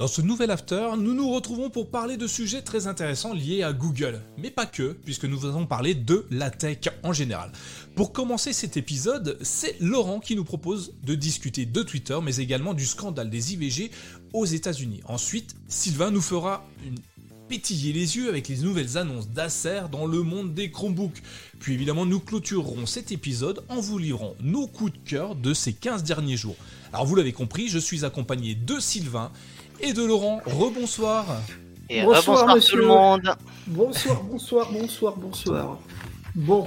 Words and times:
Dans 0.00 0.08
ce 0.08 0.22
nouvel 0.22 0.50
after, 0.50 0.92
nous 0.96 1.12
nous 1.12 1.30
retrouvons 1.30 1.68
pour 1.68 1.90
parler 1.90 2.16
de 2.16 2.26
sujets 2.26 2.62
très 2.62 2.86
intéressants 2.86 3.34
liés 3.34 3.62
à 3.62 3.74
Google, 3.74 4.22
mais 4.38 4.50
pas 4.50 4.64
que, 4.64 4.96
puisque 5.04 5.26
nous 5.26 5.44
allons 5.44 5.66
parler 5.66 5.94
de 5.94 6.24
la 6.30 6.50
tech 6.50 6.88
en 7.02 7.12
général. 7.12 7.52
Pour 7.96 8.14
commencer 8.14 8.54
cet 8.54 8.78
épisode, 8.78 9.36
c'est 9.42 9.78
Laurent 9.78 10.18
qui 10.18 10.36
nous 10.36 10.44
propose 10.44 10.94
de 11.04 11.14
discuter 11.14 11.66
de 11.66 11.82
Twitter, 11.82 12.18
mais 12.22 12.36
également 12.36 12.72
du 12.72 12.86
scandale 12.86 13.28
des 13.28 13.52
IVG 13.52 13.90
aux 14.32 14.46
États-Unis. 14.46 15.02
Ensuite, 15.04 15.54
Sylvain 15.68 16.10
nous 16.10 16.22
fera 16.22 16.66
pétiller 17.50 17.92
les 17.92 18.16
yeux 18.16 18.30
avec 18.30 18.48
les 18.48 18.58
nouvelles 18.58 18.96
annonces 18.96 19.28
d'Acer 19.28 19.82
dans 19.92 20.06
le 20.06 20.22
monde 20.22 20.54
des 20.54 20.70
Chromebooks. 20.70 21.20
Puis 21.58 21.74
évidemment, 21.74 22.06
nous 22.06 22.20
clôturerons 22.20 22.86
cet 22.86 23.12
épisode 23.12 23.64
en 23.68 23.80
vous 23.80 23.98
livrant 23.98 24.34
nos 24.40 24.66
coups 24.66 24.92
de 24.92 24.98
cœur 24.98 25.34
de 25.34 25.52
ces 25.52 25.74
15 25.74 26.04
derniers 26.04 26.38
jours. 26.38 26.56
Alors 26.92 27.04
vous 27.06 27.16
l'avez 27.16 27.32
compris, 27.32 27.68
je 27.68 27.78
suis 27.78 28.04
accompagné 28.04 28.54
de 28.54 28.80
Sylvain 28.80 29.30
et 29.80 29.92
de 29.92 30.04
Laurent. 30.04 30.40
Rebonsoir. 30.46 31.26
Et 31.88 32.02
bonsoir, 32.02 32.56
tout 32.60 32.76
le 32.76 32.86
monde. 32.86 33.34
Bonsoir, 33.66 34.22
bonsoir, 34.22 34.70
bonsoir, 34.72 35.16
bonsoir. 35.16 35.78
Bon. 36.34 36.66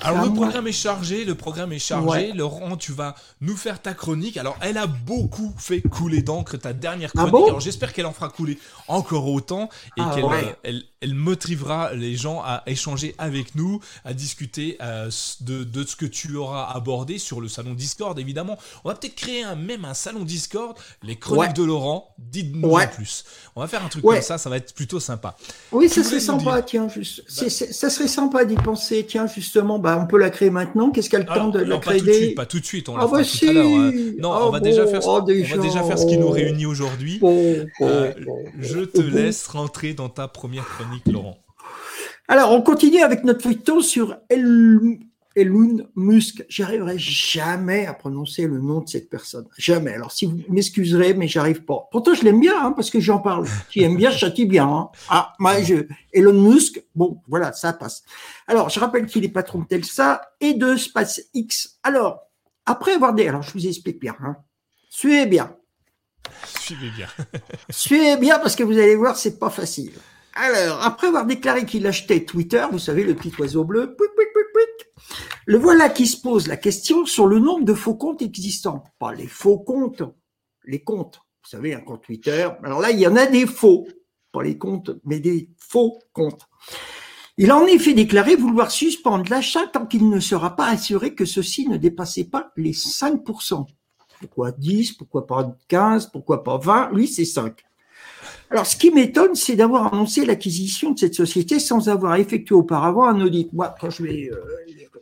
Alors 0.00 0.24
le 0.24 0.32
programme 0.32 0.68
est 0.68 0.72
chargé, 0.72 1.24
le 1.24 1.34
programme 1.34 1.72
est 1.72 1.78
chargé. 1.80 2.32
Laurent, 2.32 2.76
tu 2.76 2.92
vas 2.92 3.14
nous 3.40 3.56
faire 3.56 3.82
ta 3.82 3.94
chronique. 3.94 4.36
Alors 4.36 4.56
elle 4.60 4.78
a 4.78 4.86
beaucoup 4.86 5.52
fait 5.56 5.80
couler 5.80 6.22
d'encre 6.22 6.56
ta 6.56 6.72
dernière 6.72 7.10
Ah 7.14 7.18
chronique. 7.18 7.32
bon? 7.32 7.46
Alors 7.46 7.60
j'espère 7.60 7.92
qu'elle 7.92 8.06
en 8.06 8.12
fera 8.12 8.28
couler 8.28 8.58
encore 8.86 9.26
autant 9.28 9.68
et 9.96 10.00
Ah 10.00 10.12
qu'elle 10.14 10.24
ouais. 10.24 10.44
euh, 10.44 10.52
elle, 10.62 10.84
elle 11.00 11.14
motivera 11.14 11.92
les 11.94 12.16
gens 12.16 12.40
à 12.44 12.62
échanger 12.66 13.14
avec 13.18 13.54
nous, 13.54 13.80
à 14.04 14.14
discuter 14.14 14.76
euh, 14.82 15.10
de, 15.42 15.64
de 15.64 15.84
ce 15.84 15.94
que 15.96 16.06
tu 16.06 16.36
auras 16.36 16.72
abordé 16.74 17.18
sur 17.18 17.40
le 17.40 17.48
salon 17.48 17.74
Discord 17.74 18.18
évidemment. 18.18 18.58
On 18.84 18.88
va 18.88 18.94
peut-être 18.94 19.14
créer 19.14 19.42
un, 19.44 19.54
même 19.54 19.84
un 19.84 19.94
salon 19.94 20.24
Discord, 20.24 20.76
les 21.02 21.16
chroniques 21.16 21.38
Ouais. 21.48 21.52
de 21.52 21.62
Laurent. 21.62 22.14
Dites-nous 22.18 22.68
Ouais. 22.68 22.84
en 22.84 22.88
plus. 22.88 23.24
On 23.54 23.60
va 23.60 23.68
faire 23.68 23.84
un 23.84 23.88
truc 23.88 24.04
Ouais. 24.04 24.16
comme 24.16 24.24
ça, 24.24 24.38
ça 24.38 24.50
va 24.50 24.56
être 24.56 24.74
plutôt 24.74 24.98
sympa. 25.00 25.36
Oui, 25.72 25.88
ça 25.88 26.02
serait 26.02 26.20
sympa, 26.20 26.62
tiens, 26.62 26.88
juste. 26.88 27.22
c'est- 27.28 27.48
ça 27.50 27.90
serait 27.90 28.08
sympa 28.08 28.44
d'y 28.44 28.56
penser. 28.56 29.04
Tiens, 29.08 29.26
justement, 29.26 29.78
bah, 29.78 29.98
on 30.02 30.06
peut 30.06 30.18
la 30.18 30.30
créer 30.30 30.50
maintenant. 30.50 30.90
Qu'est-ce 30.90 31.08
qu'elle 31.10 31.26
tente 31.26 31.52
de 31.54 31.60
la 31.60 31.66
non, 31.66 31.80
pas 31.80 31.90
créer 31.92 32.00
tout 32.00 32.06
de 32.06 32.12
suite, 32.12 32.34
pas 32.34 32.46
tout 32.46 32.60
de 32.60 32.64
suite, 32.64 32.88
on 32.88 32.96
la 32.96 33.04
Ah 33.04 33.06
fera 33.06 33.18
bah 33.18 33.24
tout 33.24 33.30
si. 33.30 33.48
à 33.48 33.52
l'heure. 33.52 33.66
hein. 33.66 33.92
Non, 34.18 34.32
Ah 34.32 34.46
on, 34.46 34.50
va 34.50 34.58
bon, 34.58 34.64
déjà 34.64 34.86
faire, 34.86 35.02
ce- 35.02 35.08
oh, 35.08 35.12
on 35.12 35.18
va 35.20 35.24
déjà, 35.24 35.56
déjà 35.58 35.82
faire 35.84 35.98
ce 35.98 36.06
qui 36.06 36.18
nous 36.18 36.28
réunit 36.30 36.66
aujourd'hui. 36.66 37.18
Bon, 37.20 37.66
bon, 37.78 37.86
Euh, 37.86 38.12
je 38.58 38.80
te 38.80 39.00
laisse 39.00 39.46
rentrer 39.46 39.94
dans 39.94 40.08
ta 40.08 40.26
première 40.28 40.66
chronique, 40.66 40.87
Laurent. 41.10 41.38
Alors, 42.28 42.52
on 42.52 42.62
continue 42.62 43.00
avec 43.02 43.24
notre 43.24 43.42
feuilleton 43.42 43.80
sur 43.80 44.16
El- 44.28 44.98
Elon 45.34 45.86
Musk. 45.94 46.44
J'arriverai 46.48 46.98
jamais 46.98 47.86
à 47.86 47.94
prononcer 47.94 48.46
le 48.46 48.58
nom 48.58 48.80
de 48.80 48.88
cette 48.88 49.08
personne. 49.08 49.46
Jamais. 49.56 49.92
Alors, 49.94 50.10
si 50.12 50.26
vous 50.26 50.40
m'excuserez, 50.48 51.14
mais 51.14 51.28
j'arrive 51.28 51.64
pas. 51.64 51.88
Pourtant, 51.90 52.12
je 52.14 52.24
l'aime 52.24 52.40
bien, 52.40 52.54
hein, 52.60 52.72
parce 52.72 52.90
que 52.90 53.00
j'en 53.00 53.18
parle. 53.18 53.46
Qui 53.70 53.82
aime 53.82 53.96
bien, 53.96 54.10
châtie 54.10 54.46
bien. 54.46 54.66
hein. 54.68 54.90
Ah, 55.08 55.32
moi, 55.38 55.62
je, 55.62 55.86
Elon 56.12 56.32
Musk, 56.50 56.82
bon, 56.94 57.20
voilà, 57.28 57.52
ça 57.52 57.72
passe. 57.72 58.02
Alors, 58.46 58.68
je 58.68 58.80
rappelle 58.80 59.06
qu'il 59.06 59.24
est 59.24 59.28
patron 59.28 59.60
de 59.60 59.64
Telsa 59.66 60.20
et 60.40 60.54
de 60.54 60.76
SpaceX. 60.76 61.78
Alors, 61.82 62.20
après 62.66 62.92
avoir 62.92 63.14
des, 63.14 63.28
alors, 63.28 63.42
je 63.42 63.52
vous 63.52 63.66
explique 63.66 64.00
bien, 64.00 64.16
hein. 64.22 64.36
Suivez 64.90 65.26
bien. 65.26 65.54
Suivez 66.60 66.90
bien. 66.90 67.06
Suivez 67.70 68.16
bien 68.16 68.38
parce 68.38 68.56
que 68.56 68.62
vous 68.64 68.76
allez 68.76 68.96
voir, 68.96 69.16
c'est 69.16 69.38
pas 69.38 69.50
facile. 69.50 69.92
Alors, 70.40 70.80
après 70.84 71.08
avoir 71.08 71.26
déclaré 71.26 71.66
qu'il 71.66 71.84
achetait 71.88 72.24
Twitter, 72.24 72.64
vous 72.70 72.78
savez, 72.78 73.02
le 73.02 73.16
petit 73.16 73.32
oiseau 73.40 73.64
bleu, 73.64 73.96
le 75.46 75.58
voilà 75.58 75.88
qui 75.88 76.06
se 76.06 76.20
pose 76.20 76.46
la 76.46 76.56
question 76.56 77.06
sur 77.06 77.26
le 77.26 77.40
nombre 77.40 77.64
de 77.64 77.74
faux 77.74 77.96
comptes 77.96 78.22
existants. 78.22 78.84
Pas 79.00 79.12
les 79.12 79.26
faux 79.26 79.58
comptes, 79.58 80.04
les 80.64 80.84
comptes. 80.84 81.20
Vous 81.42 81.50
savez, 81.50 81.74
un 81.74 81.80
compte 81.80 82.04
Twitter. 82.04 82.48
Alors 82.62 82.80
là, 82.80 82.92
il 82.92 83.00
y 83.00 83.06
en 83.08 83.16
a 83.16 83.26
des 83.26 83.46
faux. 83.46 83.88
Pas 84.30 84.44
les 84.44 84.56
comptes, 84.58 84.92
mais 85.04 85.18
des 85.18 85.50
faux 85.58 85.98
comptes. 86.12 86.46
Il 87.36 87.50
a 87.50 87.56
en 87.56 87.66
effet 87.66 87.94
déclaré 87.94 88.36
vouloir 88.36 88.70
suspendre 88.70 89.28
l'achat 89.30 89.66
tant 89.66 89.86
qu'il 89.86 90.08
ne 90.08 90.20
sera 90.20 90.54
pas 90.54 90.66
assuré 90.66 91.16
que 91.16 91.24
ceci 91.24 91.68
ne 91.68 91.78
dépassait 91.78 92.24
pas 92.24 92.52
les 92.56 92.72
5%. 92.72 93.66
Pourquoi 94.20 94.52
10 94.52 94.92
Pourquoi 94.92 95.26
pas 95.26 95.56
15 95.66 96.10
Pourquoi 96.12 96.44
pas 96.44 96.58
20 96.58 96.92
Lui, 96.92 97.08
c'est 97.08 97.24
5. 97.24 97.64
Alors, 98.50 98.66
ce 98.66 98.76
qui 98.76 98.90
m'étonne, 98.90 99.34
c'est 99.34 99.56
d'avoir 99.56 99.92
annoncé 99.92 100.24
l'acquisition 100.24 100.92
de 100.92 100.98
cette 100.98 101.14
société 101.14 101.58
sans 101.58 101.90
avoir 101.90 102.16
effectué 102.16 102.54
auparavant 102.54 103.04
un 103.04 103.20
audit. 103.20 103.52
Moi, 103.52 103.74
quand 103.78 103.90
je 103.90 104.02
vais, 104.02 104.30
euh, 104.32 104.36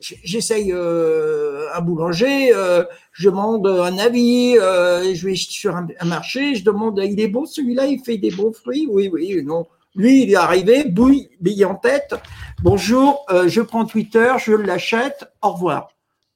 j'essaye 0.01 0.73
euh, 0.73 1.67
un 1.75 1.81
boulanger, 1.81 2.53
euh, 2.55 2.85
je 3.12 3.31
demande 3.31 3.67
un 3.67 3.99
avis, 3.99 4.59
euh, 4.59 5.15
je 5.15 5.29
vais 5.29 5.37
sur 5.37 5.77
un, 5.77 5.87
marché, 6.05 6.56
je 6.56 6.65
demande, 6.65 7.01
il 7.05 7.21
est 7.21 7.29
bon 7.29 7.47
celui-là, 7.47 7.87
il 7.87 8.01
fait 8.01 8.19
des 8.19 8.31
bons 8.31 8.53
fruits? 8.53 8.89
Oui, 8.91 9.09
oui, 9.12 9.43
non. 9.45 9.67
Lui, 9.95 10.25
il 10.25 10.33
est 10.33 10.37
arrivé, 10.37 10.85
bouille, 10.85 11.31
bille 11.41 11.65
en 11.65 11.75
tête. 11.75 12.15
Bonjour, 12.62 13.25
euh, 13.31 13.49
je 13.49 13.62
prends 13.62 13.87
Twitter, 13.87 14.35
je 14.39 14.53
l'achète, 14.53 15.25
au 15.43 15.53
revoir. 15.53 15.89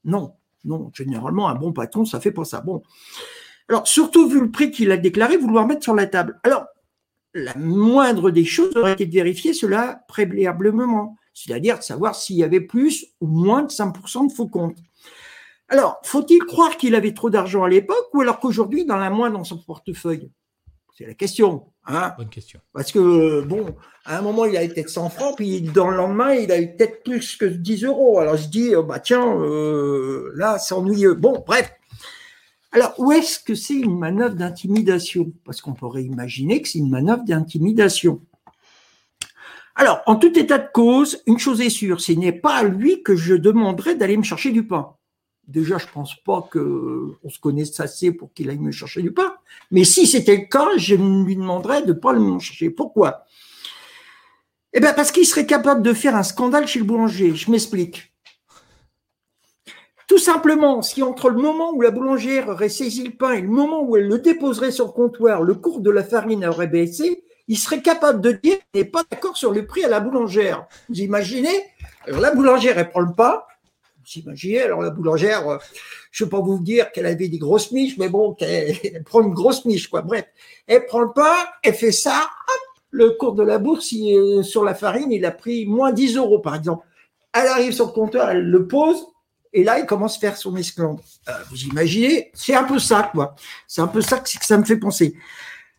Non, 0.04 0.32
non, 0.64 0.90
généralement, 0.94 1.48
un 1.48 1.54
bon 1.56 1.72
patron, 1.72 2.04
ça 2.04 2.20
fait 2.20 2.30
pas 2.30 2.44
ça. 2.44 2.60
Bon. 2.60 2.82
Alors, 3.68 3.86
surtout 3.86 4.28
vu 4.28 4.40
le 4.40 4.50
prix 4.50 4.70
qu'il 4.70 4.90
a 4.92 4.96
déclaré 4.96 5.36
vouloir 5.36 5.66
mettre 5.66 5.82
sur 5.82 5.94
la 5.94 6.06
table. 6.06 6.40
Alors, 6.42 6.66
la 7.34 7.54
moindre 7.56 8.30
des 8.30 8.44
choses 8.44 8.76
aurait 8.76 8.92
été 8.92 9.06
de 9.06 9.12
vérifier 9.12 9.52
cela 9.52 10.04
préalablement, 10.08 11.16
c'est-à-dire 11.32 11.78
de 11.78 11.82
savoir 11.82 12.14
s'il 12.14 12.36
y 12.36 12.44
avait 12.44 12.60
plus 12.60 13.06
ou 13.20 13.26
moins 13.26 13.62
de 13.62 13.70
5% 13.70 14.28
de 14.28 14.32
faux 14.32 14.48
comptes. 14.48 14.78
Alors, 15.68 16.00
faut-il 16.02 16.40
croire 16.40 16.76
qu'il 16.76 16.96
avait 16.96 17.14
trop 17.14 17.30
d'argent 17.30 17.62
à 17.62 17.68
l'époque 17.68 18.08
ou 18.12 18.20
alors 18.20 18.40
qu'aujourd'hui, 18.40 18.82
il 18.82 18.92
en 18.92 19.00
a 19.00 19.10
moins 19.10 19.30
dans 19.30 19.44
son 19.44 19.58
portefeuille? 19.58 20.30
C'est 20.98 21.06
la 21.06 21.14
question. 21.14 21.66
Hein? 21.86 22.12
Bonne 22.18 22.28
question. 22.28 22.60
Parce 22.72 22.90
que, 22.90 23.42
bon, 23.42 23.74
à 24.04 24.18
un 24.18 24.22
moment, 24.22 24.44
il 24.44 24.56
avait 24.56 24.68
peut-être 24.68 24.90
100 24.90 25.10
francs, 25.10 25.36
puis 25.36 25.60
dans 25.60 25.88
le 25.88 25.96
lendemain, 25.96 26.34
il 26.34 26.50
a 26.50 26.60
eu 26.60 26.74
peut-être 26.74 27.02
plus 27.04 27.36
que 27.36 27.44
10 27.44 27.84
euros. 27.84 28.18
Alors, 28.18 28.36
je 28.36 28.48
dis, 28.48 28.74
oh, 28.74 28.82
bah 28.82 28.98
tiens, 28.98 29.24
euh, 29.40 30.32
là, 30.34 30.58
c'est 30.58 30.74
ennuyeux. 30.74 31.14
Bon, 31.14 31.42
bref. 31.46 31.72
Alors, 32.72 32.94
où 32.98 33.10
est-ce 33.10 33.40
que 33.40 33.54
c'est 33.54 33.74
une 33.74 33.98
manœuvre 33.98 34.36
d'intimidation? 34.36 35.32
Parce 35.44 35.60
qu'on 35.60 35.74
pourrait 35.74 36.04
imaginer 36.04 36.62
que 36.62 36.68
c'est 36.68 36.78
une 36.78 36.90
manœuvre 36.90 37.24
d'intimidation. 37.24 38.20
Alors, 39.74 40.02
en 40.06 40.16
tout 40.16 40.38
état 40.38 40.58
de 40.58 40.68
cause, 40.72 41.22
une 41.26 41.38
chose 41.38 41.60
est 41.60 41.70
sûre, 41.70 42.00
ce 42.00 42.12
n'est 42.12 42.32
pas 42.32 42.56
à 42.56 42.64
lui 42.64 43.02
que 43.02 43.16
je 43.16 43.34
demanderais 43.34 43.94
d'aller 43.94 44.16
me 44.16 44.22
chercher 44.22 44.50
du 44.50 44.66
pain. 44.66 44.94
Déjà, 45.48 45.78
je 45.78 45.86
pense 45.92 46.14
pas 46.22 46.46
que 46.48 47.16
on 47.24 47.28
se 47.28 47.40
connaisse 47.40 47.80
assez 47.80 48.12
pour 48.12 48.32
qu'il 48.32 48.50
aille 48.50 48.58
me 48.58 48.70
chercher 48.70 49.02
du 49.02 49.10
pain. 49.12 49.34
Mais 49.72 49.82
si 49.84 50.06
c'était 50.06 50.36
le 50.36 50.44
cas, 50.44 50.68
je 50.76 50.94
lui 50.94 51.34
demanderais 51.34 51.82
de 51.82 51.88
ne 51.88 51.98
pas 51.98 52.12
le 52.12 52.38
chercher. 52.38 52.70
Pourquoi? 52.70 53.24
Eh 54.72 54.78
bien, 54.78 54.92
parce 54.92 55.10
qu'il 55.10 55.26
serait 55.26 55.46
capable 55.46 55.82
de 55.82 55.92
faire 55.92 56.14
un 56.14 56.22
scandale 56.22 56.68
chez 56.68 56.78
le 56.78 56.84
boulanger. 56.84 57.34
Je 57.34 57.50
m'explique. 57.50 58.09
Tout 60.10 60.18
simplement, 60.18 60.82
si 60.82 61.04
entre 61.04 61.30
le 61.30 61.40
moment 61.40 61.72
où 61.72 61.80
la 61.82 61.92
boulangère 61.92 62.48
aurait 62.48 62.68
saisi 62.68 63.04
le 63.04 63.12
pain 63.12 63.30
et 63.30 63.40
le 63.40 63.46
moment 63.46 63.84
où 63.84 63.96
elle 63.96 64.08
le 64.08 64.18
déposerait 64.18 64.72
sur 64.72 64.86
le 64.86 64.90
comptoir, 64.90 65.40
le 65.44 65.54
cours 65.54 65.78
de 65.78 65.88
la 65.88 66.02
farine 66.02 66.44
aurait 66.44 66.66
baissé, 66.66 67.22
il 67.46 67.56
serait 67.56 67.80
capable 67.80 68.20
de 68.20 68.32
dire 68.32 68.56
qu'il 68.72 68.82
n'est 68.82 68.88
pas 68.88 69.04
d'accord 69.08 69.36
sur 69.36 69.52
le 69.52 69.64
prix 69.66 69.84
à 69.84 69.88
la 69.88 70.00
boulangère. 70.00 70.66
Vous 70.88 70.98
imaginez 70.98 71.56
Alors 72.08 72.18
la 72.18 72.34
boulangère, 72.34 72.76
elle 72.76 72.90
prend 72.90 73.02
le 73.02 73.14
pain. 73.14 73.40
Vous 73.98 74.20
imaginez 74.20 74.62
Alors 74.62 74.82
la 74.82 74.90
boulangère, 74.90 75.48
euh, 75.48 75.58
je 76.10 76.24
ne 76.24 76.26
vais 76.26 76.30
pas 76.36 76.40
vous 76.40 76.58
dire 76.58 76.90
qu'elle 76.90 77.06
avait 77.06 77.28
des 77.28 77.38
grosses 77.38 77.70
miches, 77.70 77.96
mais 77.96 78.08
bon, 78.08 78.34
qu'elle 78.34 78.74
elle 78.92 79.04
prend 79.04 79.22
une 79.22 79.32
grosse 79.32 79.64
miche, 79.64 79.86
quoi. 79.86 80.02
Bref, 80.02 80.24
elle 80.66 80.86
prend 80.86 81.02
le 81.02 81.12
pain, 81.12 81.36
elle 81.62 81.74
fait 81.74 81.92
ça, 81.92 82.18
hop, 82.18 82.82
le 82.90 83.10
cours 83.10 83.34
de 83.34 83.44
la 83.44 83.58
bourse 83.58 83.94
euh, 83.94 84.42
sur 84.42 84.64
la 84.64 84.74
farine, 84.74 85.12
il 85.12 85.24
a 85.24 85.30
pris 85.30 85.66
moins 85.66 85.92
10 85.92 86.16
euros, 86.16 86.40
par 86.40 86.56
exemple. 86.56 86.84
Elle 87.32 87.46
arrive 87.46 87.72
sur 87.72 87.86
le 87.86 87.92
comptoir, 87.92 88.30
elle 88.30 88.42
le 88.42 88.66
pose, 88.66 89.06
et 89.52 89.64
là, 89.64 89.78
il 89.78 89.86
commence 89.86 90.16
à 90.16 90.20
faire 90.20 90.36
son 90.36 90.56
esclandre. 90.56 91.02
Euh, 91.28 91.32
vous 91.50 91.62
imaginez 91.64 92.30
C'est 92.34 92.54
un 92.54 92.64
peu 92.64 92.78
ça, 92.78 93.10
quoi. 93.12 93.34
C'est 93.66 93.80
un 93.80 93.88
peu 93.88 94.00
ça 94.00 94.18
que, 94.18 94.28
ça 94.28 94.58
me 94.58 94.64
fait 94.64 94.76
penser. 94.76 95.14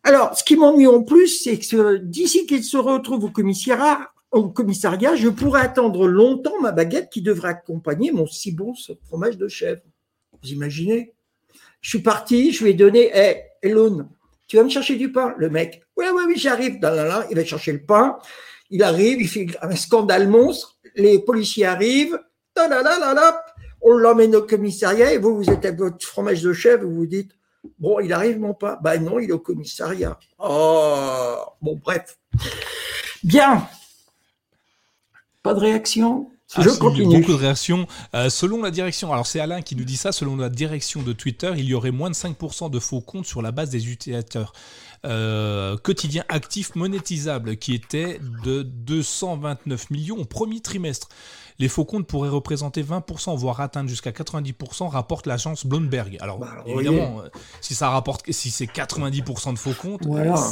Alors, 0.03 0.37
ce 0.37 0.43
qui 0.43 0.55
m'ennuie 0.55 0.87
en 0.87 1.03
plus, 1.03 1.43
c'est 1.43 1.57
que 1.57 1.97
d'ici 1.97 2.45
qu'il 2.45 2.63
se 2.63 2.77
retrouve 2.77 3.25
au 3.25 3.29
commissariat, 3.29 4.09
commissariat, 4.53 5.15
je 5.15 5.29
pourrais 5.29 5.61
attendre 5.61 6.07
longtemps 6.07 6.59
ma 6.61 6.71
baguette 6.71 7.09
qui 7.11 7.21
devrait 7.21 7.49
accompagner 7.49 8.11
mon 8.11 8.25
si 8.25 8.51
bon 8.51 8.73
fromage 9.05 9.37
de 9.37 9.47
chèvre. 9.47 9.81
Vous 10.41 10.49
imaginez? 10.49 11.13
Je 11.81 11.89
suis 11.89 11.99
parti, 11.99 12.51
je 12.51 12.63
lui 12.63 12.71
ai 12.71 12.73
donné, 12.73 13.11
hé, 13.13 13.43
Elon, 13.61 14.07
tu 14.47 14.57
vas 14.57 14.63
me 14.63 14.69
chercher 14.69 14.95
du 14.95 15.11
pain? 15.11 15.33
Le 15.37 15.49
mec, 15.49 15.81
oui, 15.95 16.05
oui, 16.13 16.23
oui, 16.27 16.33
j'arrive. 16.35 16.79
Il 17.29 17.35
va 17.35 17.45
chercher 17.45 17.71
le 17.71 17.83
pain. 17.83 18.17
Il 18.69 18.83
arrive, 18.83 19.21
il 19.21 19.27
fait 19.27 19.47
un 19.61 19.75
scandale 19.75 20.27
monstre. 20.27 20.77
Les 20.95 21.19
policiers 21.19 21.65
arrivent. 21.65 22.19
Ta 22.53 22.67
on 23.81 23.93
l'emmène 23.93 24.35
au 24.35 24.43
commissariat 24.43 25.13
et 25.13 25.17
vous, 25.17 25.35
vous 25.35 25.49
êtes 25.49 25.65
avec 25.65 25.79
votre 25.79 26.05
fromage 26.05 26.41
de 26.41 26.53
chèvre, 26.53 26.83
vous 26.85 26.95
vous 26.95 27.05
dites, 27.05 27.31
bon, 27.79 27.99
il 27.99 28.13
arrive 28.13 28.39
mon 28.39 28.53
pain. 28.53 28.77
Ben 28.83 29.03
non, 29.03 29.19
il 29.19 29.29
est 29.29 29.33
au 29.33 29.39
commissariat. 29.39 30.19
Oh, 30.39 31.35
bon, 31.61 31.79
bref. 31.83 32.17
Bien. 33.23 33.67
Pas 35.43 35.53
de 35.53 35.59
réaction? 35.59 36.29
Je 36.57 36.69
continue. 36.77 37.19
Beaucoup 37.19 37.31
de 37.31 37.37
réactions. 37.37 37.87
Euh, 38.13 38.29
selon 38.29 38.61
la 38.61 38.71
direction, 38.71 39.13
alors 39.13 39.25
c'est 39.25 39.39
Alain 39.39 39.61
qui 39.61 39.75
nous 39.75 39.85
dit 39.85 39.95
ça, 39.95 40.11
selon 40.11 40.35
la 40.35 40.49
direction 40.49 41.01
de 41.01 41.13
Twitter, 41.13 41.53
il 41.55 41.63
y 41.63 41.73
aurait 41.73 41.91
moins 41.91 42.09
de 42.09 42.15
5% 42.15 42.69
de 42.69 42.79
faux 42.79 42.99
comptes 42.99 43.25
sur 43.25 43.41
la 43.41 43.51
base 43.51 43.69
des 43.69 43.89
utilisateurs 43.89 44.51
euh, 45.05 45.77
quotidiens 45.77 46.25
actifs 46.27 46.75
monétisables 46.75 47.55
qui 47.55 47.73
étaient 47.73 48.19
de 48.43 48.63
229 48.63 49.89
millions 49.91 50.17
au 50.17 50.25
premier 50.25 50.59
trimestre. 50.59 51.07
Les 51.61 51.67
faux 51.67 51.85
comptes 51.85 52.07
pourraient 52.07 52.27
représenter 52.27 52.81
20%, 52.81 53.37
voire 53.37 53.61
atteindre 53.61 53.87
jusqu'à 53.87 54.09
90%, 54.09 54.87
rapporte 54.87 55.27
l'agence 55.27 55.63
Bloomberg. 55.63 56.17
Alors, 56.19 56.39
bah, 56.39 56.63
évidemment, 56.65 57.21
euh, 57.21 57.29
si 57.61 57.75
ça 57.75 57.91
rapporte, 57.91 58.31
si 58.31 58.49
c'est 58.49 58.65
90% 58.65 59.53
de 59.53 59.59
faux 59.59 59.75
comptes, 59.79 60.01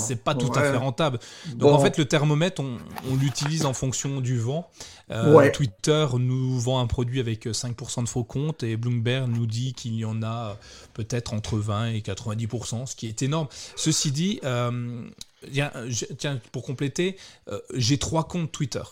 c'est 0.06 0.24
pas 0.24 0.36
tout 0.36 0.52
à 0.54 0.62
fait 0.62 0.78
rentable. 0.78 1.18
Donc, 1.56 1.74
en 1.74 1.80
fait, 1.80 1.98
le 1.98 2.06
thermomètre, 2.06 2.62
on, 2.62 2.78
l'utilise 3.20 3.66
en 3.66 3.74
fonction 3.74 4.22
du 4.22 4.38
vent. 4.38 4.70
Euh, 5.10 5.50
Twitter 5.50 6.06
nous 6.20 6.60
vend 6.60 6.80
un 6.80 6.86
produit 6.86 7.20
avec 7.20 7.48
5% 7.48 8.04
de 8.04 8.08
faux 8.08 8.24
comptes 8.24 8.62
et 8.62 8.78
Bloomberg 8.78 9.28
nous 9.30 9.48
dit 9.48 9.74
qu'il 9.74 9.96
y 9.96 10.06
en 10.06 10.22
a 10.22 10.58
peut-être 10.94 11.34
entre 11.34 11.58
20 11.58 11.88
et 11.88 12.02
90%, 12.02 12.86
ce 12.86 12.96
qui 12.96 13.08
est 13.08 13.24
énorme. 13.24 13.48
Ceci 13.76 14.12
dit, 14.12 14.40
euh, 14.44 15.10
tiens, 16.20 16.40
pour 16.52 16.62
compléter, 16.62 17.18
j'ai 17.74 17.98
trois 17.98 18.28
comptes 18.28 18.52
Twitter. 18.52 18.84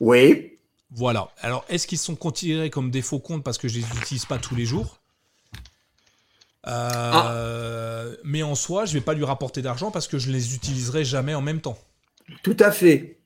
Oui. 0.00 0.55
Voilà. 0.90 1.28
Alors, 1.40 1.64
est-ce 1.68 1.86
qu'ils 1.86 1.98
sont 1.98 2.16
considérés 2.16 2.70
comme 2.70 2.90
des 2.90 3.02
faux 3.02 3.18
comptes 3.18 3.42
parce 3.42 3.58
que 3.58 3.68
je 3.68 3.78
les 3.78 3.86
utilise 3.98 4.24
pas 4.24 4.38
tous 4.38 4.54
les 4.54 4.64
jours? 4.64 5.00
Euh, 6.66 8.12
ah. 8.12 8.16
Mais 8.24 8.42
en 8.42 8.54
soi, 8.54 8.84
je 8.84 8.92
vais 8.92 9.00
pas 9.00 9.14
lui 9.14 9.24
rapporter 9.24 9.62
d'argent 9.62 9.90
parce 9.90 10.08
que 10.08 10.18
je 10.18 10.30
les 10.30 10.54
utiliserai 10.54 11.04
jamais 11.04 11.34
en 11.34 11.42
même 11.42 11.60
temps. 11.60 11.78
Tout 12.42 12.56
à 12.58 12.70
fait. 12.70 13.18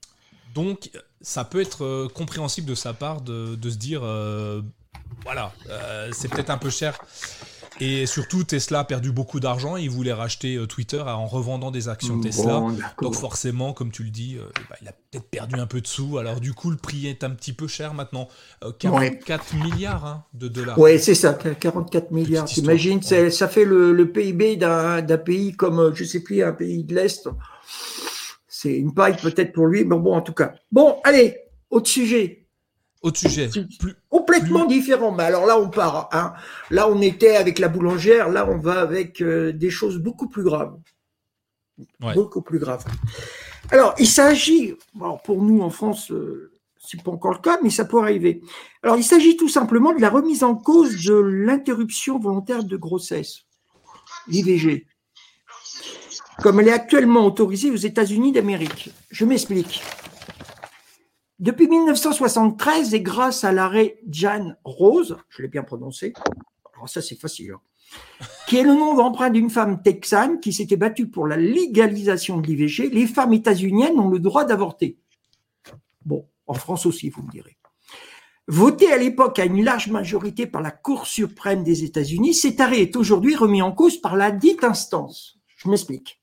Donc, 0.55 0.91
ça 1.21 1.45
peut 1.45 1.61
être 1.61 1.85
euh, 1.85 2.09
compréhensible 2.09 2.69
de 2.69 2.75
sa 2.75 2.93
part 2.93 3.21
de, 3.21 3.57
se 3.63 3.77
dire, 3.77 4.03
euh, 4.03 4.63
voilà, 5.23 5.53
c'est 6.13 6.29
peut-être 6.29 6.51
un 6.51 6.59
peu 6.59 6.71
cher 6.71 6.99
et 7.81 8.07
surtout, 8.07 8.45
Tesla 8.45 8.81
a 8.81 8.85
perdu 8.85 9.13
beaucoup 9.13 9.41
d'argent 9.41 9.77
il 9.77 9.91
voulait 9.91 10.13
racheter 10.13 10.57
euh, 10.57 10.67
Twitter 10.67 11.01
en 11.01 11.27
revendant 11.27 11.71
des 11.71 11.89
actions 11.89 12.21
Tesla. 12.21 12.63
Donc 13.01 13.15
forcément, 13.15 13.73
comme 13.73 13.91
tu 13.91 14.03
le 14.03 14.11
dis, 14.11 14.37
euh, 14.37 14.45
bah, 14.69 14.77
il 14.83 14.89
a 14.89 14.93
peut-être 14.93 15.29
perdu 15.29 15.59
un 15.59 15.67
peu 15.67 15.81
de 15.81 15.87
sous. 15.87 16.19
Alors 16.19 16.41
du 16.41 16.53
coup, 16.53 16.71
le 16.71 16.77
prix 16.77 17.07
est 17.07 17.25
un 17.25 17.31
petit 17.31 17.53
peu 17.53 17.67
cher 17.67 17.95
maintenant. 17.95 18.29
44 18.79 19.55
euh, 19.55 19.65
milliards 19.65 20.05
hein, 20.05 20.25
de 20.35 20.49
dollars. 20.49 20.79
Oui, 20.79 20.99
c'est 20.99 21.15
ça, 21.15 21.35
44 21.35 22.11
milliards. 22.11 22.45
T'imagines, 22.45 23.03
ça 23.03 23.49
fait 23.49 23.65
le, 23.65 24.11
PIB 24.11 24.57
d'un 24.57 25.03
pays 25.19 25.53
comme, 25.53 25.95
je 25.95 26.05
sais 26.05 26.21
plus, 26.21 26.43
un 26.43 26.53
pays 26.53 26.85
de 26.85 26.95
l'Est. 26.95 27.29
C'est 28.49 28.75
une 28.75 28.93
paille 28.93 29.17
peut-être 29.17 29.53
pour 29.53 29.67
lui, 29.67 29.85
mais 29.85 29.97
bon, 29.97 30.15
en 30.15 30.21
tout 30.21 30.35
cas. 30.35 30.53
Bon, 30.71 30.97
allez, 31.05 31.37
autre 31.71 31.89
sujet. 31.89 32.47
Autre 33.03 33.19
sujet. 33.19 33.49
Plus, 33.79 33.97
complètement 34.11 34.67
différent. 34.67 35.13
Mais 35.13 35.23
alors 35.23 35.47
là, 35.47 35.59
on 35.59 35.71
part. 35.71 36.09
Hein. 36.13 36.35
Là, 36.71 36.89
on 36.89 37.01
était 37.01 37.37
avec 37.37 37.59
la 37.59 37.69
boulangère. 37.69 38.29
Là, 38.29 38.47
on 38.49 38.59
va 38.59 38.81
avec 38.81 39.23
euh, 39.23 39.53
des 39.53 39.71
choses 39.71 39.99
beaucoup 39.99 40.29
plus 40.29 40.43
graves. 40.43 40.77
Beaucoup 42.15 42.43
plus 42.43 42.59
graves. 42.59 42.85
Alors, 43.71 43.95
il 43.99 44.07
s'agit, 44.07 44.75
pour 45.25 45.43
nous 45.43 45.63
en 45.63 45.71
France, 45.71 46.09
ce 46.09 46.15
euh, 46.15 46.53
c'est 46.79 47.03
pas 47.03 47.11
encore 47.11 47.33
le 47.33 47.39
cas, 47.39 47.59
mais 47.63 47.71
ça 47.71 47.85
peut 47.85 48.01
arriver. 48.01 48.43
Alors, 48.83 48.97
il 48.97 49.05
s'agit 49.05 49.37
tout 49.37 49.49
simplement 49.49 49.95
de 49.95 50.01
la 50.01 50.11
remise 50.11 50.43
en 50.43 50.57
cause 50.57 51.05
de 51.05 51.15
l'interruption 51.15 52.19
volontaire 52.19 52.65
de 52.65 52.77
grossesse, 52.77 53.43
l'IVG, 54.29 54.87
comme 56.43 56.61
elle 56.61 56.69
est 56.69 56.73
actuellement 56.73 57.27
autorisée 57.27 57.71
aux 57.71 57.77
États-Unis 57.77 58.33
d'Amérique. 58.33 58.91
Je 59.11 59.25
m'explique. 59.25 59.83
Depuis 61.41 61.69
1973, 61.69 62.93
et 62.93 63.01
grâce 63.01 63.45
à 63.45 63.53
l'arrêt 63.53 63.99
Jan 64.11 64.53
Rose, 64.63 65.17
je 65.31 65.41
l'ai 65.41 65.49
bien 65.49 65.63
prononcé, 65.63 66.13
alors 66.75 66.87
ça 66.87 67.01
c'est 67.01 67.19
facile, 67.19 67.53
hein, 67.53 67.61
qui 68.47 68.59
est 68.59 68.63
le 68.63 68.75
nom 68.75 68.95
d'emprunt 68.95 69.31
d'une 69.31 69.49
femme 69.49 69.81
texane 69.81 70.39
qui 70.41 70.53
s'était 70.53 70.77
battue 70.77 71.09
pour 71.09 71.27
la 71.27 71.39
légalisation 71.39 72.37
de 72.37 72.47
l'IVG, 72.47 72.91
les 72.91 73.07
femmes 73.07 73.33
états-uniennes 73.33 73.99
ont 73.99 74.11
le 74.11 74.19
droit 74.19 74.45
d'avorter. 74.45 74.99
Bon, 76.05 76.29
en 76.47 76.53
France 76.53 76.85
aussi, 76.85 77.09
vous 77.09 77.23
me 77.23 77.31
direz. 77.31 77.57
Voté 78.47 78.93
à 78.93 78.99
l'époque 78.99 79.39
à 79.39 79.47
une 79.47 79.65
large 79.65 79.89
majorité 79.89 80.47
par 80.47 80.61
la 80.61 80.71
Cour 80.71 81.07
suprême 81.07 81.65
des 81.65 81.85
États-Unis, 81.85 82.35
cet 82.35 82.61
arrêt 82.61 82.83
est 82.83 82.97
aujourd'hui 82.97 83.35
remis 83.35 83.63
en 83.63 83.73
cause 83.73 83.97
par 83.97 84.15
la 84.15 84.31
dite 84.31 84.63
instance. 84.63 85.39
Je 85.57 85.71
m'explique. 85.71 86.20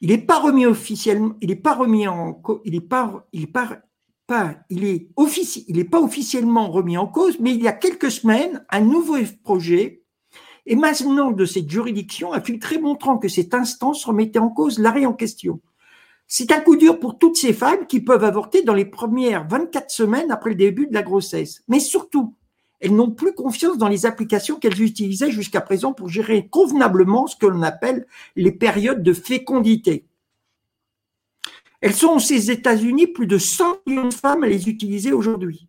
Il 0.00 0.10
n'est 0.10 0.18
pas 0.18 0.38
remis 0.38 0.66
officiellement, 0.66 1.34
il 1.40 1.48
n'est 1.48 1.56
pas 1.56 1.74
remis 1.74 2.06
en, 2.06 2.40
il 2.64 2.74
il 2.74 3.48
il 5.68 5.76
n'est 5.76 5.84
pas 5.84 6.00
officiellement 6.00 6.70
remis 6.70 6.98
en 6.98 7.06
cause, 7.06 7.38
mais 7.40 7.54
il 7.54 7.62
y 7.62 7.68
a 7.68 7.72
quelques 7.72 8.10
semaines, 8.10 8.64
un 8.70 8.80
nouveau 8.80 9.16
projet 9.42 10.02
émanant 10.66 11.30
de 11.30 11.44
cette 11.44 11.70
juridiction 11.70 12.32
a 12.32 12.40
filtré 12.40 12.78
montrant 12.78 13.18
que 13.18 13.28
cette 13.28 13.54
instance 13.54 14.04
remettait 14.04 14.38
en 14.38 14.50
cause 14.50 14.78
l'arrêt 14.78 15.06
en 15.06 15.12
question. 15.12 15.60
C'est 16.26 16.50
un 16.50 16.60
coup 16.60 16.74
dur 16.74 16.98
pour 16.98 17.18
toutes 17.18 17.36
ces 17.36 17.52
femmes 17.52 17.86
qui 17.86 18.00
peuvent 18.00 18.24
avorter 18.24 18.62
dans 18.62 18.74
les 18.74 18.84
premières 18.84 19.46
24 19.46 19.90
semaines 19.90 20.32
après 20.32 20.50
le 20.50 20.56
début 20.56 20.88
de 20.88 20.94
la 20.94 21.02
grossesse. 21.02 21.62
Mais 21.68 21.78
surtout, 21.78 22.34
elles 22.80 22.94
n'ont 22.94 23.10
plus 23.10 23.34
confiance 23.34 23.78
dans 23.78 23.88
les 23.88 24.06
applications 24.06 24.58
qu'elles 24.58 24.82
utilisaient 24.82 25.30
jusqu'à 25.30 25.60
présent 25.60 25.92
pour 25.92 26.08
gérer 26.08 26.48
convenablement 26.48 27.26
ce 27.26 27.36
que 27.36 27.46
l'on 27.46 27.62
appelle 27.62 28.06
les 28.36 28.52
périodes 28.52 29.02
de 29.02 29.12
fécondité. 29.12 30.06
Elles 31.80 31.94
sont 31.94 32.16
aux 32.16 32.18
États-Unis 32.18 33.06
plus 33.06 33.26
de 33.26 33.38
100 33.38 33.78
millions 33.86 34.08
de 34.08 34.14
femmes 34.14 34.44
à 34.44 34.48
les 34.48 34.68
utiliser 34.68 35.12
aujourd'hui. 35.12 35.68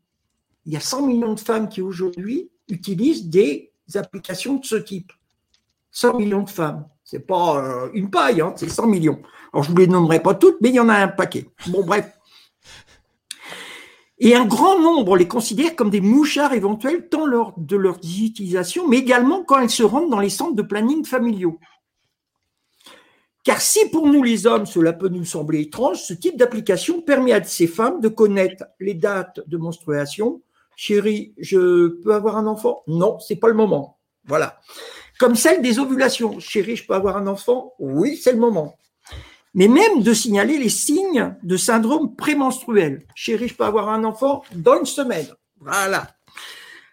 Il 0.65 0.73
y 0.73 0.77
a 0.77 0.81
100 0.81 1.07
millions 1.07 1.33
de 1.33 1.39
femmes 1.39 1.69
qui 1.69 1.81
aujourd'hui 1.81 2.49
utilisent 2.69 3.29
des 3.29 3.71
applications 3.95 4.55
de 4.55 4.65
ce 4.65 4.75
type. 4.75 5.11
100 5.91 6.17
millions 6.17 6.43
de 6.43 6.49
femmes. 6.49 6.87
C'est 7.03 7.25
pas 7.25 7.63
euh, 7.63 7.89
une 7.93 8.09
paille, 8.09 8.41
hein, 8.41 8.53
c'est 8.57 8.69
100 8.69 8.87
millions. 8.87 9.21
Alors 9.53 9.63
je 9.63 9.71
ne 9.71 9.77
les 9.77 9.87
nommerai 9.87 10.21
pas 10.21 10.35
toutes, 10.35 10.57
mais 10.61 10.69
il 10.69 10.75
y 10.75 10.79
en 10.79 10.89
a 10.89 10.95
un 10.95 11.07
paquet. 11.07 11.47
Bon 11.67 11.83
bref. 11.85 12.16
Et 14.19 14.35
un 14.35 14.45
grand 14.45 14.79
nombre 14.79 15.15
les 15.15 15.27
considère 15.27 15.75
comme 15.75 15.91
des 15.91 16.01
mouchards 16.01 16.53
éventuels 16.53 17.07
tant 17.07 17.25
lors 17.25 17.53
de 17.57 17.75
leur 17.75 17.97
utilisation, 17.97 18.87
mais 18.87 18.97
également 18.97 19.43
quand 19.43 19.59
elles 19.59 19.69
se 19.69 19.83
rendent 19.83 20.09
dans 20.09 20.19
les 20.19 20.31
centres 20.31 20.55
de 20.55 20.63
planning 20.63 21.05
familiaux. 21.05 21.59
Car 23.43 23.61
si 23.61 23.87
pour 23.89 24.07
nous 24.07 24.23
les 24.23 24.47
hommes, 24.47 24.65
cela 24.65 24.91
peut 24.91 25.07
nous 25.07 25.23
sembler 25.23 25.61
étrange, 25.61 26.01
ce 26.01 26.13
type 26.13 26.35
d'application 26.35 27.01
permet 27.01 27.31
à 27.31 27.43
ces 27.43 27.67
femmes 27.67 28.01
de 28.01 28.09
connaître 28.09 28.65
les 28.79 28.95
dates 28.95 29.39
de 29.47 29.57
menstruation. 29.57 30.41
Chérie, 30.75 31.33
je 31.37 31.87
peux 31.87 32.13
avoir 32.13 32.37
un 32.37 32.47
enfant? 32.47 32.83
Non, 32.87 33.19
c'est 33.19 33.37
pas 33.37 33.47
le 33.47 33.53
moment. 33.53 33.99
Voilà. 34.25 34.59
Comme 35.19 35.35
celle 35.35 35.61
des 35.61 35.79
ovulations. 35.79 36.39
Chérie, 36.39 36.75
je 36.75 36.85
peux 36.85 36.93
avoir 36.93 37.17
un 37.17 37.27
enfant? 37.27 37.73
Oui, 37.79 38.17
c'est 38.17 38.33
le 38.33 38.39
moment 38.39 38.77
mais 39.53 39.67
même 39.67 40.03
de 40.03 40.13
signaler 40.13 40.57
les 40.57 40.69
signes 40.69 41.35
de 41.43 41.57
syndrome 41.57 42.15
prémenstruel. 42.15 43.05
Chérie, 43.15 43.47
je 43.47 43.55
peux 43.55 43.63
avoir 43.63 43.89
un 43.89 44.03
enfant 44.03 44.43
dans 44.53 44.79
une 44.79 44.85
semaine. 44.85 45.27
Voilà. 45.59 46.07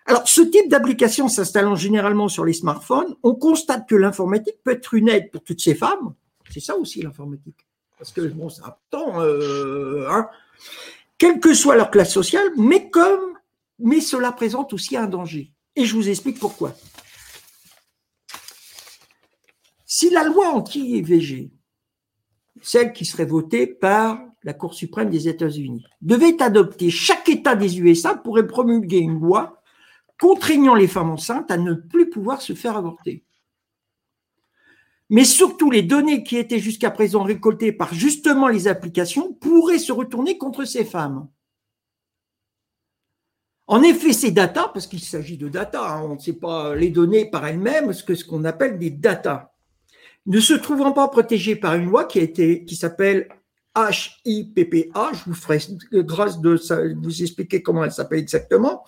Alors, 0.06 0.28
ce 0.28 0.42
type 0.42 0.68
d'application 0.68 1.28
s'installant 1.28 1.76
généralement 1.76 2.28
sur 2.28 2.44
les 2.44 2.52
smartphones, 2.52 3.16
on 3.22 3.34
constate 3.34 3.88
que 3.88 3.94
l'informatique 3.94 4.56
peut 4.62 4.72
être 4.72 4.94
une 4.94 5.08
aide 5.08 5.30
pour 5.30 5.42
toutes 5.42 5.60
ces 5.60 5.74
femmes. 5.74 6.14
C'est 6.50 6.60
ça 6.60 6.76
aussi 6.76 7.00
l'informatique. 7.02 7.66
Parce 7.98 8.12
que, 8.12 8.20
bon, 8.20 8.50
c'est 8.50 8.62
important, 8.62 9.22
euh, 9.22 10.06
hein, 10.10 10.28
quelle 11.16 11.40
que 11.40 11.54
soit 11.54 11.76
leur 11.76 11.90
classe 11.90 12.12
sociale, 12.12 12.48
mais 12.56 12.90
comme, 12.90 13.38
mais 13.78 14.00
cela 14.00 14.30
présente 14.32 14.72
aussi 14.72 14.96
un 14.96 15.06
danger. 15.06 15.52
Et 15.76 15.86
je 15.86 15.94
vous 15.94 16.08
explique 16.08 16.38
pourquoi. 16.38 16.74
Si 19.86 20.10
la 20.10 20.24
loi 20.24 20.48
anti-IVG 20.48 21.50
celle 22.64 22.94
qui 22.94 23.04
serait 23.04 23.26
votée 23.26 23.66
par 23.66 24.18
la 24.42 24.54
Cour 24.54 24.72
suprême 24.74 25.10
des 25.10 25.28
États-Unis, 25.28 25.84
devait 26.00 26.42
adopter, 26.42 26.90
chaque 26.90 27.28
État 27.28 27.56
des 27.56 27.78
USA 27.78 28.14
pourrait 28.14 28.46
promulguer 28.46 28.98
une 28.98 29.20
loi 29.20 29.62
contraignant 30.18 30.74
les 30.74 30.88
femmes 30.88 31.10
enceintes 31.10 31.50
à 31.50 31.58
ne 31.58 31.74
plus 31.74 32.08
pouvoir 32.08 32.40
se 32.40 32.54
faire 32.54 32.76
avorter. 32.76 33.24
Mais 35.10 35.24
surtout, 35.24 35.70
les 35.70 35.82
données 35.82 36.24
qui 36.24 36.38
étaient 36.38 36.58
jusqu'à 36.58 36.90
présent 36.90 37.22
récoltées 37.22 37.72
par 37.72 37.92
justement 37.92 38.48
les 38.48 38.66
applications 38.66 39.34
pourraient 39.34 39.78
se 39.78 39.92
retourner 39.92 40.38
contre 40.38 40.64
ces 40.64 40.86
femmes. 40.86 41.28
En 43.66 43.82
effet, 43.82 44.14
ces 44.14 44.30
data, 44.30 44.70
parce 44.72 44.86
qu'il 44.86 45.00
s'agit 45.00 45.36
de 45.36 45.48
data, 45.48 45.96
hein, 45.96 46.02
on 46.02 46.14
ne 46.14 46.20
sait 46.20 46.34
pas 46.34 46.74
les 46.74 46.90
données 46.90 47.30
par 47.30 47.46
elles-mêmes, 47.46 47.92
ce 47.92 48.24
qu'on 48.24 48.44
appelle 48.44 48.78
des 48.78 48.90
data 48.90 49.53
ne 50.26 50.40
se 50.40 50.54
trouvant 50.54 50.92
pas 50.92 51.08
protégé 51.08 51.56
par 51.56 51.74
une 51.74 51.90
loi 51.90 52.04
qui 52.04 52.76
s'appelle 52.76 53.28
HIPPA, 53.76 55.12
je 55.12 55.24
vous 55.26 55.34
ferai 55.34 55.58
grâce 55.92 56.40
de 56.40 56.58
vous 57.02 57.22
expliquer 57.22 57.62
comment 57.62 57.84
elle 57.84 57.92
s'appelle 57.92 58.20
exactement, 58.20 58.84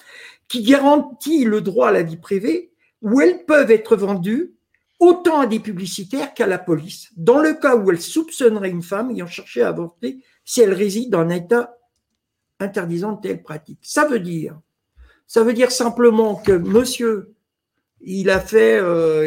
qui 0.48 0.62
garantit 0.62 1.44
le 1.44 1.60
droit 1.60 1.88
à 1.88 1.92
la 1.92 2.02
vie 2.02 2.16
privée, 2.16 2.72
où 3.02 3.20
elles 3.20 3.44
peuvent 3.44 3.70
être 3.70 3.96
vendues 3.96 4.54
autant 4.98 5.40
à 5.40 5.46
des 5.46 5.60
publicitaires 5.60 6.32
qu'à 6.32 6.46
la 6.46 6.58
police, 6.58 7.10
dans 7.16 7.40
le 7.40 7.54
cas 7.54 7.76
où 7.76 7.90
elles 7.90 8.00
soupçonneraient 8.00 8.70
une 8.70 8.82
femme 8.82 9.10
ayant 9.10 9.26
cherché 9.26 9.62
à 9.62 9.68
avorter 9.68 10.22
si 10.44 10.62
elle 10.62 10.72
réside 10.72 11.10
dans 11.10 11.20
un 11.20 11.30
État 11.30 11.76
interdisant 12.60 13.12
de 13.12 13.20
telles 13.20 13.42
pratiques. 13.42 13.80
Ça 13.82 14.06
veut 14.06 14.20
dire, 14.20 14.58
ça 15.26 15.42
veut 15.42 15.52
dire 15.52 15.70
simplement 15.70 16.36
que 16.36 16.52
monsieur, 16.52 17.34
il 18.00 18.30
a 18.30 18.40
fait, 18.40 18.78
euh, 18.80 19.24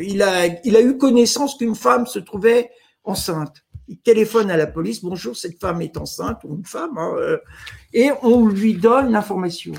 il 0.00 0.22
a, 0.22 0.82
eu 0.82 0.96
connaissance 0.96 1.56
qu'une 1.56 1.74
femme 1.74 2.06
se 2.06 2.18
trouvait 2.18 2.70
enceinte. 3.04 3.64
Il 3.88 3.98
téléphone 3.98 4.50
à 4.50 4.56
la 4.56 4.66
police, 4.66 5.02
bonjour, 5.02 5.36
cette 5.36 5.60
femme 5.60 5.82
est 5.82 5.96
enceinte, 5.96 6.44
ou 6.44 6.54
une 6.54 6.64
femme, 6.64 6.96
hein, 6.96 7.14
euh, 7.16 7.38
et 7.92 8.10
on 8.22 8.46
lui 8.46 8.74
donne 8.74 9.10
l'information. 9.10 9.72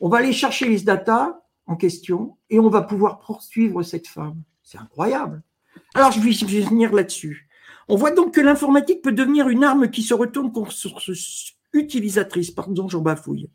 On 0.00 0.08
va 0.08 0.18
aller 0.18 0.32
chercher 0.32 0.68
les 0.68 0.80
data 0.80 1.40
en 1.66 1.76
question 1.76 2.36
et 2.50 2.58
on 2.58 2.68
va 2.68 2.82
pouvoir 2.82 3.20
poursuivre 3.20 3.82
cette 3.82 4.08
femme. 4.08 4.42
C'est 4.62 4.78
incroyable. 4.78 5.42
Alors, 5.94 6.12
je 6.12 6.20
vais, 6.20 6.60
venir 6.60 6.92
là-dessus. 6.92 7.48
On 7.88 7.96
voit 7.96 8.10
donc 8.10 8.34
que 8.34 8.40
l'informatique 8.40 9.02
peut 9.02 9.12
devenir 9.12 9.48
une 9.48 9.64
arme 9.64 9.90
qui 9.90 10.02
se 10.02 10.14
retourne 10.14 10.52
contre 10.52 10.72
utilisatrice. 11.72 12.50
Pardon, 12.50 12.88
j'en 12.88 13.00
bafouille. 13.00 13.48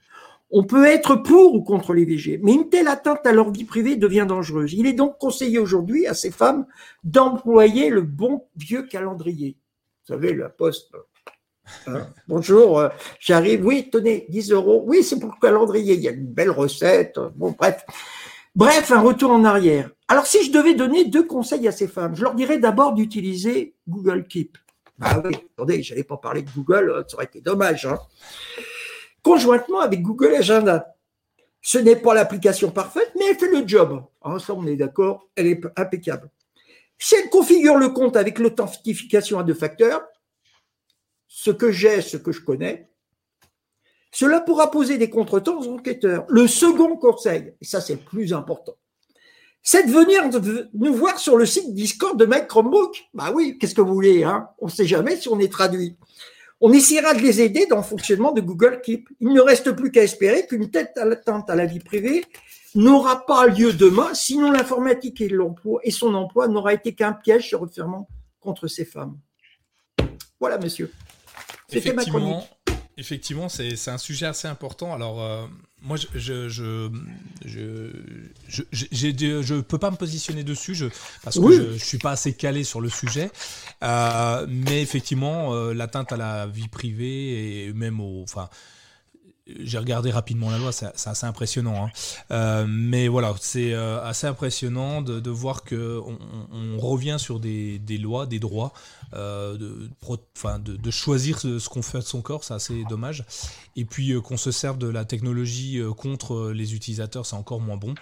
On 0.53 0.63
peut 0.63 0.85
être 0.85 1.15
pour 1.15 1.53
ou 1.53 1.63
contre 1.63 1.93
les 1.93 2.03
VG, 2.03 2.39
mais 2.43 2.53
une 2.53 2.69
telle 2.69 2.89
atteinte 2.89 3.25
à 3.25 3.31
leur 3.31 3.51
vie 3.51 3.63
privée 3.63 3.95
devient 3.95 4.25
dangereuse. 4.27 4.73
Il 4.73 4.85
est 4.85 4.93
donc 4.93 5.17
conseillé 5.17 5.59
aujourd'hui 5.59 6.07
à 6.07 6.13
ces 6.13 6.29
femmes 6.29 6.65
d'employer 7.05 7.89
le 7.89 8.01
bon 8.01 8.45
vieux 8.57 8.83
calendrier. 8.83 9.57
Vous 10.05 10.13
savez, 10.13 10.33
la 10.33 10.49
poste. 10.49 10.91
Hein. 11.87 12.07
Bonjour, 12.27 12.79
euh, 12.79 12.89
j'arrive. 13.19 13.65
Oui, 13.65 13.89
tenez, 13.89 14.25
10 14.27 14.51
euros. 14.51 14.83
Oui, 14.85 15.03
c'est 15.03 15.19
pour 15.19 15.29
le 15.29 15.39
calendrier. 15.39 15.93
Il 15.93 16.01
y 16.01 16.09
a 16.09 16.11
une 16.11 16.27
belle 16.27 16.51
recette. 16.51 17.17
Bon, 17.35 17.55
bref. 17.57 17.85
Bref, 18.53 18.91
un 18.91 18.99
retour 18.99 19.31
en 19.31 19.45
arrière. 19.45 19.89
Alors, 20.09 20.25
si 20.25 20.43
je 20.43 20.51
devais 20.51 20.73
donner 20.73 21.05
deux 21.05 21.25
conseils 21.25 21.65
à 21.69 21.71
ces 21.71 21.87
femmes, 21.87 22.15
je 22.15 22.23
leur 22.23 22.35
dirais 22.35 22.57
d'abord 22.57 22.93
d'utiliser 22.93 23.75
Google 23.87 24.27
Keep. 24.27 24.57
Ah 24.99 25.21
oui, 25.23 25.35
attendez, 25.53 25.81
j'allais 25.81 26.03
pas 26.03 26.17
parler 26.17 26.41
de 26.41 26.49
Google, 26.53 26.93
hein, 26.95 27.03
ça 27.07 27.15
aurait 27.15 27.25
été 27.25 27.41
dommage. 27.41 27.85
Hein. 27.85 27.97
Conjointement 29.23 29.79
avec 29.79 30.01
Google 30.01 30.35
Agenda. 30.35 30.95
Ce 31.61 31.77
n'est 31.77 31.95
pas 31.95 32.13
l'application 32.15 32.71
parfaite, 32.71 33.11
mais 33.17 33.25
elle 33.29 33.37
fait 33.37 33.51
le 33.51 33.67
job. 33.67 34.03
Ah, 34.21 34.37
ça, 34.39 34.53
on 34.53 34.65
est 34.65 34.75
d'accord, 34.75 35.29
elle 35.35 35.47
est 35.47 35.61
impeccable. 35.77 36.29
Si 36.97 37.15
elle 37.15 37.29
configure 37.29 37.77
le 37.77 37.89
compte 37.89 38.15
avec 38.15 38.39
l'authentification 38.39 39.39
à 39.39 39.43
deux 39.43 39.53
facteurs, 39.53 40.03
ce 41.27 41.51
que 41.51 41.71
j'ai, 41.71 42.01
ce 42.01 42.17
que 42.17 42.31
je 42.31 42.41
connais, 42.41 42.89
cela 44.11 44.41
pourra 44.41 44.69
poser 44.69 44.97
des 44.97 45.09
contretemps 45.09 45.59
aux 45.59 45.67
enquêteurs. 45.67 46.25
Le 46.27 46.47
second 46.47 46.97
conseil, 46.97 47.55
et 47.61 47.65
ça 47.65 47.79
c'est 47.79 47.93
le 47.93 48.01
plus 48.01 48.33
important, 48.33 48.75
c'est 49.63 49.83
de 49.83 49.91
venir 49.91 50.23
nous 50.73 50.93
voir 50.93 51.17
sur 51.19 51.37
le 51.37 51.45
site 51.45 51.73
Discord 51.73 52.19
de 52.19 52.25
Mike 52.25 52.47
Chromebook. 52.47 53.03
Bah 53.13 53.31
oui, 53.33 53.57
qu'est-ce 53.57 53.75
que 53.75 53.81
vous 53.81 53.93
voulez, 53.93 54.23
hein? 54.23 54.49
On 54.59 54.65
ne 54.65 54.71
sait 54.71 54.85
jamais 54.85 55.15
si 55.15 55.29
on 55.29 55.39
est 55.39 55.51
traduit. 55.51 55.97
On 56.63 56.71
essaiera 56.71 57.15
de 57.15 57.21
les 57.21 57.41
aider 57.41 57.65
dans 57.65 57.77
le 57.77 57.83
fonctionnement 57.83 58.31
de 58.31 58.39
Google 58.39 58.81
Keep. 58.81 59.09
Il 59.19 59.29
ne 59.29 59.41
reste 59.41 59.71
plus 59.71 59.91
qu'à 59.91 60.03
espérer 60.03 60.45
qu'une 60.45 60.69
tête 60.69 60.95
atteinte 60.95 61.49
à 61.49 61.55
la 61.55 61.65
vie 61.65 61.79
privée 61.79 62.23
n'aura 62.75 63.25
pas 63.25 63.47
lieu 63.47 63.73
demain, 63.73 64.13
sinon 64.13 64.51
l'informatique 64.51 65.19
et 65.21 65.27
l'emploi 65.27 65.81
et 65.83 65.91
son 65.91 66.13
emploi 66.13 66.47
n'aura 66.47 66.73
été 66.73 66.93
qu'un 66.93 67.13
piège 67.13 67.49
se 67.49 67.55
refermant 67.55 68.07
contre 68.39 68.67
ces 68.67 68.85
femmes. 68.85 69.17
Voilà, 70.39 70.59
monsieur. 70.59 70.91
C'était 71.67 71.93
ma 71.93 72.05
chronique. 72.05 72.47
Effectivement, 72.97 73.49
c'est 73.49 73.87
un 73.87 73.97
sujet 73.97 74.25
assez 74.25 74.47
important. 74.47 74.93
Alors, 74.93 75.21
euh, 75.21 75.45
moi, 75.81 75.97
je 75.97 76.07
je 76.15 76.49
je, 77.45 77.89
je, 78.45 78.61
je, 78.91 79.61
peux 79.61 79.77
pas 79.79 79.89
me 79.89 79.95
positionner 79.95 80.43
dessus 80.43 80.75
je, 80.75 80.85
parce 81.23 81.39
que 81.39 81.51
je, 81.51 81.77
je 81.77 81.83
suis 81.83 81.97
pas 81.97 82.11
assez 82.11 82.33
calé 82.33 82.63
sur 82.63 82.81
le 82.81 82.89
sujet. 82.89 83.31
Euh, 83.83 84.45
mais 84.47 84.81
effectivement, 84.81 85.53
euh, 85.53 85.73
l'atteinte 85.73 86.11
à 86.11 86.17
la 86.17 86.45
vie 86.45 86.67
privée 86.67 87.65
et 87.65 87.73
même 87.73 87.99
au, 87.99 88.21
enfin, 88.21 88.49
j'ai 89.59 89.79
regardé 89.79 90.11
rapidement 90.11 90.51
la 90.51 90.59
loi, 90.59 90.71
c'est 90.71 90.85
assez 91.07 91.25
impressionnant. 91.25 91.87
Hein. 91.87 91.91
Euh, 92.29 92.65
mais 92.69 93.07
voilà, 93.07 93.33
c'est 93.39 93.73
assez 93.73 94.27
impressionnant 94.27 95.01
de, 95.01 95.29
voir 95.31 95.63
que 95.63 95.99
on, 96.51 96.77
revient 96.77 97.17
sur 97.19 97.39
des, 97.39 97.79
lois, 97.99 98.27
des 98.27 98.39
droits, 98.39 98.71
euh, 99.13 99.57
de, 99.57 100.75
de, 100.75 100.91
choisir 100.91 101.39
ce, 101.39 101.69
qu'on 101.69 101.81
fait 101.81 101.99
de 101.99 102.03
son 102.03 102.21
corps, 102.21 102.43
c'est 102.43 102.53
assez 102.53 102.83
dommage. 102.89 103.23
Et 103.75 103.85
puis 103.85 104.13
qu'on 104.21 104.37
se 104.37 104.51
serve 104.51 104.77
de 104.77 104.87
la 104.87 105.05
technologie 105.05 105.81
contre 105.97 106.51
les 106.51 106.75
utilisateurs, 106.75 107.25
c'est 107.25 107.35
encore 107.35 107.61
moins 107.61 107.77
bon. 107.77 107.93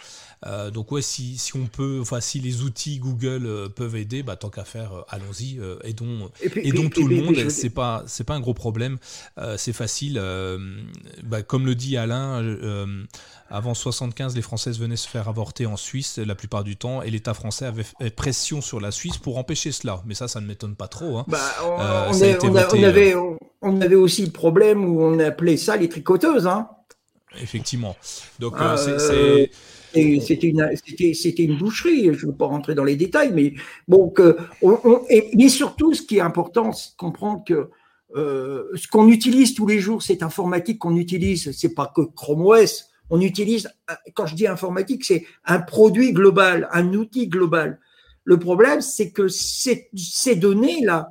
donc 0.73 0.91
ouais, 0.91 1.01
si, 1.01 1.37
si, 1.37 1.55
on 1.55 1.67
peut, 1.67 1.99
enfin 2.01 2.21
si 2.21 2.39
les 2.39 2.63
outils 2.63 2.97
Google 2.97 3.69
peuvent 3.75 3.95
aider, 3.95 4.23
bah, 4.23 4.35
tant 4.35 4.49
qu'à 4.49 4.63
faire, 4.63 5.05
allons-y, 5.09 5.59
aidons, 5.83 6.31
aidons 6.41 6.89
tout 6.89 7.07
le 7.07 7.17
monde. 7.17 7.49
C'est 7.49 7.69
pas 7.69 8.03
c'est 8.07 8.23
pas 8.23 8.35
un 8.35 8.39
gros 8.39 8.53
problème, 8.53 8.97
c'est 9.57 9.73
facile. 9.73 10.19
Bah, 11.23 11.43
comme 11.43 11.65
le 11.65 11.75
dit 11.75 11.97
Alain, 11.97 12.41
euh, 12.43 13.05
avant 13.49 13.73
75, 13.73 14.35
les 14.35 14.41
Françaises 14.41 14.79
venaient 14.79 14.95
se 14.95 15.07
faire 15.07 15.27
avorter 15.27 15.65
en 15.65 15.77
Suisse 15.77 16.17
la 16.17 16.35
plupart 16.35 16.63
du 16.63 16.77
temps, 16.77 17.01
et 17.01 17.09
l'État 17.09 17.33
français 17.33 17.65
avait 17.65 17.83
fait 17.83 18.15
pression 18.15 18.61
sur 18.61 18.79
la 18.79 18.91
Suisse 18.91 19.17
pour 19.17 19.37
empêcher 19.37 19.71
cela. 19.71 20.01
Mais 20.05 20.13
ça, 20.13 20.27
ça 20.27 20.41
ne 20.41 20.47
m'étonne 20.47 20.75
pas 20.75 20.87
trop. 20.87 20.98
On, 23.61 23.81
avait, 23.81 23.95
aussi 23.95 24.25
le 24.25 24.31
problème 24.31 24.85
où 24.85 25.01
on 25.01 25.19
appelait 25.19 25.57
ça 25.57 25.77
les 25.77 25.89
tricoteuses. 25.89 26.47
Hein. 26.47 26.69
Effectivement. 27.41 27.95
Donc 28.39 28.53
ah, 28.57 28.75
euh, 28.87 29.45
C'était 29.93 30.47
une, 30.47 31.57
boucherie, 31.57 32.05
je 32.05 32.25
ne 32.25 32.31
veux 32.31 32.37
pas 32.37 32.45
rentrer 32.45 32.75
dans 32.75 32.83
les 32.83 32.95
détails, 32.95 33.31
mais 33.33 33.53
bon, 33.87 34.09
que, 34.09 34.37
mais 35.35 35.49
surtout, 35.49 35.93
ce 35.93 36.01
qui 36.01 36.17
est 36.17 36.21
important, 36.21 36.71
c'est 36.71 36.91
de 36.91 36.97
comprendre 36.97 37.43
que 37.45 37.69
euh, 38.15 38.63
ce 38.75 38.87
qu'on 38.87 39.07
utilise 39.07 39.53
tous 39.53 39.67
les 39.67 39.79
jours, 39.79 40.01
cette 40.01 40.23
informatique 40.23 40.79
qu'on 40.79 40.95
utilise, 40.95 41.51
c'est 41.51 41.73
pas 41.75 41.91
que 41.95 42.01
Chrome 42.01 42.45
OS. 42.45 42.85
On 43.11 43.21
utilise, 43.21 43.69
quand 44.13 44.25
je 44.25 44.35
dis 44.35 44.47
informatique, 44.47 45.03
c'est 45.03 45.25
un 45.45 45.59
produit 45.59 46.13
global, 46.13 46.67
un 46.71 46.93
outil 46.93 47.27
global. 47.27 47.79
Le 48.23 48.37
problème, 48.37 48.81
c'est 48.81 49.11
que 49.11 49.27
ces, 49.27 49.89
données-là, 50.35 51.09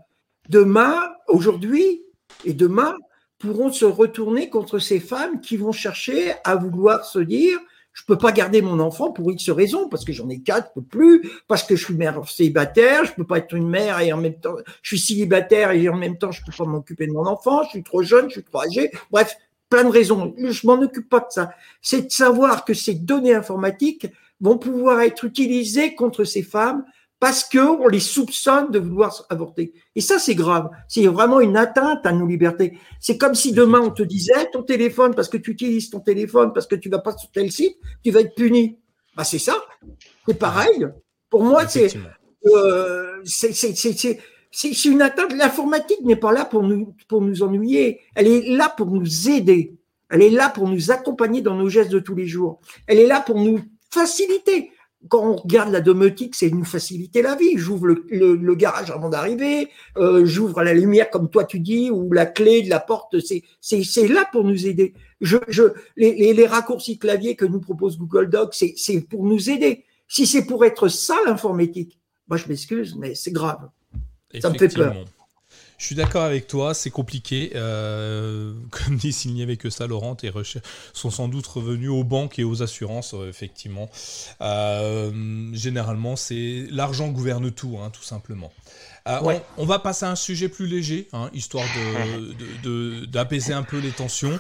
demain, 0.48 1.02
aujourd'hui 1.28 2.02
et 2.44 2.52
demain, 2.52 2.94
pourront 3.38 3.72
se 3.72 3.84
retourner 3.84 4.50
contre 4.50 4.78
ces 4.78 5.00
femmes 5.00 5.40
qui 5.40 5.56
vont 5.56 5.72
chercher 5.72 6.34
à 6.44 6.56
vouloir 6.56 7.04
se 7.04 7.18
dire, 7.18 7.58
je 7.92 8.04
peux 8.04 8.18
pas 8.18 8.32
garder 8.32 8.62
mon 8.62 8.78
enfant 8.78 9.10
pour 9.10 9.30
X 9.32 9.50
raisons, 9.50 9.88
parce 9.88 10.04
que 10.04 10.12
j'en 10.12 10.28
ai 10.28 10.40
quatre, 10.40 10.70
je 10.74 10.80
peux 10.80 10.86
plus, 10.86 11.30
parce 11.48 11.64
que 11.64 11.74
je 11.74 11.84
suis 11.84 11.94
mère 11.94 12.28
célibataire, 12.28 13.04
je 13.04 13.12
peux 13.12 13.26
pas 13.26 13.38
être 13.38 13.54
une 13.54 13.68
mère 13.68 14.00
et 14.00 14.12
en 14.12 14.18
même 14.18 14.38
temps, 14.38 14.54
je 14.82 14.96
suis 14.96 15.14
célibataire 15.14 15.72
et 15.72 15.88
en 15.88 15.96
même 15.96 16.18
temps, 16.18 16.30
je 16.30 16.44
peux 16.44 16.52
pas 16.56 16.64
m'occuper 16.64 17.06
de 17.06 17.12
mon 17.12 17.26
enfant, 17.26 17.62
je 17.64 17.70
suis 17.70 17.82
trop 17.82 18.02
jeune, 18.02 18.28
je 18.28 18.34
suis 18.34 18.44
trop 18.44 18.62
âgé. 18.62 18.90
Bref, 19.10 19.36
plein 19.68 19.84
de 19.84 19.90
raisons. 19.90 20.34
Je 20.38 20.66
m'en 20.66 20.80
occupe 20.80 21.08
pas 21.08 21.20
de 21.20 21.26
ça. 21.30 21.50
C'est 21.82 22.02
de 22.02 22.10
savoir 22.10 22.64
que 22.64 22.74
ces 22.74 22.94
données 22.94 23.34
informatiques 23.34 24.06
vont 24.40 24.58
pouvoir 24.58 25.00
être 25.00 25.24
utilisées 25.24 25.94
contre 25.94 26.24
ces 26.24 26.42
femmes 26.42 26.84
parce 27.20 27.42
qu'on 27.44 27.88
les 27.88 28.00
soupçonne 28.00 28.70
de 28.70 28.78
vouloir 28.78 29.26
avorter. 29.28 29.72
Et 29.96 30.00
ça, 30.00 30.18
c'est 30.18 30.34
grave. 30.34 30.70
C'est 30.86 31.06
vraiment 31.06 31.40
une 31.40 31.56
atteinte 31.56 32.06
à 32.06 32.12
nos 32.12 32.26
libertés. 32.26 32.78
C'est 33.00 33.18
comme 33.18 33.34
si 33.34 33.52
demain 33.52 33.80
on 33.80 33.90
te 33.90 34.02
disait 34.02 34.48
ton 34.52 34.62
téléphone, 34.62 35.14
parce 35.14 35.28
que 35.28 35.36
tu 35.36 35.50
utilises 35.50 35.90
ton 35.90 36.00
téléphone, 36.00 36.52
parce 36.52 36.66
que 36.66 36.76
tu 36.76 36.88
vas 36.88 37.00
pas 37.00 37.16
sur 37.16 37.30
tel 37.30 37.50
site, 37.50 37.76
tu 38.04 38.10
vas 38.10 38.20
être 38.20 38.34
puni. 38.34 38.78
Bah, 39.16 39.24
c'est 39.24 39.40
ça. 39.40 39.56
C'est 40.26 40.38
pareil. 40.38 40.86
Pour 41.28 41.42
moi, 41.42 41.66
c'est 41.66 41.92
euh, 42.46 43.20
c'est 43.24 44.84
une 44.84 45.02
atteinte. 45.02 45.32
L'informatique 45.34 46.00
n'est 46.02 46.16
pas 46.16 46.32
là 46.32 46.44
pour 46.44 46.62
nous, 46.62 46.94
pour 47.08 47.20
nous 47.20 47.42
ennuyer. 47.42 48.00
Elle 48.14 48.28
est 48.28 48.56
là 48.56 48.72
pour 48.74 48.86
nous 48.86 49.28
aider. 49.28 49.76
Elle 50.10 50.22
est 50.22 50.30
là 50.30 50.48
pour 50.48 50.68
nous 50.68 50.90
accompagner 50.90 51.42
dans 51.42 51.54
nos 51.54 51.68
gestes 51.68 51.90
de 51.90 51.98
tous 51.98 52.14
les 52.14 52.26
jours. 52.26 52.60
Elle 52.86 52.98
est 52.98 53.06
là 53.06 53.20
pour 53.20 53.36
nous 53.36 53.60
faciliter 53.90 54.70
quand 55.08 55.22
on 55.22 55.36
regarde 55.36 55.70
la 55.70 55.80
domotique, 55.80 56.34
c'est 56.34 56.50
nous 56.50 56.64
faciliter 56.64 57.22
la 57.22 57.36
vie. 57.36 57.56
J'ouvre 57.56 57.86
le, 57.86 58.54
garage 58.54 58.90
avant 58.90 59.08
d'arriver, 59.08 59.68
euh, 59.96 60.24
j'ouvre 60.24 60.62
la 60.62 60.74
lumière 60.74 61.08
comme 61.10 61.30
toi 61.30 61.44
tu 61.44 61.60
dis, 61.60 61.90
ou 61.90 62.12
la 62.12 62.26
clé 62.26 62.62
de 62.62 62.70
la 62.70 62.80
porte. 62.80 63.14
C'est 63.60 64.08
là 64.08 64.28
pour 64.32 64.44
nous 64.44 64.66
aider. 64.66 64.94
Je, 65.20 65.36
les, 65.96 66.46
raccourcis 66.46 66.98
clavier 66.98 67.36
que 67.36 67.44
nous 67.44 67.60
propose 67.60 67.96
Google 67.96 68.28
Doc, 68.28 68.54
c'est 68.54 69.00
pour 69.02 69.24
nous 69.24 69.50
aider. 69.50 69.84
Si 70.08 70.26
c'est 70.26 70.44
pour 70.44 70.64
être 70.64 70.88
ça 70.88 71.16
l'informatique, 71.26 71.98
moi 72.26 72.36
je 72.36 72.48
m'excuse, 72.48 72.96
mais 72.98 73.14
c'est 73.14 73.32
grave. 73.32 73.68
Ça 74.40 74.50
me 74.50 74.58
fait 74.58 74.74
peur. 74.74 74.94
Je 75.78 75.86
suis 75.86 75.94
d'accord 75.94 76.24
avec 76.24 76.48
toi, 76.48 76.74
c'est 76.74 76.90
compliqué. 76.90 77.52
Euh, 77.54 78.52
comme 78.70 78.96
dit, 78.96 79.12
s'il 79.12 79.32
n'y 79.32 79.42
avait 79.42 79.56
que 79.56 79.70
ça, 79.70 79.86
Laurent, 79.86 80.16
tes 80.16 80.28
recherches 80.28 80.64
sont 80.92 81.10
sans 81.10 81.28
doute 81.28 81.46
revenus 81.46 81.90
aux 81.90 82.04
banques 82.04 82.38
et 82.40 82.44
aux 82.44 82.62
assurances, 82.62 83.14
euh, 83.14 83.28
effectivement. 83.28 83.88
Euh, 84.40 85.50
généralement, 85.52 86.16
c'est 86.16 86.66
l'argent 86.70 87.08
gouverne 87.08 87.52
tout, 87.52 87.78
hein, 87.80 87.90
tout 87.90 88.02
simplement. 88.02 88.52
on, 89.56 89.64
va 89.64 89.78
passer 89.78 90.04
à 90.04 90.10
un 90.10 90.16
sujet 90.16 90.48
plus 90.48 90.66
léger, 90.66 91.08
hein, 91.12 91.30
histoire 91.32 91.64
d'apaiser 93.12 93.52
de, 93.52 93.54
de, 93.54 93.58
un 93.58 93.62
peu 93.62 93.78
les 93.78 93.92
tensions 93.92 94.38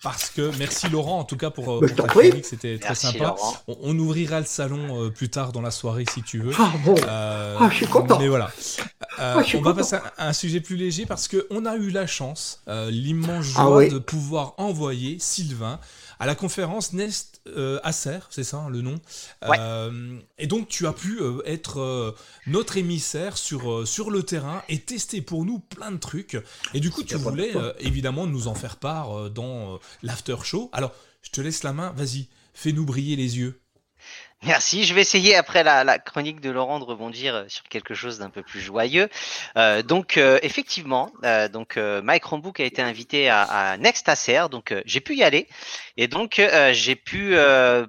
parce 0.00 0.30
que 0.30 0.52
merci 0.58 0.88
Laurent 0.88 1.18
en 1.18 1.24
tout 1.24 1.36
cas 1.36 1.50
pour, 1.50 1.80
pour 1.80 1.94
ta 1.96 2.04
chronique, 2.04 2.46
c'était 2.46 2.78
très 2.78 2.94
sympa. 2.94 3.34
On, 3.66 3.98
ouvrira 3.98 4.38
le 4.38 4.46
salon 4.46 5.10
plus 5.10 5.28
tard 5.28 5.50
dans 5.50 5.60
la 5.60 5.72
soirée 5.72 6.04
si 6.08 6.22
tu 6.22 6.38
veux. 6.38 6.52
Ah 6.56 6.72
bon, 6.84 6.94
ah, 7.08 7.68
je 7.70 7.76
suis 7.76 7.86
content. 7.86 8.18
Mais 8.20 8.28
voilà. 8.28 8.50
Euh, 9.18 9.42
on 9.54 9.60
va 9.60 9.74
passer 9.74 9.96
à 10.16 10.28
un 10.28 10.32
sujet 10.32 10.60
plus 10.60 10.76
léger 10.76 11.06
parce 11.06 11.28
qu'on 11.28 11.66
a 11.66 11.76
eu 11.76 11.90
la 11.90 12.06
chance, 12.06 12.62
l'immense 12.66 13.52
ah 13.56 13.64
joie 13.64 13.88
de 13.88 13.98
pouvoir 13.98 14.54
envoyer 14.58 15.18
Sylvain 15.18 15.78
à 16.22 16.26
la 16.26 16.36
conférence 16.36 16.92
Nest 16.92 17.40
euh, 17.48 17.80
Acer, 17.82 18.20
c'est 18.30 18.44
ça 18.44 18.58
hein, 18.58 18.70
le 18.70 18.80
nom. 18.80 19.00
Euh, 19.42 20.20
et 20.38 20.46
donc 20.46 20.68
tu 20.68 20.86
as 20.86 20.92
pu 20.92 21.20
euh, 21.20 21.42
être 21.46 22.14
notre 22.46 22.76
émissaire 22.76 23.36
sur, 23.36 23.88
sur 23.88 24.08
le 24.08 24.22
terrain 24.22 24.62
et 24.68 24.78
tester 24.78 25.20
pour 25.20 25.44
nous 25.44 25.58
plein 25.58 25.90
de 25.90 25.96
trucs. 25.96 26.38
Et 26.74 26.80
du 26.80 26.92
coup 26.92 27.02
tu 27.02 27.16
voulais 27.16 27.52
évidemment 27.80 28.28
nous 28.28 28.46
en 28.46 28.54
faire 28.54 28.76
part 28.76 29.30
dans 29.30 29.80
l'after 30.04 30.36
show. 30.44 30.70
Alors 30.72 30.92
je 31.22 31.30
te 31.30 31.40
laisse 31.40 31.64
la 31.64 31.72
main, 31.72 31.92
vas-y, 31.96 32.28
fais-nous 32.54 32.84
briller 32.84 33.16
les 33.16 33.38
yeux. 33.38 33.60
Merci. 34.44 34.84
Je 34.84 34.92
vais 34.92 35.02
essayer 35.02 35.36
après 35.36 35.62
la, 35.62 35.98
chronique 35.98 36.40
de 36.40 36.50
Laurent 36.50 36.80
de 36.80 36.84
rebondir 36.84 37.34
euh, 37.34 37.44
sur 37.46 37.62
quelque 37.64 37.94
chose 37.94 38.18
d'un 38.18 38.30
peu 38.30 38.42
plus 38.42 38.60
joyeux. 38.60 39.08
Euh, 39.56 39.82
donc 39.82 40.16
euh, 40.16 40.38
effectivement, 40.42 41.12
donc 41.52 41.76
Mike 41.76 42.24
Rombook 42.24 42.60
a 42.60 42.64
été 42.64 42.82
invité 42.82 43.28
à, 43.28 43.42
à 43.42 43.76
Next 43.76 44.08
Acer, 44.08 44.48
donc 44.50 44.74
j'ai 44.84 45.00
pu 45.00 45.16
y 45.16 45.22
aller 45.22 45.48
et 45.96 46.08
donc 46.08 46.40
j'ai 46.72 46.96
pu 46.96 47.36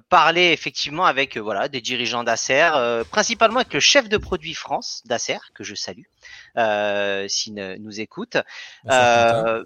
parler 0.08 0.52
effectivement 0.52 1.06
avec 1.06 1.36
voilà 1.36 1.68
des 1.68 1.80
dirigeants 1.80 2.24
d'Acer, 2.24 2.70
principalement 3.10 3.60
avec 3.60 3.72
le 3.72 3.80
chef 3.80 4.08
de 4.08 4.16
produit 4.16 4.54
France 4.54 5.02
d'Acer 5.06 5.38
que 5.54 5.64
je 5.64 5.74
salue 5.74 7.28
s'il 7.28 7.54
nous 7.54 8.00
écoute. 8.00 8.36
Bonsoir 8.84 9.64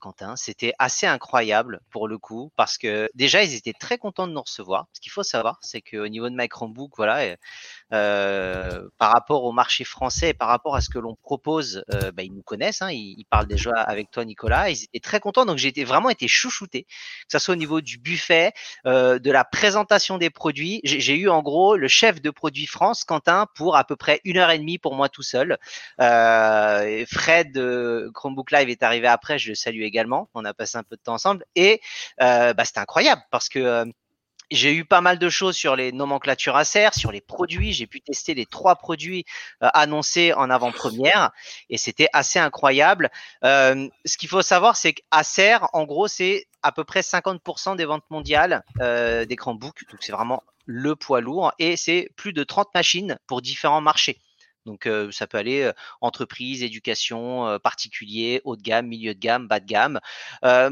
Quentin, 0.00 0.36
c'était 0.36 0.72
assez 0.78 1.06
incroyable 1.06 1.80
pour 1.90 2.08
le 2.08 2.18
coup 2.18 2.52
parce 2.56 2.78
que 2.78 3.10
déjà 3.14 3.42
ils 3.42 3.54
étaient 3.54 3.72
très 3.72 3.98
contents 3.98 4.26
de 4.26 4.32
nous 4.32 4.42
recevoir. 4.42 4.86
Ce 4.92 5.00
qu'il 5.00 5.12
faut 5.12 5.22
savoir, 5.22 5.58
c'est 5.62 5.80
qu'au 5.80 6.08
niveau 6.08 6.28
de 6.28 6.34
My 6.36 6.48
Chromebook, 6.48 6.92
voilà, 6.96 7.36
euh, 7.92 8.88
par 8.98 9.12
rapport 9.12 9.44
au 9.44 9.52
marché 9.52 9.84
français 9.84 10.34
par 10.34 10.48
rapport 10.48 10.76
à 10.76 10.80
ce 10.80 10.90
que 10.90 10.98
l'on 10.98 11.14
propose, 11.14 11.82
euh, 11.94 12.12
bah, 12.12 12.22
ils 12.22 12.32
nous 12.32 12.42
connaissent, 12.42 12.82
hein, 12.82 12.90
ils, 12.90 13.24
parlent 13.30 13.46
déjà 13.46 13.72
avec 13.72 14.10
toi 14.10 14.24
Nicolas, 14.24 14.70
ils 14.70 14.84
étaient 14.84 15.00
très 15.00 15.20
contents, 15.20 15.46
donc 15.46 15.58
j'ai 15.58 15.68
été, 15.68 15.84
vraiment 15.84 16.10
été 16.10 16.28
chouchouté, 16.28 16.84
que 16.84 16.88
ce 17.32 17.38
soit 17.38 17.54
au 17.54 17.56
niveau 17.56 17.80
du 17.80 17.98
buffet, 17.98 18.52
euh, 18.86 19.18
de 19.18 19.30
la 19.30 19.44
présentation 19.44 20.18
des 20.18 20.30
produits. 20.30 20.80
J'ai 20.84 21.16
eu 21.16 21.28
en 21.28 21.42
gros 21.42 21.76
le 21.76 21.88
chef 21.88 22.20
de 22.20 22.30
produit 22.30 22.66
France, 22.66 23.04
Quentin, 23.04 23.46
pour 23.54 23.76
à 23.76 23.84
peu 23.84 23.96
près 23.96 24.20
une 24.24 24.38
heure 24.38 24.50
et 24.50 24.58
demie 24.58 24.78
pour 24.78 24.94
moi 24.94 25.08
tout 25.08 25.22
seul. 25.22 25.58
Euh, 26.00 27.04
Fred 27.10 27.52
de 27.52 28.10
Chromebook 28.14 28.50
Live 28.50 28.68
est 28.68 28.82
arrivé 28.82 29.06
après, 29.06 29.38
je 29.38 29.50
le 29.50 29.54
salue 29.54 29.82
également, 29.82 30.28
on 30.34 30.44
a 30.44 30.54
passé 30.54 30.78
un 30.78 30.82
peu 30.82 30.96
de 30.96 31.02
temps 31.02 31.14
ensemble, 31.14 31.44
et 31.54 31.80
euh, 32.20 32.52
bah, 32.54 32.64
c'était 32.64 32.80
incroyable 32.80 33.22
parce 33.30 33.48
que 33.48 33.84
j'ai 34.50 34.74
eu 34.74 34.84
pas 34.84 35.00
mal 35.00 35.18
de 35.18 35.28
choses 35.28 35.56
sur 35.56 35.76
les 35.76 35.92
nomenclatures 35.92 36.56
Acer, 36.56 36.88
sur 36.92 37.12
les 37.12 37.20
produits. 37.20 37.72
J'ai 37.72 37.86
pu 37.86 38.00
tester 38.00 38.34
les 38.34 38.46
trois 38.46 38.76
produits 38.76 39.24
euh, 39.62 39.68
annoncés 39.74 40.32
en 40.32 40.50
avant-première 40.50 41.30
et 41.70 41.78
c'était 41.78 42.08
assez 42.12 42.38
incroyable. 42.38 43.10
Euh, 43.44 43.88
ce 44.04 44.16
qu'il 44.16 44.28
faut 44.28 44.42
savoir, 44.42 44.76
c'est 44.76 44.94
qu'Acer, 44.94 45.58
en 45.72 45.84
gros, 45.84 46.08
c'est 46.08 46.46
à 46.62 46.72
peu 46.72 46.84
près 46.84 47.00
50% 47.00 47.76
des 47.76 47.84
ventes 47.84 48.08
mondiales 48.10 48.64
euh, 48.80 49.24
d'écran 49.24 49.54
book. 49.54 49.84
Donc 49.90 50.00
c'est 50.02 50.12
vraiment 50.12 50.42
le 50.64 50.96
poids 50.96 51.20
lourd 51.20 51.52
et 51.58 51.76
c'est 51.76 52.10
plus 52.16 52.32
de 52.32 52.44
30 52.44 52.68
machines 52.74 53.18
pour 53.26 53.42
différents 53.42 53.80
marchés. 53.80 54.18
Donc 54.68 54.88
ça 55.10 55.26
peut 55.26 55.38
aller 55.38 55.70
entreprise, 56.00 56.62
éducation, 56.62 57.58
particulier, 57.62 58.40
haut 58.44 58.56
de 58.56 58.62
gamme, 58.62 58.86
milieu 58.86 59.14
de 59.14 59.18
gamme, 59.18 59.48
bas 59.48 59.60
de 59.60 59.66
gamme. 59.66 60.00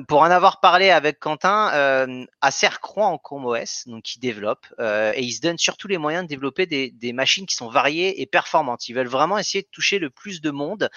pour 0.06 0.20
en 0.20 0.30
avoir 0.30 0.60
parlé 0.60 0.90
avec 0.90 1.18
Quentin, 1.18 2.26
Acer 2.40 2.80
croit 2.80 3.06
en 3.06 3.18
Chrome 3.18 3.46
OS, 3.46 3.84
donc 3.86 4.02
qui 4.02 4.18
développe 4.18 4.66
et 4.78 5.22
il 5.22 5.32
se 5.32 5.40
donne 5.40 5.58
surtout 5.58 5.88
les 5.88 5.98
moyens 5.98 6.24
de 6.24 6.28
développer 6.28 6.66
des, 6.66 6.90
des, 6.90 7.12
machines 7.12 7.46
qui 7.46 7.56
sont 7.56 7.68
variées 7.68 8.20
et 8.20 8.26
performantes. 8.26 8.88
Ils 8.88 8.94
veulent 8.94 9.08
vraiment 9.08 9.38
essayer 9.38 9.62
de 9.62 9.68
toucher 9.72 9.98
le 9.98 10.10
plus 10.10 10.40
de 10.40 10.50
monde 10.50 10.90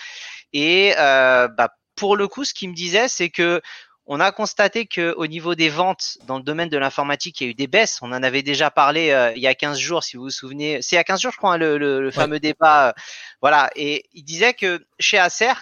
et 0.54 0.94
bah, 0.98 1.70
pour 2.00 2.16
le 2.16 2.30
coup, 2.30 2.46
ce 2.46 2.54
qu'il 2.54 2.70
me 2.70 2.74
disait, 2.74 3.10
c'est 3.10 3.30
que 3.30 3.62
on 4.12 4.20
a 4.20 4.32
constaté 4.32 4.88
que 4.88 5.14
au 5.14 5.28
niveau 5.28 5.54
des 5.54 5.70
ventes 5.70 6.18
dans 6.26 6.38
le 6.38 6.44
domaine 6.44 6.68
de 6.68 6.80
l'informatique, 6.80 7.40
il 7.40 7.44
y 7.44 7.48
a 7.48 7.52
eu 7.52 7.54
des 7.54 7.68
baisses. 7.68 8.00
On 8.02 8.12
en 8.12 8.24
avait 8.24 8.42
déjà 8.42 8.72
parlé 8.72 9.12
euh, 9.12 9.32
il 9.36 9.42
y 9.42 9.48
a 9.48 9.54
15 9.54 9.78
jours, 9.78 10.04
si 10.04 10.18
vous 10.18 10.24
vous 10.24 10.30
souvenez. 10.32 10.82
C'est 10.82 10.96
il 10.96 10.98
y 10.98 11.00
a 11.00 11.04
15 11.04 11.22
jours, 11.22 11.32
je 11.32 11.38
crois, 11.38 11.54
hein, 11.54 11.58
le, 11.58 12.10
fameux 12.10 12.40
débat. 12.40 12.90
Euh, 12.90 12.94
voilà. 13.40 13.70
Et 13.76 14.06
il 14.14 14.24
disait 14.24 14.56
que 14.56 14.84
chez 15.00 15.20
Acer, 15.20 15.54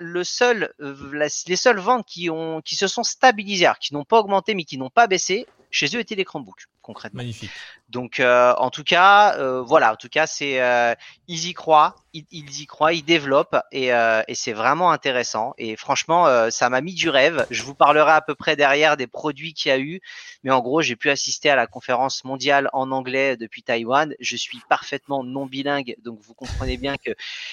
le 0.00 0.24
seul, 0.24 0.74
euh, 0.80 1.28
les 1.46 1.56
seules 1.56 1.78
ventes 1.78 2.06
qui 2.06 2.28
ont, 2.28 2.60
qui 2.60 2.74
se 2.74 2.88
sont 2.88 3.04
stabilisées, 3.04 3.70
qui 3.80 3.94
n'ont 3.94 4.04
pas 4.04 4.18
augmenté 4.18 4.54
mais 4.54 4.64
qui 4.64 4.76
n'ont 4.76 4.90
pas 4.90 5.06
baissé, 5.06 5.46
chez 5.70 5.86
eux 5.96 6.00
étaient 6.00 6.16
les 6.16 6.24
Chromebooks 6.24 6.66
concrètement. 6.82 7.18
Magnifique. 7.18 7.50
Donc, 7.90 8.20
euh, 8.20 8.54
en 8.58 8.70
tout 8.70 8.84
cas, 8.84 9.36
euh, 9.38 9.62
voilà, 9.62 9.92
en 9.92 9.96
tout 9.96 10.08
cas, 10.08 10.28
c'est 10.28 10.62
euh, 10.62 10.94
ils 11.26 11.48
y 11.48 11.54
croient, 11.54 11.96
ils, 12.12 12.60
y 12.60 12.66
croient, 12.66 12.92
ils 12.92 13.04
développent 13.04 13.56
et, 13.72 13.92
euh, 13.92 14.22
et 14.28 14.34
c'est 14.36 14.52
vraiment 14.52 14.92
intéressant. 14.92 15.54
Et 15.58 15.76
franchement, 15.76 16.26
euh, 16.28 16.50
ça 16.50 16.70
m'a 16.70 16.80
mis 16.80 16.94
du 16.94 17.08
rêve. 17.08 17.46
Je 17.50 17.62
vous 17.64 17.74
parlerai 17.74 18.12
à 18.12 18.20
peu 18.20 18.36
près 18.36 18.54
derrière 18.54 18.96
des 18.96 19.08
produits 19.08 19.54
qu'il 19.54 19.70
y 19.70 19.72
a 19.72 19.78
eu, 19.78 20.00
mais 20.44 20.52
en 20.52 20.60
gros, 20.60 20.82
j'ai 20.82 20.94
pu 20.94 21.10
assister 21.10 21.50
à 21.50 21.56
la 21.56 21.66
conférence 21.66 22.24
mondiale 22.24 22.68
en 22.72 22.92
anglais 22.92 23.36
depuis 23.36 23.62
Taïwan. 23.62 24.14
Je 24.20 24.36
suis 24.36 24.60
parfaitement 24.68 25.24
non 25.24 25.46
bilingue, 25.46 25.96
donc 26.04 26.20
vous 26.22 26.34
comprenez 26.34 26.76
bien 26.76 26.96
que 26.96 27.10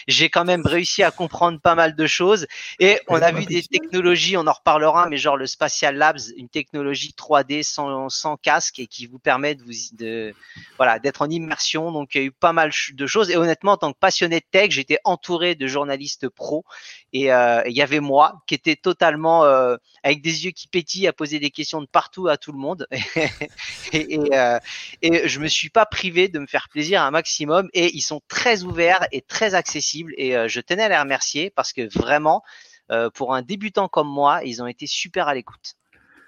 j'ai 0.08 0.30
quand 0.30 0.46
même 0.46 0.66
réussi 0.66 1.02
à 1.02 1.10
comprendre 1.10 1.60
pas 1.60 1.74
mal 1.76 1.96
de 1.96 2.08
choses. 2.08 2.46
Et 2.80 3.00
on 3.08 3.22
a 3.22 3.32
vu 3.32 3.46
des 3.46 3.64
technologies, 3.64 4.38
on 4.38 4.46
en 4.46 4.54
reparlera, 4.54 5.08
mais 5.10 5.18
genre 5.18 5.38
le 5.38 5.48
Spatial 5.48 5.96
Labs, 5.96 6.20
une 6.36 6.50
technologie 6.50 7.14
3D 7.18 7.64
sans, 7.64 8.10
sans 8.10 8.38
casque 8.38 8.80
et 8.80 8.88
qui 8.88 9.08
vous 9.08 9.20
permet 9.20 9.56
de 9.56 9.64
vous 9.64 9.74
de 9.94 10.27
voilà, 10.78 11.00
d'être 11.00 11.22
en 11.22 11.30
immersion. 11.30 11.92
Donc, 11.92 12.16
il 12.16 12.22
y 12.22 12.24
a 12.24 12.28
eu 12.28 12.32
pas 12.32 12.54
mal 12.54 12.72
de 12.94 13.08
choses. 13.08 13.30
Et 13.30 13.38
honnêtement, 13.38 13.74
en 13.74 13.78
tant 13.78 13.94
que 13.94 13.98
passionné 13.98 14.40
de 14.40 14.46
tech, 14.50 14.72
j'étais 14.72 15.00
entouré 15.04 15.56
de 15.56 15.68
journalistes 15.68 16.30
pros. 16.30 16.66
Et 17.14 17.32
euh, 17.32 17.62
il 17.66 17.74
y 17.74 17.82
avait 17.82 18.00
moi 18.00 18.42
qui 18.48 18.56
était 18.56 18.76
totalement 18.76 19.46
euh, 19.46 19.78
avec 20.04 20.22
des 20.22 20.46
yeux 20.46 20.52
qui 20.52 20.68
pétillent 20.68 21.08
à 21.08 21.14
poser 21.14 21.40
des 21.40 21.52
questions 21.52 21.82
de 21.82 21.88
partout 21.88 22.28
à 22.28 22.38
tout 22.38 22.52
le 22.52 22.60
monde. 22.60 22.88
et, 23.94 24.16
et, 24.16 24.38
euh, 24.38 24.60
et, 25.02 25.28
je 25.28 25.40
me 25.40 25.48
suis 25.48 25.70
pas 25.70 25.86
privé 25.86 26.28
de 26.28 26.40
me 26.40 26.48
faire 26.48 26.70
plaisir 26.70 27.02
un 27.02 27.12
maximum. 27.12 27.70
Et 27.74 27.96
ils 27.96 28.02
sont 28.02 28.22
très 28.28 28.64
ouverts 28.64 29.08
et 29.12 29.22
très 29.22 29.54
accessibles. 29.56 30.14
Et 30.18 30.36
je 30.48 30.60
tenais 30.62 30.84
à 30.84 30.90
les 30.90 30.98
remercier 30.98 31.50
parce 31.50 31.74
que 31.74 31.88
vraiment, 31.98 32.44
pour 33.14 33.34
un 33.34 33.42
débutant 33.42 33.88
comme 33.88 34.08
moi, 34.08 34.42
ils 34.44 34.62
ont 34.62 34.68
été 34.68 34.88
super 34.88 35.28
à 35.28 35.34
l'écoute. 35.34 35.76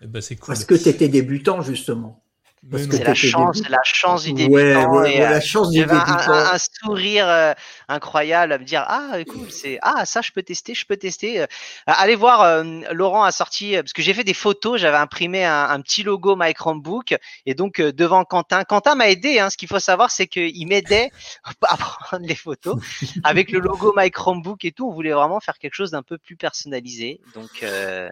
Eh 0.02 0.08
ben, 0.08 0.22
c'est 0.22 0.36
cool. 0.36 0.54
Parce 0.54 0.66
que 0.66 0.76
tu 0.76 0.90
étais 0.90 1.10
débutant, 1.10 1.62
justement. 1.62 2.24
C'est 2.72 3.04
la 3.04 3.14
chance, 3.14 3.62
la 3.70 3.80
chance 3.84 4.24
du 4.24 4.34
débutant. 4.34 4.92
Ouais, 4.92 5.20
la 5.20 5.40
chance 5.40 5.70
du 5.70 5.80
débutant. 5.80 5.98
Un, 6.02 6.54
un, 6.54 6.58
sourire 6.58 7.28
euh, 7.28 7.54
incroyable 7.88 8.52
à 8.52 8.58
me 8.58 8.66
dire 8.66 8.84
ah 8.86 9.18
écoute 9.18 9.52
c'est 9.52 9.80
ah 9.82 10.06
ça 10.06 10.22
je 10.22 10.32
peux 10.32 10.44
tester, 10.44 10.74
je 10.74 10.86
peux 10.86 10.98
tester. 10.98 11.42
Euh, 11.42 11.48
allez 11.86 12.16
voir 12.16 12.42
euh, 12.42 12.64
Laurent 12.92 13.24
a 13.24 13.32
sorti 13.32 13.76
parce 13.76 13.94
que 13.94 14.02
j'ai 14.02 14.14
fait 14.14 14.26
des 14.26 14.34
photos, 14.34 14.80
j'avais 14.80 14.98
imprimé 14.98 15.46
un, 15.46 15.80
petit 15.82 16.04
logo 16.04 16.36
My 16.38 16.54
Chromebook 16.54 17.16
et 17.46 17.54
donc 17.54 17.80
devant 17.80 18.26
Quentin. 18.26 18.66
Quentin 18.66 18.96
m'a 18.96 19.10
aidé. 19.10 19.40
Hein, 19.40 19.50
ce 19.50 19.56
qu'il 19.56 19.70
faut 19.70 19.80
savoir 19.80 20.12
c'est 20.12 20.28
qu'il 20.28 20.68
m'aidait 20.68 21.12
à 21.62 21.78
prendre 21.78 22.26
les 22.26 22.36
photos 22.36 22.78
avec 23.24 23.52
le 23.52 23.60
logo 23.60 23.94
My 23.96 24.12
Chromebook 24.12 24.66
et 24.66 24.74
tout. 24.74 24.90
On 24.90 24.94
voulait 24.94 25.14
vraiment 25.14 25.40
faire 25.40 25.58
quelque 25.58 25.76
chose 25.76 25.92
d'un 25.92 26.04
peu 26.04 26.18
plus 26.18 26.36
personnalisé. 26.36 27.22
Donc 27.36 27.64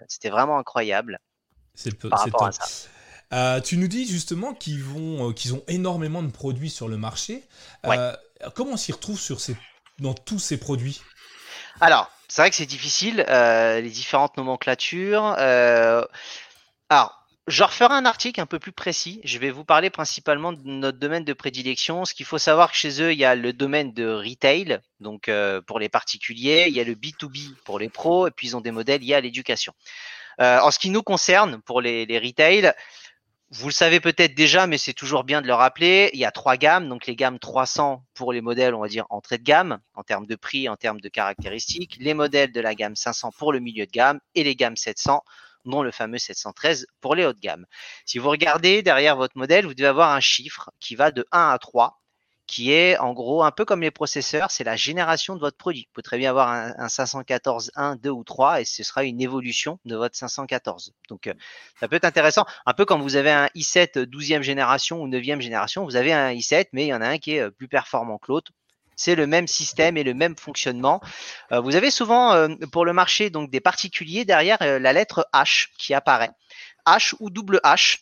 c'était 0.08 0.30
vraiment 0.30 0.58
incroyable. 0.58 1.20
C'est 1.74 1.96
par 2.08 2.20
rapport 2.20 2.46
à 2.46 2.52
ça. 2.52 2.88
Euh, 3.32 3.60
tu 3.60 3.76
nous 3.76 3.88
dis 3.88 4.06
justement 4.06 4.54
qu'ils 4.54 4.82
vont, 4.82 5.28
euh, 5.28 5.32
qu'ils 5.32 5.54
ont 5.54 5.62
énormément 5.68 6.22
de 6.22 6.30
produits 6.30 6.70
sur 6.70 6.88
le 6.88 6.96
marché. 6.96 7.44
Euh, 7.84 8.12
comment 8.54 8.72
on 8.72 8.76
s'y 8.76 8.92
retrouve 8.92 9.20
sur 9.20 9.40
ces, 9.40 9.56
dans 9.98 10.14
tous 10.14 10.38
ces 10.38 10.58
produits? 10.58 11.02
Alors, 11.80 12.10
c'est 12.28 12.42
vrai 12.42 12.50
que 12.50 12.56
c'est 12.56 12.66
difficile, 12.66 13.24
les 13.28 13.90
différentes 13.90 14.36
nomenclatures. 14.36 15.24
alors, 16.88 17.14
je 17.46 17.62
referai 17.62 17.94
un 17.94 18.04
article 18.04 18.40
un 18.42 18.46
peu 18.46 18.58
plus 18.58 18.72
précis. 18.72 19.20
Je 19.24 19.38
vais 19.38 19.50
vous 19.50 19.64
parler 19.64 19.88
principalement 19.88 20.52
de 20.52 20.60
notre 20.64 20.98
domaine 20.98 21.24
de 21.24 21.32
prédilection. 21.32 22.04
Ce 22.04 22.12
qu'il 22.12 22.26
faut 22.26 22.36
savoir 22.36 22.70
que 22.70 22.76
chez 22.76 23.00
eux, 23.00 23.12
il 23.12 23.18
y 23.18 23.24
a 23.24 23.34
le 23.34 23.54
domaine 23.54 23.94
de 23.94 24.06
retail, 24.06 24.80
donc 25.00 25.30
pour 25.66 25.78
les 25.78 25.88
particuliers, 25.88 26.66
il 26.68 26.74
y 26.74 26.80
a 26.80 26.84
le 26.84 26.94
B2B 26.94 27.54
pour 27.64 27.78
les 27.78 27.88
pros, 27.88 28.26
et 28.26 28.30
puis 28.30 28.48
ils 28.48 28.56
ont 28.56 28.60
des 28.60 28.72
modèles 28.72 29.00
liés 29.00 29.14
à 29.14 29.20
l'éducation. 29.20 29.72
en 30.38 30.70
ce 30.70 30.78
qui 30.78 30.90
nous 30.90 31.02
concerne, 31.02 31.62
pour 31.62 31.80
les, 31.80 32.04
les 32.04 32.18
retail, 32.18 32.74
vous 33.50 33.68
le 33.68 33.72
savez 33.72 33.98
peut-être 33.98 34.34
déjà, 34.34 34.66
mais 34.66 34.76
c'est 34.76 34.92
toujours 34.92 35.24
bien 35.24 35.40
de 35.40 35.46
le 35.46 35.54
rappeler. 35.54 36.10
Il 36.12 36.18
y 36.20 36.26
a 36.26 36.30
trois 36.30 36.58
gammes, 36.58 36.86
donc 36.86 37.06
les 37.06 37.16
gammes 37.16 37.38
300 37.38 38.04
pour 38.12 38.34
les 38.34 38.42
modèles, 38.42 38.74
on 38.74 38.80
va 38.80 38.88
dire 38.88 39.06
entrée 39.08 39.38
de 39.38 39.42
gamme, 39.42 39.78
en 39.94 40.02
termes 40.02 40.26
de 40.26 40.36
prix, 40.36 40.68
en 40.68 40.76
termes 40.76 41.00
de 41.00 41.08
caractéristiques. 41.08 41.96
Les 41.98 42.12
modèles 42.12 42.52
de 42.52 42.60
la 42.60 42.74
gamme 42.74 42.94
500 42.94 43.30
pour 43.38 43.54
le 43.54 43.60
milieu 43.60 43.86
de 43.86 43.90
gamme 43.90 44.20
et 44.34 44.44
les 44.44 44.54
gammes 44.54 44.76
700, 44.76 45.22
dont 45.64 45.82
le 45.82 45.90
fameux 45.90 46.18
713 46.18 46.86
pour 47.00 47.14
les 47.14 47.24
hautes 47.24 47.36
de 47.36 47.40
gamme. 47.40 47.64
Si 48.04 48.18
vous 48.18 48.28
regardez 48.28 48.82
derrière 48.82 49.16
votre 49.16 49.38
modèle, 49.38 49.66
vous 49.66 49.74
devez 49.74 49.88
avoir 49.88 50.12
un 50.12 50.20
chiffre 50.20 50.70
qui 50.78 50.94
va 50.94 51.10
de 51.10 51.26
1 51.32 51.48
à 51.48 51.58
3 51.58 52.02
qui 52.48 52.72
est 52.72 52.98
en 52.98 53.12
gros 53.12 53.44
un 53.44 53.52
peu 53.52 53.64
comme 53.64 53.82
les 53.82 53.92
processeurs, 53.92 54.50
c'est 54.50 54.64
la 54.64 54.74
génération 54.74 55.36
de 55.36 55.40
votre 55.40 55.58
produit. 55.58 55.82
Vous 55.82 55.92
pouvez 55.92 56.02
très 56.02 56.18
bien 56.18 56.30
avoir 56.30 56.48
un, 56.48 56.88
514 56.88 57.70
1, 57.76 57.96
2 57.96 58.10
ou 58.10 58.24
3 58.24 58.62
et 58.62 58.64
ce 58.64 58.82
sera 58.82 59.04
une 59.04 59.20
évolution 59.20 59.78
de 59.84 59.94
votre 59.94 60.16
514. 60.16 60.94
Donc 61.10 61.26
euh, 61.26 61.34
ça 61.78 61.86
peut 61.86 61.96
être 61.96 62.06
intéressant, 62.06 62.46
un 62.64 62.72
peu 62.72 62.86
comme 62.86 63.02
vous 63.02 63.16
avez 63.16 63.30
un 63.30 63.46
i7 63.54 64.06
12e 64.06 64.40
génération 64.40 65.00
ou 65.02 65.08
9e 65.08 65.40
génération, 65.40 65.84
vous 65.84 65.94
avez 65.94 66.12
un 66.12 66.32
i7 66.32 66.68
mais 66.72 66.86
il 66.86 66.88
y 66.88 66.94
en 66.94 67.02
a 67.02 67.06
un 67.06 67.18
qui 67.18 67.34
est 67.34 67.40
euh, 67.40 67.50
plus 67.50 67.68
performant 67.68 68.16
que 68.16 68.32
l'autre. 68.32 68.50
c'est 68.96 69.14
le 69.14 69.26
même 69.26 69.46
système 69.46 69.98
et 69.98 70.02
le 70.02 70.14
même 70.14 70.36
fonctionnement. 70.36 71.00
vous 71.50 71.76
avez 71.76 71.90
souvent 71.90 72.48
pour 72.72 72.84
le 72.84 72.92
marché 72.92 73.30
donc 73.30 73.50
des 73.50 73.60
particuliers 73.60 74.24
derrière 74.24 74.58
la 74.60 74.92
lettre 74.92 75.28
H 75.32 75.68
qui 75.78 75.94
apparaît. 75.94 76.30
H 76.86 77.14
ou 77.20 77.30
double 77.30 77.60
H. 77.62 77.98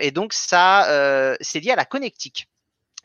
et 0.00 0.10
donc 0.12 0.32
ça, 0.32 1.36
c'est 1.40 1.60
lié 1.60 1.72
à 1.72 1.76
la 1.76 1.84
connectique. 1.84 2.48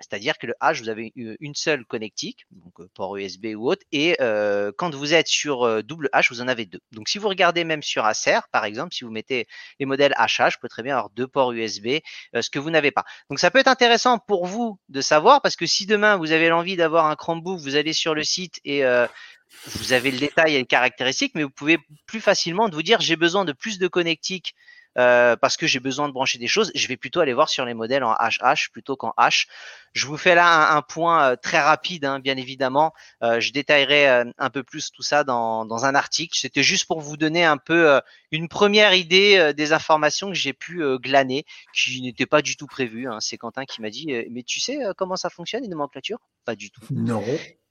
C'est-à-dire 0.03 0.37
que 0.37 0.47
le 0.47 0.53
H, 0.61 0.79
vous 0.81 0.89
avez 0.89 1.11
une 1.15 1.55
seule 1.55 1.85
connectique, 1.85 2.45
donc 2.51 2.79
euh, 2.79 2.89
port 2.93 3.15
USB 3.15 3.47
ou 3.55 3.69
autre, 3.69 3.83
et 3.91 4.15
euh, 4.21 4.71
quand 4.77 4.93
vous 4.93 5.13
êtes 5.13 5.27
sur 5.27 5.63
euh, 5.63 5.81
double 5.81 6.09
H, 6.13 6.27
vous 6.29 6.41
en 6.41 6.47
avez 6.47 6.65
deux. 6.65 6.81
Donc 6.91 7.07
si 7.07 7.17
vous 7.17 7.29
regardez 7.29 7.63
même 7.63 7.81
sur 7.81 8.05
Acer, 8.05 8.39
par 8.51 8.65
exemple, 8.65 8.93
si 8.93 9.03
vous 9.03 9.11
mettez 9.11 9.47
les 9.79 9.85
modèles 9.85 10.13
HH, 10.17 10.53
vous 10.53 10.59
pouvez 10.61 10.69
très 10.69 10.83
bien 10.83 10.97
avoir 10.97 11.09
deux 11.11 11.27
ports 11.27 11.51
USB, 11.53 11.99
ce 12.39 12.49
que 12.49 12.59
vous 12.59 12.69
n'avez 12.69 12.91
pas. 12.91 13.05
Donc 13.29 13.39
ça 13.39 13.49
peut 13.51 13.59
être 13.59 13.67
intéressant 13.67 14.19
pour 14.19 14.45
vous 14.45 14.79
de 14.89 15.01
savoir, 15.01 15.41
parce 15.41 15.55
que 15.55 15.65
si 15.65 15.85
demain 15.85 16.17
vous 16.17 16.31
avez 16.31 16.49
l'envie 16.49 16.75
d'avoir 16.75 17.05
un 17.05 17.15
Chromebook, 17.15 17.59
vous 17.59 17.75
allez 17.75 17.93
sur 17.93 18.13
le 18.13 18.23
site 18.23 18.59
et 18.65 18.83
vous 19.65 19.93
avez 19.93 20.11
le 20.11 20.19
détail 20.19 20.55
et 20.55 20.59
les 20.59 20.65
caractéristiques, 20.65 21.33
mais 21.35 21.43
vous 21.43 21.49
pouvez 21.49 21.77
plus 22.05 22.21
facilement 22.21 22.69
vous 22.69 22.83
dire 22.83 22.99
j'ai 23.01 23.15
besoin 23.15 23.45
de 23.45 23.53
plus 23.53 23.79
de 23.79 23.87
connectiques 23.87 24.53
euh, 24.97 25.35
parce 25.35 25.57
que 25.57 25.67
j'ai 25.67 25.79
besoin 25.79 26.07
de 26.07 26.13
brancher 26.13 26.37
des 26.37 26.47
choses, 26.47 26.71
je 26.75 26.87
vais 26.87 26.97
plutôt 26.97 27.19
aller 27.19 27.33
voir 27.33 27.49
sur 27.49 27.65
les 27.65 27.73
modèles 27.73 28.03
en 28.03 28.13
HH 28.13 28.69
plutôt 28.71 28.95
qu'en 28.95 29.13
H. 29.17 29.47
Je 29.93 30.07
vous 30.07 30.17
fais 30.17 30.35
là 30.35 30.75
un, 30.75 30.81
point 30.81 31.31
euh, 31.31 31.35
très 31.35 31.59
rapide, 31.59 32.05
hein, 32.05 32.19
bien 32.19 32.37
évidemment. 32.37 32.93
Euh, 33.21 33.39
je 33.39 33.51
détaillerai 33.53 34.23
un 34.37 34.49
peu 34.49 34.63
plus 34.63 34.91
tout 34.91 35.03
ça 35.03 35.23
dans, 35.23 35.65
dans 35.65 35.85
un 35.85 35.95
article. 35.95 36.37
C'était 36.37 36.63
juste 36.63 36.85
pour 36.87 36.99
vous 36.99 37.17
donner 37.17 37.43
un 37.43 37.57
peu 37.57 38.01
une 38.31 38.47
première 38.47 38.93
idée 38.93 39.53
des 39.55 39.73
informations 39.73 40.29
que 40.29 40.35
j'ai 40.35 40.53
pu 40.53 40.83
glaner, 40.97 41.45
qui 41.75 42.01
n'étaient 42.01 42.25
pas 42.25 42.41
du 42.41 42.57
tout 42.57 42.67
prévues. 42.67 43.07
Hein. 43.07 43.19
C'est 43.19 43.37
Quentin 43.37 43.65
qui 43.65 43.81
m'a 43.81 43.89
dit, 43.89 44.11
mais 44.31 44.43
tu 44.43 44.59
sais 44.59 44.79
comment 44.97 45.15
ça 45.15 45.29
fonctionne 45.29 45.63
une 45.63 45.71
nomenclature? 45.71 46.19
Pas 46.45 46.55
du 46.55 46.71
tout. 46.71 46.81
Non. 46.91 47.23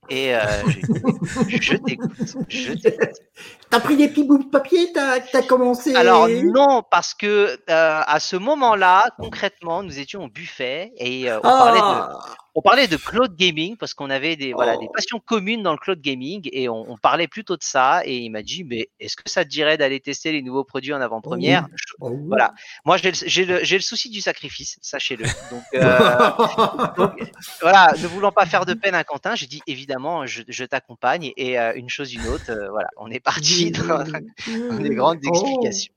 Et 0.09 0.35
euh, 0.35 0.41
je, 1.49 1.77
t'écoute. 1.77 2.11
Je 2.49 2.73
t'écoute. 2.73 3.09
T'as 3.71 3.81
pris 3.81 3.97
des 3.97 4.09
petits 4.09 4.25
bouts 4.25 4.39
de 4.39 4.49
papier 4.49 4.93
T'as 4.93 5.21
as 5.33 5.43
commencé 5.43 5.95
Alors 5.95 6.29
non, 6.29 6.83
parce 6.91 7.15
que 7.15 7.57
euh, 7.71 8.01
à 8.07 8.21
ce 8.21 8.37
moment-là, 8.37 9.07
concrètement, 9.19 9.83
nous 9.83 9.99
étions 9.99 10.25
au 10.25 10.29
buffet 10.29 10.93
et 10.99 11.31
euh, 11.31 11.39
on 11.39 11.43
parlait 11.43 11.81
de 11.81 11.85
ah 11.85 12.19
on 12.55 12.61
parlait 12.61 12.87
de 12.87 12.97
cloud 12.97 13.35
gaming 13.35 13.77
parce 13.77 13.95
qu'on 13.95 14.11
avait 14.11 14.37
des, 14.37 14.53
voilà, 14.53 14.77
des 14.77 14.87
oh. 14.89 14.93
passions 14.93 15.21
communes 15.21 15.63
dans 15.63 15.73
le 15.73 15.79
cloud 15.79 16.01
gaming 16.01 16.49
et 16.53 16.69
on, 16.69 16.97
parlait 17.01 17.27
plutôt 17.27 17.57
de 17.57 17.63
ça. 17.63 18.03
Et 18.05 18.19
il 18.19 18.31
m'a 18.31 18.43
dit, 18.43 18.65
mais 18.65 18.91
est-ce 19.01 19.17
que 19.17 19.23
ça 19.27 19.45
te 19.45 19.49
dirait 19.49 19.79
d'aller 19.79 20.01
tester 20.01 20.33
les 20.33 20.43
nouveaux 20.43 20.65
produits 20.65 20.93
en 20.93 21.01
avant-première? 21.01 21.67
oh 22.01 22.11
oh 22.11 22.19
Voilà. 22.29 22.53
Moi, 22.85 22.99
j'ai 22.99 23.45
le, 23.45 23.61
le, 23.61 23.81
souci 23.81 24.11
du 24.11 24.21
sacrifice, 24.21 24.79
sachez-le. 24.83 25.25
Donc, 25.51 25.63
euh, 25.75 27.17
voilà, 27.63 27.95
ne 27.99 28.07
voulant 28.07 28.33
pas 28.33 28.47
faire 28.47 28.67
de 28.67 28.75
peine 28.75 28.95
à 28.95 29.05
Quentin, 29.05 29.35
j'ai 29.35 29.47
dit 29.47 29.63
évidemment, 29.67 30.27
je, 30.27 30.65
t'accompagne 30.65 31.33
et 31.37 31.59
euh, 31.59 31.73
une 31.75 31.89
chose 31.89 32.13
une 32.15 32.27
autre, 32.29 32.51
euh, 32.51 32.71
voilà, 32.71 32.89
on 32.99 33.11
est 33.11 33.21
parti 33.21 33.71
dans, 33.73 34.05
dans 34.69 34.79
des 34.79 34.95
grandes 34.95 35.25
explications. 35.25 35.93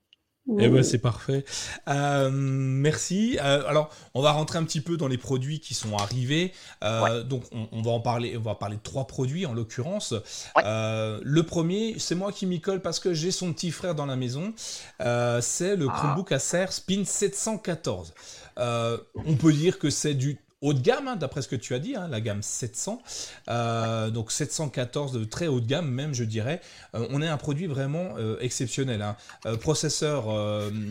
Eh 0.48 0.70
ben 0.70 0.84
c'est 0.84 1.00
parfait. 1.00 1.44
Euh, 1.88 2.30
merci. 2.32 3.38
Euh, 3.42 3.68
alors 3.68 3.90
on 4.14 4.22
va 4.22 4.32
rentrer 4.32 4.60
un 4.60 4.64
petit 4.64 4.82
peu 4.82 4.96
dans 4.96 5.08
les 5.08 5.18
produits 5.18 5.60
qui 5.60 5.74
sont 5.74 5.96
arrivés. 5.98 6.54
Euh, 6.84 7.24
donc 7.24 7.44
on, 7.52 7.82
va 7.82 7.92
en 7.92 8.00
parler. 8.00 8.38
On 8.38 8.42
va 8.42 8.54
parler 8.54 8.78
de 8.78 8.82
trois 8.82 9.08
produits 9.08 9.46
en 9.46 9.54
l'occurrence. 9.54 10.14
le 10.56 11.42
premier, 11.42 11.96
c'est 11.98 12.16
moi 12.16 12.32
qui 12.32 12.46
m'y 12.46 12.62
colle 12.62 12.82
parce 12.82 13.00
que 13.00 13.14
j'ai 13.14 13.32
son 13.32 13.54
petit 13.54 13.72
frère 13.72 13.96
dans 13.96 14.06
la 14.06 14.16
maison. 14.16 14.54
c'est 14.60 15.76
le 15.76 15.88
ah. 15.90 15.96
Chromebook 15.96 16.32
Acer 16.32 16.68
Spin 16.70 17.04
714. 17.06 18.14
on 18.58 19.36
peut 19.40 19.54
dire 19.54 19.80
que 19.80 19.90
c'est 19.90 20.14
du 20.14 20.38
haut 20.66 20.74
de 20.74 20.82
gamme, 20.82 21.08
hein, 21.08 21.16
d'après 21.16 21.42
ce 21.42 21.48
que 21.48 21.56
tu 21.56 21.76
as 21.76 21.80
dit, 21.80 21.96
hein, 21.96 22.08
la 22.10 22.22
gamme 22.22 22.42
700, 22.42 23.02
euh, 23.50 24.10
donc 24.10 24.32
714 24.32 25.14
de 25.14 25.24
très 25.24 25.48
haut 25.48 25.60
de 25.60 25.68
gamme 25.68 25.90
même, 25.90 26.14
je 26.14 26.24
dirais. 26.24 26.60
Euh, 26.96 27.08
on 27.12 27.22
est 27.22 27.28
un 27.28 27.38
produit 27.38 27.68
vraiment 27.68 28.16
euh, 28.18 28.38
exceptionnel. 28.40 29.02
Hein. 29.02 29.16
processeur 29.58 30.26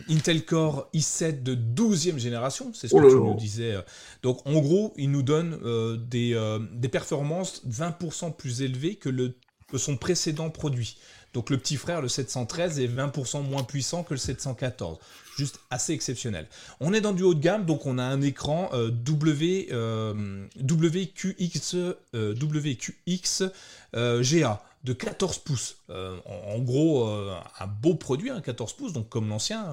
Intel 0.08 0.44
Core 0.44 0.88
i7 0.94 1.42
de 1.42 1.54
12e 1.54 2.18
génération, 2.18 2.72
c'est 2.72 2.88
ce 2.88 2.94
que 2.94 3.00
oh 3.00 3.08
tu 3.08 3.16
nous 3.16 3.34
disais. 3.34 3.74
Donc 4.22 4.46
en 4.46 4.60
gros, 4.60 4.94
il 4.96 5.10
nous 5.10 5.22
donne 5.22 5.58
des, 6.08 6.38
des, 6.72 6.88
performances 6.88 7.62
20% 7.68 8.34
plus 8.37 8.62
élevées 8.62 8.94
que, 8.94 9.08
le, 9.08 9.37
que 9.68 9.78
son 9.78 9.96
précédent 9.96 10.50
produit. 10.50 10.96
Donc 11.35 11.51
le 11.51 11.59
petit 11.59 11.77
frère, 11.77 12.01
le 12.01 12.09
713, 12.09 12.81
est 12.81 12.87
20% 12.87 13.42
moins 13.42 13.64
puissant 13.64 14.03
que 14.05 14.14
le 14.14 14.18
714 14.18 14.99
juste 15.37 15.61
assez 15.70 15.92
exceptionnel. 15.92 16.47
On 16.81 16.92
est 16.92 17.01
dans 17.01 17.12
du 17.12 17.23
haut 17.23 17.35
de 17.35 17.40
gamme, 17.40 17.64
donc 17.66 17.87
on 17.87 17.99
a 17.99 18.05
un 18.05 18.23
écran 18.23 18.70
euh, 18.73 18.90
euh, 23.97 24.23
de 24.85 24.92
14 24.92 25.38
pouces. 25.38 25.79
En, 25.88 26.59
gros, 26.59 27.09
un 27.09 27.66
beau 27.66 27.94
produit, 27.94 28.31
un 28.31 28.40
14 28.40 28.75
pouces, 28.75 28.92
donc 28.92 29.09
comme 29.09 29.29
l'ancien, 29.29 29.66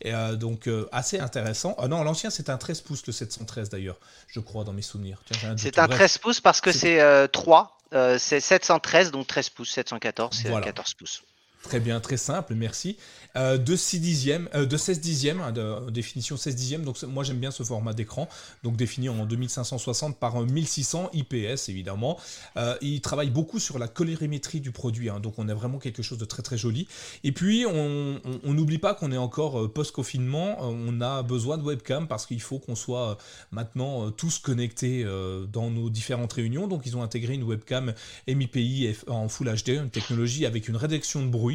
et 0.00 0.12
donc 0.36 0.68
assez 0.90 1.18
intéressant. 1.18 1.74
Ah 1.78 1.88
non, 1.88 2.02
l'ancien 2.02 2.30
c'est 2.30 2.50
un 2.50 2.58
13 2.58 2.80
pouces, 2.82 3.06
le 3.06 3.12
713 3.12 3.70
d'ailleurs, 3.70 3.98
je 4.26 4.40
crois 4.40 4.64
dans 4.64 4.72
mes 4.72 4.82
souvenirs. 4.82 5.22
C'est 5.56 5.78
un 5.78 5.88
13 5.88 6.18
pouces 6.18 6.40
parce 6.40 6.60
que 6.60 6.72
c'est 6.72 7.28
3, 7.30 7.78
c'est 8.18 8.40
713, 8.40 9.12
donc 9.12 9.26
13 9.26 9.50
pouces, 9.50 9.70
714 9.70 10.36
c'est 10.42 10.60
14 10.60 10.94
pouces. 10.94 11.22
Très 11.62 11.78
bien, 11.78 12.00
très 12.00 12.16
simple, 12.16 12.54
merci. 12.54 12.96
Euh, 13.36 13.56
de 13.56 13.76
6 13.76 14.00
dixièmes, 14.00 14.48
euh, 14.54 14.66
de 14.66 14.76
16 14.76 15.00
dixièmes, 15.00 15.40
hein, 15.40 15.52
définition 15.90 16.36
16 16.36 16.56
dixièmes. 16.56 16.84
Donc 16.84 17.00
moi 17.04 17.24
j'aime 17.24 17.38
bien 17.38 17.50
ce 17.50 17.62
format 17.62 17.94
d'écran, 17.94 18.28
donc 18.62 18.76
défini 18.76 19.08
en 19.08 19.24
2560 19.24 20.18
par 20.18 20.40
1600 20.42 21.10
IPS 21.14 21.68
évidemment. 21.68 22.18
Euh, 22.56 22.76
il 22.82 23.00
travaille 23.00 23.30
beaucoup 23.30 23.58
sur 23.58 23.78
la 23.78 23.88
colorimétrie 23.88 24.60
du 24.60 24.72
produit, 24.72 25.08
hein, 25.08 25.20
donc 25.20 25.38
on 25.38 25.48
a 25.48 25.54
vraiment 25.54 25.78
quelque 25.78 26.02
chose 26.02 26.18
de 26.18 26.24
très 26.24 26.42
très 26.42 26.58
joli. 26.58 26.88
Et 27.24 27.32
puis 27.32 27.64
on 27.66 28.20
n'oublie 28.44 28.78
pas 28.78 28.94
qu'on 28.94 29.12
est 29.12 29.16
encore 29.16 29.72
post-confinement, 29.72 30.58
on 30.60 31.00
a 31.00 31.22
besoin 31.22 31.58
de 31.58 31.62
webcam 31.62 32.08
parce 32.08 32.26
qu'il 32.26 32.40
faut 32.42 32.58
qu'on 32.58 32.74
soit 32.74 33.16
maintenant 33.50 34.10
tous 34.10 34.38
connectés 34.38 35.04
dans 35.52 35.70
nos 35.70 35.90
différentes 35.90 36.32
réunions. 36.32 36.66
Donc 36.66 36.82
ils 36.86 36.96
ont 36.96 37.02
intégré 37.02 37.34
une 37.34 37.44
webcam 37.44 37.94
MIPI 38.26 38.94
en 39.06 39.28
Full 39.28 39.54
HD, 39.54 39.68
une 39.70 39.90
technologie 39.90 40.44
avec 40.44 40.68
une 40.68 40.76
réduction 40.76 41.22
de 41.22 41.28
bruit 41.28 41.51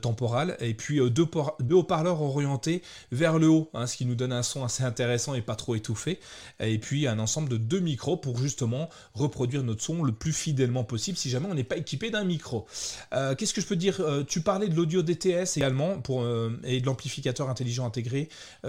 temporale 0.00 0.56
et 0.60 0.74
puis 0.74 1.00
euh, 1.00 1.10
deux, 1.10 1.26
haut-parleurs 1.70 2.20
orientés 2.22 2.82
vers 3.12 3.38
le 3.38 3.48
haut, 3.48 3.70
hein, 3.74 3.86
ce 3.86 3.96
qui 3.96 4.06
nous 4.06 4.14
donne 4.14 4.32
un 4.32 4.42
son 4.42 4.64
assez 4.64 4.82
intéressant 4.82 5.34
et 5.34 5.42
pas 5.42 5.56
trop 5.56 5.74
étouffé. 5.74 6.18
Et 6.60 6.78
puis 6.78 7.06
un 7.06 7.18
ensemble 7.18 7.48
de 7.48 7.56
deux 7.56 7.80
micros 7.80 8.16
pour 8.16 8.38
justement 8.38 8.88
reproduire 9.14 9.62
notre 9.62 9.82
son 9.82 10.02
le 10.02 10.12
plus 10.12 10.32
fidèlement 10.32 10.84
possible 10.84 11.16
si 11.16 11.30
jamais 11.30 11.46
on 11.50 11.54
n'est 11.54 11.64
pas 11.64 11.76
équipé 11.76 12.10
d'un 12.10 12.24
micro. 12.24 12.66
Euh, 13.12 13.34
qu'est-ce 13.34 13.54
que 13.54 13.60
je 13.60 13.66
peux 13.66 13.76
dire 13.76 14.00
euh, 14.00 14.24
Tu 14.24 14.40
parlais 14.40 14.68
de 14.68 14.74
l'audio 14.74 15.02
DTS 15.02 15.56
également 15.56 16.00
pour, 16.00 16.24
et 16.64 16.80
de 16.80 16.86
l'amplificateur 16.86 17.48
intelligent 17.48 17.86
intégré 17.86 18.28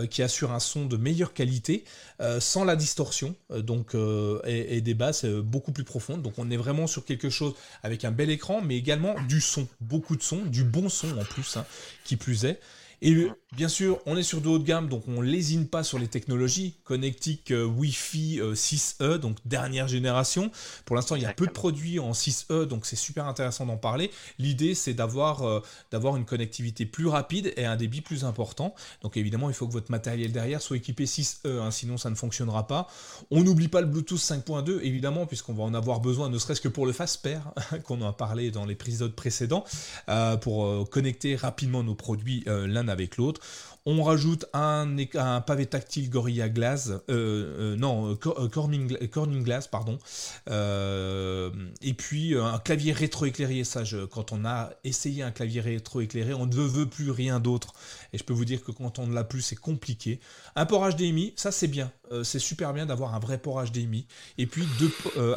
qui 0.09 0.21
assure 0.21 0.51
un 0.51 0.59
son 0.59 0.85
de 0.85 0.97
meilleure 0.97 1.33
qualité 1.33 1.83
sans 2.39 2.63
la 2.63 2.75
distorsion 2.75 3.35
donc, 3.49 3.95
et, 4.45 4.81
des 4.81 4.93
basses 4.93 5.25
beaucoup 5.25 5.71
plus 5.71 5.83
profondes. 5.83 6.21
Donc 6.21 6.33
on 6.37 6.49
est 6.51 6.57
vraiment 6.57 6.87
sur 6.87 7.05
quelque 7.05 7.29
chose 7.29 7.53
avec 7.83 8.05
un 8.05 8.11
bel 8.11 8.29
écran 8.29 8.61
mais 8.61 8.77
également 8.77 9.15
du 9.27 9.41
son, 9.41 9.67
beaucoup 9.81 10.15
de 10.15 10.23
son, 10.23 10.44
du 10.45 10.63
bon 10.63 10.89
son 10.89 11.17
en 11.17 11.23
plus, 11.23 11.57
hein, 11.57 11.65
qui 12.03 12.17
plus 12.17 12.45
est. 12.45 12.59
bien 13.55 13.67
sûr, 13.69 13.99
on 14.05 14.17
est 14.17 14.23
sur 14.23 14.41
de 14.41 14.49
haut 14.49 14.59
de 14.59 14.63
gamme, 14.63 14.89
donc 14.89 15.03
on 15.07 15.21
lésine 15.21 15.67
pas 15.67 15.83
sur 15.83 15.99
les 15.99 16.07
technologies. 16.07 16.75
Connectic 16.83 17.51
euh, 17.51 17.65
Wi-Fi 17.65 18.39
6E, 18.53 18.95
euh, 19.01 19.17
donc 19.17 19.37
dernière 19.45 19.87
génération. 19.87 20.51
Pour 20.85 20.95
l'instant, 20.95 21.15
il 21.15 21.23
y 21.23 21.25
a 21.25 21.33
peu 21.33 21.47
de 21.47 21.51
produits 21.51 21.99
en 21.99 22.11
6E, 22.11 22.65
donc 22.65 22.85
c'est 22.85 22.95
super 22.95 23.25
intéressant 23.25 23.65
d'en 23.65 23.77
parler. 23.77 24.11
L'idée, 24.39 24.75
c'est 24.75 24.93
d'avoir 24.93 25.43
euh, 25.43 25.61
d'avoir 25.91 26.17
une 26.17 26.25
connectivité 26.25 26.85
plus 26.85 27.07
rapide 27.07 27.53
et 27.57 27.65
un 27.65 27.75
débit 27.75 28.01
plus 28.01 28.25
important. 28.25 28.75
Donc 29.01 29.17
évidemment, 29.17 29.49
il 29.49 29.55
faut 29.55 29.67
que 29.67 29.73
votre 29.73 29.91
matériel 29.91 30.31
derrière 30.31 30.61
soit 30.61 30.77
équipé 30.77 31.05
6E, 31.05 31.59
hein, 31.59 31.71
sinon 31.71 31.97
ça 31.97 32.09
ne 32.09 32.15
fonctionnera 32.15 32.67
pas. 32.67 32.87
On 33.31 33.43
n'oublie 33.43 33.67
pas 33.67 33.81
le 33.81 33.87
Bluetooth 33.87 34.19
5.2, 34.19 34.81
évidemment, 34.81 35.25
puisqu'on 35.25 35.53
va 35.53 35.63
en 35.63 35.73
avoir 35.73 36.01
besoin, 36.01 36.29
ne 36.29 36.37
serait-ce 36.37 36.61
que 36.61 36.67
pour 36.67 36.85
le 36.85 36.93
FastPair, 36.93 37.53
qu'on 37.83 38.01
en 38.01 38.09
a 38.09 38.13
parlé 38.13 38.51
dans 38.51 38.65
les 38.65 38.73
épisodes 38.73 39.13
précédents, 39.13 39.63
pour 40.41 40.89
connecter 40.89 41.35
rapidement 41.35 41.81
nos 41.81 41.95
produits 41.95 42.43
l'un 42.45 42.87
avec 42.89 43.17
l'autre. 43.17 43.41
On 43.87 44.01
rajoute 44.01 44.47
un, 44.53 44.95
pavé 45.45 45.67
tactile 45.67 46.09
Gorilla 46.09 46.49
Glass, 46.49 46.89
euh, 46.89 47.03
euh, 47.09 47.75
non, 47.75 48.13
euh, 48.13 48.15
Corning, 48.15 48.97
Corning, 49.09 49.43
Glass, 49.43 49.67
pardon, 49.67 49.99
et 50.47 51.93
puis 51.93 52.35
un 52.35 52.57
clavier 52.57 52.93
rétroéclairé. 52.93 53.63
Ça, 53.63 53.83
quand 54.09 54.31
on 54.31 54.43
a 54.43 54.71
essayé 54.83 55.21
un 55.21 55.29
clavier 55.29 55.61
rétroéclairé, 55.61 56.33
on 56.33 56.47
ne 56.47 56.55
veut 56.55 56.87
plus 56.87 57.11
rien 57.11 57.39
d'autre. 57.39 57.73
Et 58.11 58.17
je 58.17 58.23
peux 58.23 58.33
vous 58.33 58.45
dire 58.45 58.63
que 58.63 58.71
quand 58.71 58.97
on 58.97 59.05
ne 59.05 59.13
l'a 59.13 59.23
plus, 59.23 59.43
c'est 59.43 59.55
compliqué. 59.55 60.19
Un 60.55 60.65
port 60.65 60.89
HDMI, 60.89 61.33
ça 61.35 61.51
c'est 61.51 61.67
bien. 61.67 61.91
c'est 62.23 62.39
super 62.39 62.73
bien 62.73 62.87
d'avoir 62.87 63.13
un 63.13 63.19
vrai 63.19 63.37
port 63.37 63.63
HDMI. 63.63 64.07
Et 64.39 64.47
puis 64.47 64.65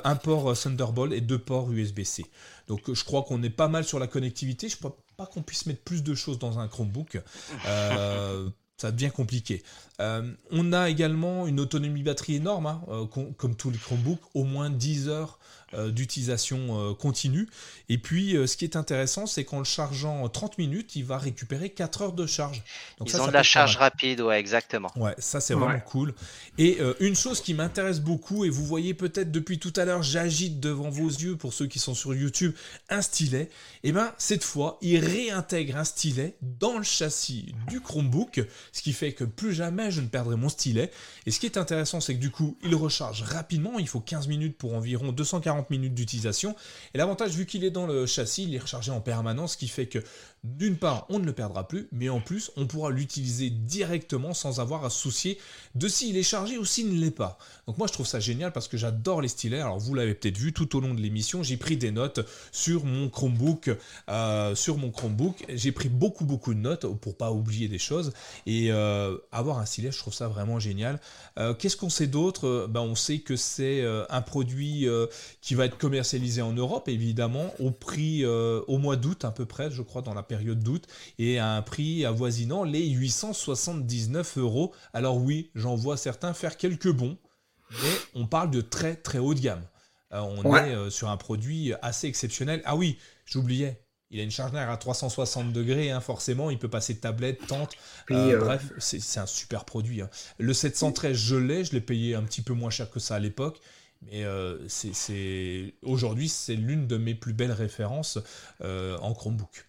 un 0.05 0.17
port 0.17 0.59
Thunderbolt 0.59 1.13
et 1.13 1.21
deux 1.21 1.39
ports 1.39 1.71
USB-C. 1.71 2.25
Donc 2.67 2.91
je 2.91 3.05
crois 3.05 3.25
qu'on 3.25 3.43
est 3.43 3.51
pas 3.51 3.69
mal 3.69 3.85
sur 3.85 3.99
la 3.99 4.07
connectivité. 4.07 4.71
Je 4.71 4.79
pas 5.19 5.27
qu'on 5.27 5.43
puisse 5.43 5.67
mettre 5.67 5.83
plus 5.83 6.05
de 6.05 6.15
choses 6.15 6.39
dans 6.39 6.61
un 6.61 6.69
Chromebook. 6.69 7.21
Euh, 7.67 8.49
ça 8.77 8.93
devient 8.93 9.11
compliqué. 9.11 9.65
on 9.99 10.73
a 10.73 10.89
également 10.89 11.49
une 11.49 11.59
autonomie 11.59 12.05
batterie 12.05 12.37
énorme, 12.37 12.67
hein, 12.67 13.09
comme 13.37 13.57
tous 13.57 13.71
les 13.71 13.79
Chromebooks, 13.79 14.23
au 14.35 14.45
moins 14.45 14.71
10 14.71 15.09
heures 15.09 15.41
euh, 15.68 15.68
d'utilisation 15.73 16.91
euh, 16.91 16.95
continue. 16.95 17.49
Et 17.89 17.99
puis, 17.99 18.37
euh, 18.37 18.47
ce 18.47 18.57
qui 18.57 18.65
est 18.65 18.77
intéressant, 18.77 19.27
c'est 19.27 19.45
qu'en 19.45 19.59
le 19.59 19.65
chargeant 19.65 20.29
30 20.29 20.59
minutes, 20.59 20.97
il 20.97 21.05
va 21.05 21.19
récupérer 21.19 21.71
4 21.71 22.03
heures 22.03 22.13
de 22.13 22.27
charge. 22.27 22.63
Donc 22.99 23.09
Ils 23.11 23.21
ont 23.21 23.27
de 23.27 23.33
la 23.33 23.43
charge 23.43 23.77
rapide, 23.77 24.21
ouais, 24.21 24.39
exactement. 24.39 24.91
Ouais, 24.97 25.15
ça 25.19 25.41
c'est 25.41 25.55
vraiment 25.55 25.81
cool. 25.81 26.15
Et 26.59 26.79
une 27.01 27.15
chose 27.15 27.41
qui 27.41 27.55
m'intéresse 27.55 28.01
beaucoup, 28.01 28.45
et 28.45 28.51
vous 28.51 28.65
voyez 28.65 28.95
peut-être 28.95 29.31
depuis 29.31 29.59
tout 29.59 29.73
à 29.77 29.85
l'heure, 29.85 30.03
j'agite 30.03 30.61
devant 30.61 30.91
vos 30.91 31.09
yeux 31.09 31.37
pour 31.37 31.53
ceux 31.53 31.67
qui 31.67 31.79
sont 31.79 31.95
sur 31.95 32.15
YouTube, 32.15 32.55
un 32.89 33.03
stylet. 33.03 33.43
Et 33.83 33.91
eh 33.91 33.93
ben 33.93 34.13
cette 34.19 34.45
fois, 34.45 34.79
il 34.81 34.99
réintègre 35.05 35.77
un 35.77 35.85
stylet 35.85 36.37
dans 36.43 36.79
le 36.79 36.85
châssis 36.85 37.55
du 37.69 37.81
Chromebook, 37.81 38.41
ce 38.73 38.83
qui 38.83 38.93
fait 38.93 39.13
que 39.13 39.25
plus 39.25 39.55
jamais 39.55 39.91
je 39.91 40.01
ne 40.01 40.09
perdrai 40.09 40.37
mon 40.37 40.49
stylet. 40.49 40.91
Et 41.27 41.31
ce 41.31 41.41
qui 41.41 41.47
est 41.47 41.57
intéressant, 41.57 42.01
c'est 42.01 42.15
que 42.15 42.21
du 42.21 42.31
coup, 42.31 42.57
il 42.63 42.75
recharge 42.75 43.23
rapidement. 43.23 43.79
Il 43.79 43.89
faut 43.89 44.01
15 44.01 44.29
minutes 44.29 44.57
pour 44.57 44.75
environ 44.75 45.13
240 45.13 45.58
minutes 45.71 45.95
d'utilisation. 45.95 46.55
Et 46.95 46.99
l'avantage, 46.99 47.33
vu 47.33 47.47
qu'il 47.47 47.65
est 47.65 47.71
dans 47.71 47.87
le 47.87 48.07
châssis, 48.07 48.45
il 48.45 48.55
est 48.55 48.59
rechargé 48.59 48.91
en 48.91 49.01
permanence, 49.01 49.53
ce 49.53 49.59
qui 49.59 49.69
fait 49.69 49.87
que 49.87 49.99
d'une 50.45 50.77
part, 50.77 51.07
on 51.09 51.19
ne 51.19 51.25
le 51.25 51.33
perdra 51.33 51.67
plus, 51.67 51.89
mais 51.93 52.09
en 52.09 52.21
plus, 52.21 52.51
on 52.57 52.67
pourra 52.67 52.91
l'utiliser 52.91 53.51
directement 53.51 54.35
sans 54.35 54.61
avoir 54.61 54.85
à 54.85 54.91
se 54.91 54.99
soucier 54.99 55.39
de 55.75 55.89
s'il 55.89 56.17
est 56.17 56.23
chargé 56.23 56.59
ou 56.59 56.65
s'il 56.65 56.95
ne 56.95 57.01
l'est 57.01 57.11
pas. 57.11 57.39
Donc 57.67 57.79
moi, 57.79 57.87
je 57.87 57.93
trouve 57.93 58.07
ça 58.07 58.21
génial 58.21 58.53
parce 58.53 58.69
que 58.69 58.77
j'adore 58.77 59.21
les 59.21 59.29
stylets. 59.29 59.61
Alors 59.61 59.79
vous 59.79 59.95
l'avez 59.95 60.15
peut-être 60.15 60.39
vu 60.39 60.53
tout 60.53 60.77
au 60.77 60.81
long 60.81 60.95
de 60.95 61.01
l'émission, 61.01 61.43
j'ai 61.43 61.57
pris 61.57 61.77
des 61.77 61.91
notes 61.91 62.21
sur 62.53 62.85
mon 62.85 63.09
Chromebook. 63.09 63.71
Euh, 64.09 64.55
sur 64.55 64.79
mon 64.79 64.91
Chromebook, 64.91 65.45
j'ai 65.49 65.73
pris 65.73 65.89
beaucoup 65.89 66.25
beaucoup 66.25 66.55
de 66.55 66.61
notes 66.61 66.87
pour 67.01 67.17
pas 67.17 67.33
oublier 67.33 67.69
des 67.69 67.79
choses. 67.79 68.13
Et 68.47 68.71
euh, 68.71 69.17
avoir 69.33 69.59
un 69.59 69.67
stylet, 69.67 69.91
je 69.91 69.99
trouve 69.99 70.15
ça 70.15 70.29
vraiment 70.29 70.61
génial. 70.61 71.01
Euh, 71.39 71.53
qu'est-ce 71.55 71.77
qu'on 71.77 71.91
sait 71.91 72.07
d'autre? 72.07 72.67
Ben, 72.69 72.81
On 72.81 72.95
sait 72.95 73.19
que 73.19 73.37
c'est 73.37 73.85
un 74.09 74.23
produit 74.23 74.87
qui 75.41 75.55
va 75.55 75.67
être 75.67 75.79
commercialisé 75.79 76.43
en 76.43 76.53
Europe, 76.53 76.89
évidemment, 76.89 77.53
au 77.59 77.71
prix 77.71 78.25
au 78.25 78.79
mois 78.79 78.97
d'août 78.97 79.25
à 79.25 79.31
peu 79.31 79.47
près, 79.47 79.71
je 79.71 79.83
crois, 79.83 80.03
dans 80.03 80.15
la 80.15 80.23
période 80.29 80.63
d'août 80.63 80.87
et 81.19 81.39
à 81.39 81.55
un 81.55 81.63
prix 81.63 82.05
avoisinant 82.05 82.63
les 82.63 82.87
879 82.89 84.39
euros. 84.39 84.73
Alors 84.93 85.17
oui, 85.17 85.51
j'en 85.55 85.75
vois 85.75 85.97
certains 85.97 86.35
faire 86.35 86.57
quelques 86.57 86.93
bons, 86.93 87.19
mais 87.83 87.93
on 88.15 88.27
parle 88.27 88.51
de 88.51 88.61
très 88.61 88.95
très 88.95 89.19
haut 89.19 89.35
de 89.35 89.41
gamme. 89.41 89.65
Euh, 90.13 90.21
on 90.21 90.57
est 90.57 90.75
euh, 90.75 90.91
sur 90.91 91.09
un 91.09 91.17
produit 91.17 91.73
assez 91.83 92.07
exceptionnel. 92.07 92.63
Ah 92.65 92.77
oui, 92.77 92.99
j'oubliais, 93.27 93.83
il 94.11 94.21
a 94.21 94.23
une 94.23 94.31
charge 94.31 94.55
à 94.55 94.77
360 94.77 95.53
degrés, 95.53 95.91
hein, 95.91 96.01
forcément, 96.01 96.51
il 96.51 96.59
peut 96.59 96.69
passer 96.69 96.95
de 96.95 97.01
tablette, 97.01 97.47
tente. 97.47 97.73
Euh, 98.11 98.39
bref, 98.39 98.73
c'est 98.79 99.21
un 99.21 99.27
super 99.27 99.65
produit. 99.65 100.01
Hein. 100.01 100.11
Le 100.39 100.53
713, 100.55 101.17
je 101.17 101.37
l'ai, 101.37 101.65
je 101.65 101.73
l'ai 101.73 101.81
payé 101.81 102.15
un 102.15 102.23
petit 102.23 102.43
peu 102.43 102.55
moins 102.55 102.71
cher 102.71 102.91
que 102.91 103.01
ça 103.01 103.17
à 103.17 103.19
l'époque. 103.19 103.61
Mais 104.03 104.25
c'est 104.69 105.75
aujourd'hui, 105.83 106.29
c'est 106.29 106.55
l'une 106.55 106.87
de 106.87 106.97
mes 106.97 107.17
plus 107.17 107.33
belles 107.33 107.51
références 107.51 108.19
en 108.61 109.13
Chromebook. 109.13 109.68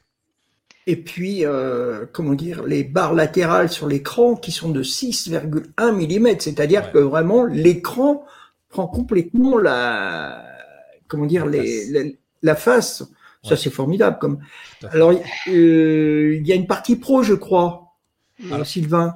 Et 0.90 0.96
puis, 0.96 1.46
euh, 1.46 2.08
comment 2.12 2.34
dire, 2.34 2.64
les 2.64 2.84
barres 2.84 3.14
latérales 3.14 3.70
sur 3.70 3.86
l'écran 3.86 4.36
qui 4.36 4.52
sont 4.52 4.70
de 4.70 4.82
6,1 4.82 5.92
mm, 5.92 6.40
c'est-à-dire 6.40 6.92
que 6.92 6.98
vraiment 6.98 7.46
l'écran 7.46 8.26
prend 8.70 8.88
complètement 8.88 9.60
la, 9.60 10.44
comment 11.08 11.28
dire, 11.28 11.46
les, 11.46 12.18
la 12.42 12.56
face. 12.56 13.04
Ça 13.44 13.56
c'est 13.56 13.70
formidable. 13.70 14.18
Comme. 14.20 14.40
Alors, 14.90 15.12
euh, 15.12 16.36
il 16.40 16.48
y 16.48 16.52
a 16.52 16.56
une 16.56 16.66
partie 16.66 16.96
pro, 16.96 17.22
je 17.22 17.36
crois, 17.36 17.94
euh, 18.52 18.64
Sylvain. 18.64 19.14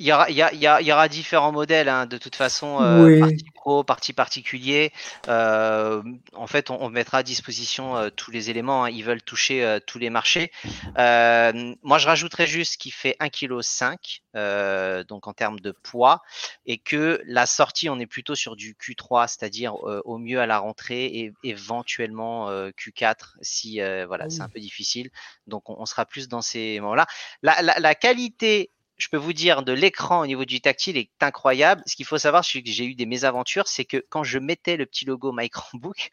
Il 0.00 0.06
y 0.06 0.12
aura, 0.12 0.30
il 0.30 0.36
y, 0.36 0.42
a, 0.42 0.52
il 0.52 0.86
y 0.86 0.92
aura 0.92 1.08
différents 1.08 1.50
modèles, 1.50 1.88
hein, 1.88 2.06
de 2.06 2.18
toute 2.18 2.36
façon, 2.36 2.80
euh, 2.80 3.18
partie 3.18 3.50
pro, 3.52 3.82
partie 3.82 4.12
particulier. 4.12 4.92
Euh, 5.26 6.04
en 6.34 6.46
fait, 6.46 6.70
on, 6.70 6.88
mettra 6.88 7.18
à 7.18 7.22
disposition 7.24 7.96
euh, 7.96 8.08
tous 8.08 8.30
les 8.30 8.48
éléments. 8.48 8.84
Hein, 8.84 8.90
ils 8.90 9.02
veulent 9.02 9.22
toucher 9.22 9.64
euh, 9.64 9.80
tous 9.84 9.98
les 9.98 10.08
marchés. 10.08 10.52
Euh, 10.98 11.74
moi, 11.82 11.98
je 11.98 12.06
rajouterais 12.06 12.46
juste 12.46 12.76
qu'il 12.76 12.92
fait 12.92 13.16
1,5 13.18 13.96
kg, 13.98 15.04
donc 15.08 15.26
en 15.26 15.32
termes 15.32 15.58
de 15.58 15.72
poids, 15.72 16.22
et 16.64 16.78
que 16.78 17.20
la 17.26 17.46
sortie, 17.46 17.88
on 17.88 17.98
est 17.98 18.06
plutôt 18.06 18.36
sur 18.36 18.54
du 18.54 18.74
Q3, 18.74 19.26
c'est-à-dire 19.26 19.74
au 19.82 20.18
mieux 20.18 20.40
à 20.40 20.46
la 20.46 20.58
rentrée 20.58 21.06
et 21.06 21.32
éventuellement 21.42 22.52
Q4 22.70 23.34
si 23.42 23.80
voilà, 24.06 24.26
ah 24.26 24.30
c'est 24.30 24.42
un 24.42 24.48
peu 24.48 24.60
difficile. 24.60 25.10
Donc, 25.48 25.68
on, 25.70 25.76
on, 25.80 25.86
sera 25.86 26.06
plus 26.06 26.28
dans 26.28 26.42
ces 26.42 26.78
moments-là. 26.78 27.06
La, 27.42 27.60
la, 27.62 27.80
la 27.80 27.94
qualité 27.96 28.70
je 28.98 29.08
peux 29.08 29.16
vous 29.16 29.32
dire, 29.32 29.62
de 29.62 29.72
l'écran 29.72 30.20
au 30.20 30.26
niveau 30.26 30.44
du 30.44 30.60
tactile 30.60 30.96
est 30.96 31.10
incroyable. 31.20 31.82
Ce 31.86 31.94
qu'il 31.94 32.04
faut 32.04 32.18
savoir, 32.18 32.44
c'est 32.44 32.62
que 32.62 32.70
j'ai 32.70 32.84
eu 32.84 32.94
des 32.94 33.06
mésaventures, 33.06 33.68
c'est 33.68 33.84
que 33.84 34.04
quand 34.08 34.24
je 34.24 34.38
mettais 34.38 34.76
le 34.76 34.86
petit 34.86 35.04
logo 35.04 35.32
My 35.32 35.48
Chromebook, 35.48 36.10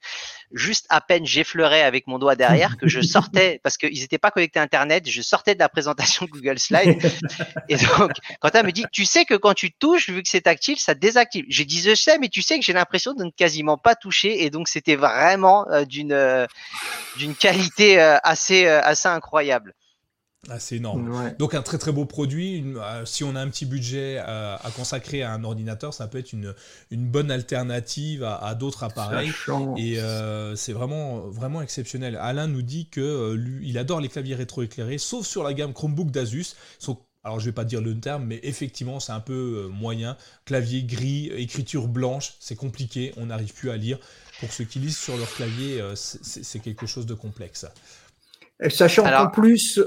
juste 0.52 0.86
à 0.90 1.02
peine 1.02 1.26
j'effleurais 1.26 1.82
avec 1.82 2.06
mon 2.06 2.20
doigt 2.20 2.36
derrière 2.36 2.78
que 2.78 2.88
je 2.88 3.02
sortais, 3.02 3.60
parce 3.64 3.78
qu'ils 3.78 4.00
n'étaient 4.00 4.20
pas 4.20 4.30
connectés 4.30 4.60
à 4.60 4.64
Internet, 4.64 5.10
je 5.10 5.22
sortais 5.24 5.56
de 5.56 5.60
la 5.60 5.70
présentation 5.70 6.28
Google 6.30 6.60
Slide. 6.60 7.00
Et 7.70 7.78
donc, 7.78 8.12
quand 8.40 8.54
elle 8.54 8.66
me 8.66 8.72
dit, 8.72 8.86
tu 8.92 9.04
sais 9.06 9.26
que 9.26 9.34
quand 9.34 9.56
tu 9.56 9.72
touches, 9.72 10.10
vu 10.10 10.22
que 10.22 10.30
c'est 10.30 10.42
tactile, 10.42 10.78
ça 10.78 10.94
désactive. 10.94 11.46
J'ai 11.50 11.66
dit, 11.66 11.82
je 11.82 11.96
sais, 11.96 12.20
mais 12.20 12.30
tu 12.30 12.44
sais 12.44 12.60
que 12.60 12.66
j'ai 12.66 12.74
l'impression 12.74 13.14
de 13.14 13.24
ne 13.24 13.32
quasiment 13.32 13.78
pas 13.78 13.96
toucher. 13.96 14.44
Et 14.44 14.52
donc, 14.52 14.68
c'était 14.68 14.96
vraiment 14.96 15.68
euh, 15.72 15.86
d'une 15.86 16.14
euh, 16.14 16.46
d'une 17.18 17.36
qualité 17.36 18.00
euh, 18.00 18.18
assez 18.24 18.68
assez 18.68 19.08
incroyable. 19.08 19.74
Ah, 20.50 20.60
c'est 20.60 20.78
énorme. 20.78 21.34
Donc 21.40 21.54
un 21.54 21.62
très 21.62 21.78
très 21.78 21.92
beau 21.92 22.06
produit. 22.06 22.64
Euh, 22.78 23.06
si 23.06 23.24
on 23.24 23.36
a 23.36 23.42
un 23.42 23.50
petit 23.50 23.66
budget 23.66 24.18
à, 24.20 24.60
consacrer 24.76 25.24
à 25.24 25.32
un 25.32 25.44
ordinateur, 25.44 25.94
ça 25.94 26.08
peut 26.08 26.20
être 26.20 26.34
une, 26.34 26.54
une 26.92 27.08
bonne 27.08 27.32
alternative 27.32 28.24
à, 28.24 28.54
d'autres 28.56 28.84
appareils. 28.84 29.32
Et 29.78 30.00
euh, 30.00 30.56
c'est 30.56 30.74
vraiment 30.74 31.22
vraiment 31.22 31.62
exceptionnel. 31.62 32.18
Alain 32.22 32.48
nous 32.48 32.62
dit 32.62 32.88
que 32.90 33.02
euh, 33.02 33.36
lui, 33.36 33.70
il 33.70 33.78
adore 33.78 34.02
les 34.02 34.10
claviers 34.10 34.36
rétroéclairés, 34.36 34.98
sauf 34.98 35.26
sur 35.26 35.44
la 35.44 35.54
gamme 35.54 35.74
Chromebook 35.74 36.12
d'Asus. 36.12 36.56
Alors 37.24 37.40
je 37.40 37.46
vais 37.46 37.52
pas 37.52 37.66
dire 37.66 37.82
le 37.82 38.00
terme, 38.00 38.26
mais 38.26 38.40
effectivement 38.44 39.00
c'est 39.00 39.12
un 39.12 39.20
peu 39.20 39.68
moyen. 39.74 40.16
Clavier 40.46 40.84
gris, 40.84 41.32
écriture 41.36 41.88
blanche, 41.88 42.36
c'est 42.40 42.56
compliqué, 42.56 43.14
on 43.18 43.28
n'arrive 43.28 43.52
plus 43.52 43.72
à 43.72 43.78
lire. 43.78 43.98
Pour 44.40 44.52
ceux 44.52 44.64
qui 44.64 44.78
lisent 44.78 44.98
sur 44.98 45.18
leur 45.18 45.34
clavier, 45.34 45.84
c'est 45.96 46.60
quelque 46.60 46.86
chose 46.86 47.08
de 47.08 47.16
complexe. 47.16 47.66
Sachant 48.70 49.04
qu'en 49.06 49.32
plus, 49.32 49.80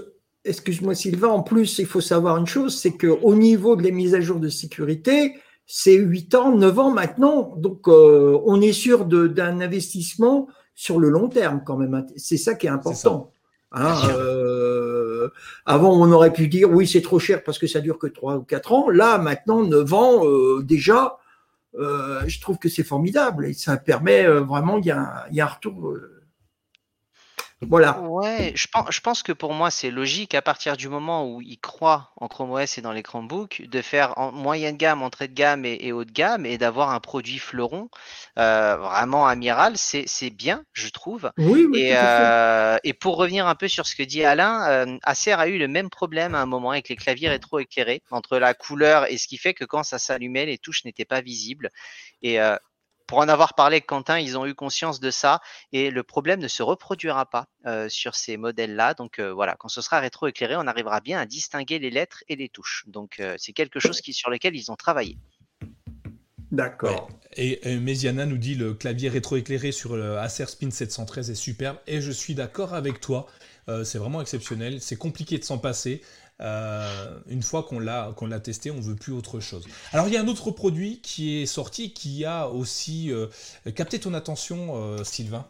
excuse-moi 0.44 0.94
Sylvain, 0.94 1.29
en 1.29 1.42
plus, 1.42 1.79
il 1.79 1.87
faut 1.87 2.01
savoir 2.01 2.37
une 2.37 2.46
chose, 2.46 2.79
c'est 2.79 2.96
qu'au 2.96 3.35
niveau 3.35 3.77
de 3.77 3.83
les 3.83 3.92
mises 3.92 4.14
à 4.14 4.20
jour 4.20 4.38
de 4.38 4.48
sécurité, 4.48 5.35
c'est 5.66 5.94
8 5.94 6.35
ans, 6.35 6.57
9 6.57 6.79
ans 6.79 6.90
maintenant. 6.90 7.55
Donc, 7.57 7.88
euh, 7.88 8.40
on 8.46 8.61
est 8.61 8.72
sûr 8.72 9.05
d'un 9.05 9.61
investissement 9.61 10.48
sur 10.74 10.98
le 10.98 11.11
long 11.11 11.29
terme 11.29 11.62
quand 11.64 11.77
même. 11.77 12.07
C'est 12.16 12.38
ça 12.38 12.55
qui 12.55 12.66
est 12.66 12.70
important. 12.70 13.33
Hein, 13.72 13.94
euh, 14.16 15.29
avant, 15.66 15.92
on 15.92 16.11
aurait 16.11 16.33
pu 16.33 16.48
dire 16.48 16.70
oui, 16.70 16.87
c'est 16.87 17.03
trop 17.03 17.18
cher 17.18 17.44
parce 17.44 17.59
que 17.59 17.66
ça 17.66 17.81
dure 17.81 17.98
que 17.98 18.07
3 18.07 18.37
ou 18.37 18.42
4 18.42 18.72
ans. 18.72 18.88
Là, 18.88 19.18
maintenant, 19.18 19.62
9 19.62 19.92
ans, 19.92 20.27
euh, 20.27 20.62
déjà, 20.62 21.18
je 21.74 22.40
trouve 22.40 22.59
que 22.59 22.70
c'est 22.70 22.83
formidable 22.83 23.46
et 23.46 23.53
ça 23.53 23.77
permet 23.77 24.27
vraiment, 24.27 24.79
il 24.79 24.85
y, 24.85 24.88
y 24.88 24.90
a 25.40 25.44
un 25.44 25.46
retour 25.46 25.94
voilà. 27.61 27.99
Ouais, 28.01 28.53
je 28.55 28.68
pense, 28.68 28.87
je 28.90 29.01
pense 29.01 29.25
que 29.25 29.33
pour 29.33 29.53
moi, 29.53 29.73
c'est 29.73 29.90
logique 29.90 30.37
à 30.37 30.42
partir 30.42 30.77
du 30.77 30.88
moment 30.88 31.29
où 31.29 31.42
ils 31.42 31.59
croient 31.59 32.12
en 32.16 32.29
Chrome 32.29 32.53
OS 32.53 32.79
et 32.79 32.83
dans 32.83 32.92
les 32.92 33.03
Chromebooks 33.03 33.62
de 33.62 33.83
faire 33.83 34.16
en 34.16 34.31
moyenne 34.31 34.77
gamme, 34.77 35.03
entrée 35.03 35.27
de 35.27 35.35
gamme 35.35 35.64
et, 35.64 35.90
haut 35.90 36.05
de 36.05 36.12
gamme 36.12 36.47
et 36.47 36.57
d'avoir 36.57 36.90
un 36.90 37.01
produit 37.01 37.38
fleuron 37.38 37.90
euh, 38.38 38.77
vraiment 38.77 39.27
amiral. 39.27 39.73
C'est 39.77 40.31
bien, 40.31 40.64
je 40.73 40.88
trouve. 40.88 41.33
Oui, 41.37 41.66
et, 41.75 41.94
euh, 41.97 42.79
et 42.85 42.92
pour 42.92 43.16
revenir 43.16 43.49
un 43.49 43.57
peu 43.57 43.66
sur 43.66 43.87
ce 43.87 43.97
que 43.97 44.05
dit 44.05 44.25
Alain, 44.25 44.68
euh, 44.68 44.99
Acer 45.03 45.33
a 45.33 45.49
eu 45.49 45.59
le 45.59 45.66
même 45.66 45.90
problème 45.90 46.37
à 46.37 46.40
un 46.40 46.47
moment 46.47 46.71
avec 46.71 46.88
les 46.88 46.97
claviers 46.97 47.29
rétro-éclairés 47.29 48.03
entre 48.12 48.38
la 48.38 48.55
couleur 48.55 49.11
et 49.11 49.18
ce 49.18 49.27
qui 49.27 49.37
fait 49.37 49.55
que 49.55 49.64
quand 49.64 49.83
ça 49.83 49.99
s'allumait, 49.99 50.47
les 50.47 50.59
touches 50.59 50.85
n'étaient 50.85 51.05
pas 51.05 51.23
visibles. 51.23 51.71
Et 52.23 52.38
pour 53.09 53.18
en 53.18 53.29
avoir 53.29 53.55
parlé 53.55 53.77
avec 53.77 53.87
Quentin, 53.87 54.21
ils 54.21 54.37
ont 54.37 54.47
eu 54.47 54.55
conscience 54.55 55.01
de 55.01 55.11
ça 55.11 55.40
et 55.73 55.90
le 55.90 56.03
problème 56.03 56.40
ne 56.40 56.47
se 56.47 56.62
reproduira 56.62 57.25
pas 57.25 57.47
euh, 57.66 57.88
sur 57.88 58.14
ces 58.14 58.37
modèles-là. 58.37 58.92
Donc 58.92 59.18
euh, 59.18 59.33
voilà, 59.33 59.57
quand 59.59 59.68
ce 59.68 59.81
sera 59.81 59.99
rétro-éclairé, 59.99 60.57
on 60.57 60.66
arrivera 60.66 61.01
bien 61.01 61.18
à 61.18 61.25
distinguer 61.25 61.79
les 61.79 61.90
lettres 61.90 62.23
et 62.29 62.37
les 62.37 62.51
touches. 62.51 62.85
Donc 62.87 63.18
euh, 63.18 63.35
c'est 63.38 63.55
quelque 63.55 63.81
chose 63.81 64.03
qui, 64.03 64.12
sur 64.12 64.29
lequel 64.29 64.55
ils 64.55 64.71
ont 64.71 64.77
travaillé. 64.77 65.16
D'accord. 66.53 67.09
Et, 67.35 67.66
et 67.71 67.79
Méziana 67.79 68.27
nous 68.27 68.37
dit 68.37 68.55
le 68.55 68.75
clavier 68.75 69.09
rétro-éclairé 69.09 69.73
sur 69.73 69.97
le 69.97 70.18
Acer 70.18 70.47
Spin 70.47 70.71
713 70.71 71.31
est 71.31 71.35
superbe 71.35 71.79
et 71.87 72.03
je 72.03 72.12
suis 72.12 72.35
d'accord 72.35 72.75
avec 72.75 73.01
toi. 73.01 73.27
c'est 73.85 73.99
vraiment 73.99 74.21
exceptionnel. 74.23 74.81
C'est 74.81 74.97
compliqué 74.97 75.37
de 75.38 75.44
s'en 75.44 75.59
passer. 75.59 76.03
Euh, 76.40 77.18
une 77.27 77.42
fois 77.42 77.64
qu'on 77.64 77.81
l'a 77.81 78.12
qu'on 78.16 78.29
l'a 78.29 78.38
testé, 78.38 78.70
on 78.70 78.81
veut 78.81 78.94
plus 78.94 79.12
autre 79.12 79.40
chose. 79.40 79.66
Alors 79.92 80.07
il 80.07 80.14
y 80.14 80.16
a 80.16 80.20
un 80.20 80.29
autre 80.29 80.53
produit 80.53 81.01
qui 81.01 81.42
est 81.42 81.46
sorti 81.46 81.92
qui 81.92 82.24
a 82.24 82.48
aussi 82.48 83.11
euh, 83.11 83.27
capté 83.74 83.98
ton 83.98 84.14
attention, 84.14 84.77
euh, 84.77 85.03
Sylvain. 85.03 85.48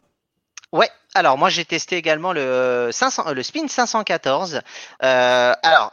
Ouais. 0.72 0.90
Alors 1.14 1.36
moi 1.36 1.50
j'ai 1.50 1.64
testé 1.66 1.96
également 1.96 2.32
le 2.32 2.88
500, 2.90 3.32
le 3.32 3.42
Spin 3.42 3.68
514. 3.68 4.62
alors 5.00 5.90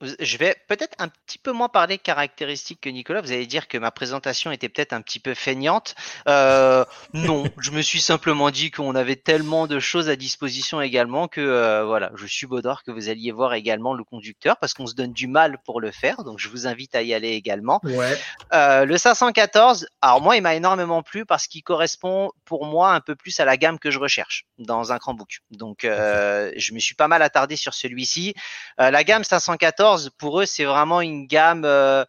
je 0.00 0.36
vais 0.36 0.54
peut-être 0.68 0.94
un 0.98 1.08
petit 1.08 1.38
peu 1.38 1.50
moins 1.50 1.68
parler 1.68 1.98
caractéristiques 1.98 2.80
que 2.80 2.88
Nicolas. 2.88 3.20
Vous 3.20 3.32
allez 3.32 3.46
dire 3.46 3.66
que 3.66 3.78
ma 3.78 3.90
présentation 3.90 4.52
était 4.52 4.68
peut-être 4.68 4.92
un 4.92 5.00
petit 5.00 5.18
peu 5.18 5.34
feignante. 5.34 5.96
Euh, 6.28 6.84
non, 7.14 7.44
je 7.58 7.72
me 7.72 7.82
suis 7.82 8.00
simplement 8.00 8.50
dit 8.50 8.70
qu'on 8.70 8.94
avait 8.94 9.16
tellement 9.16 9.66
de 9.66 9.80
choses 9.80 10.08
à 10.08 10.14
disposition 10.14 10.80
également 10.80 11.26
que 11.26 11.40
euh, 11.40 11.84
voilà, 11.84 12.12
je 12.14 12.26
suis 12.26 12.38
subodore 12.38 12.84
que 12.84 12.92
vous 12.92 13.08
alliez 13.08 13.32
voir 13.32 13.54
également 13.54 13.92
le 13.92 14.04
conducteur 14.04 14.56
parce 14.58 14.72
qu'on 14.72 14.86
se 14.86 14.94
donne 14.94 15.12
du 15.12 15.26
mal 15.26 15.58
pour 15.64 15.80
le 15.80 15.90
faire. 15.90 16.22
Donc 16.22 16.38
je 16.38 16.48
vous 16.48 16.68
invite 16.68 16.94
à 16.94 17.02
y 17.02 17.12
aller 17.12 17.30
également. 17.30 17.80
Ouais. 17.82 18.16
Euh, 18.52 18.84
le 18.84 18.96
514, 18.96 19.88
alors 20.00 20.20
moi 20.20 20.36
il 20.36 20.42
m'a 20.42 20.54
énormément 20.54 21.02
plu 21.02 21.26
parce 21.26 21.48
qu'il 21.48 21.64
correspond 21.64 22.30
pour 22.44 22.66
moi 22.66 22.92
un 22.92 23.00
peu 23.00 23.16
plus 23.16 23.40
à 23.40 23.44
la 23.44 23.56
gamme 23.56 23.80
que 23.80 23.90
je 23.90 23.98
recherche 23.98 24.44
dans 24.58 24.92
un 24.92 24.98
Chromebook. 24.98 25.40
Donc 25.50 25.84
euh, 25.84 26.52
je 26.56 26.72
me 26.72 26.78
suis 26.78 26.94
pas 26.94 27.08
mal 27.08 27.22
attardé 27.22 27.56
sur 27.56 27.74
celui-ci. 27.74 28.34
La 28.78 29.02
gamme 29.02 29.24
514 29.24 29.87
pour 30.18 30.40
eux, 30.40 30.46
c'est 30.46 30.64
vraiment 30.64 31.00
une 31.00 31.26
gamme 31.26 31.64
euh, 31.64 32.04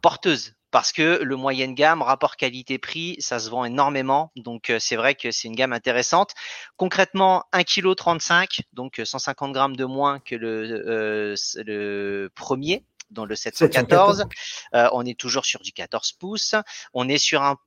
porteuse 0.00 0.54
parce 0.70 0.92
que 0.92 1.20
le 1.22 1.36
moyenne 1.36 1.74
gamme, 1.74 2.00
rapport 2.00 2.36
qualité-prix, 2.36 3.16
ça 3.20 3.38
se 3.38 3.50
vend 3.50 3.66
énormément. 3.66 4.32
Donc, 4.36 4.70
euh, 4.70 4.78
c'est 4.78 4.96
vrai 4.96 5.14
que 5.14 5.30
c'est 5.30 5.48
une 5.48 5.54
gamme 5.54 5.74
intéressante. 5.74 6.32
Concrètement, 6.76 7.44
1,35 7.52 8.46
kg, 8.46 8.64
donc 8.72 9.00
150 9.04 9.50
euh, 9.50 9.52
grammes 9.52 9.76
de 9.76 9.84
moins 9.84 10.18
que 10.18 10.34
le, 10.34 11.34
le 11.56 12.30
premier 12.34 12.86
dans 13.10 13.26
le 13.26 13.36
714. 13.36 14.24
on 14.72 15.04
est 15.04 15.18
toujours 15.18 15.44
sur 15.44 15.60
du 15.60 15.72
14 15.72 16.12
pouces. 16.12 16.54
On 16.94 17.06
est 17.10 17.18
sur 17.18 17.42
un 17.42 17.58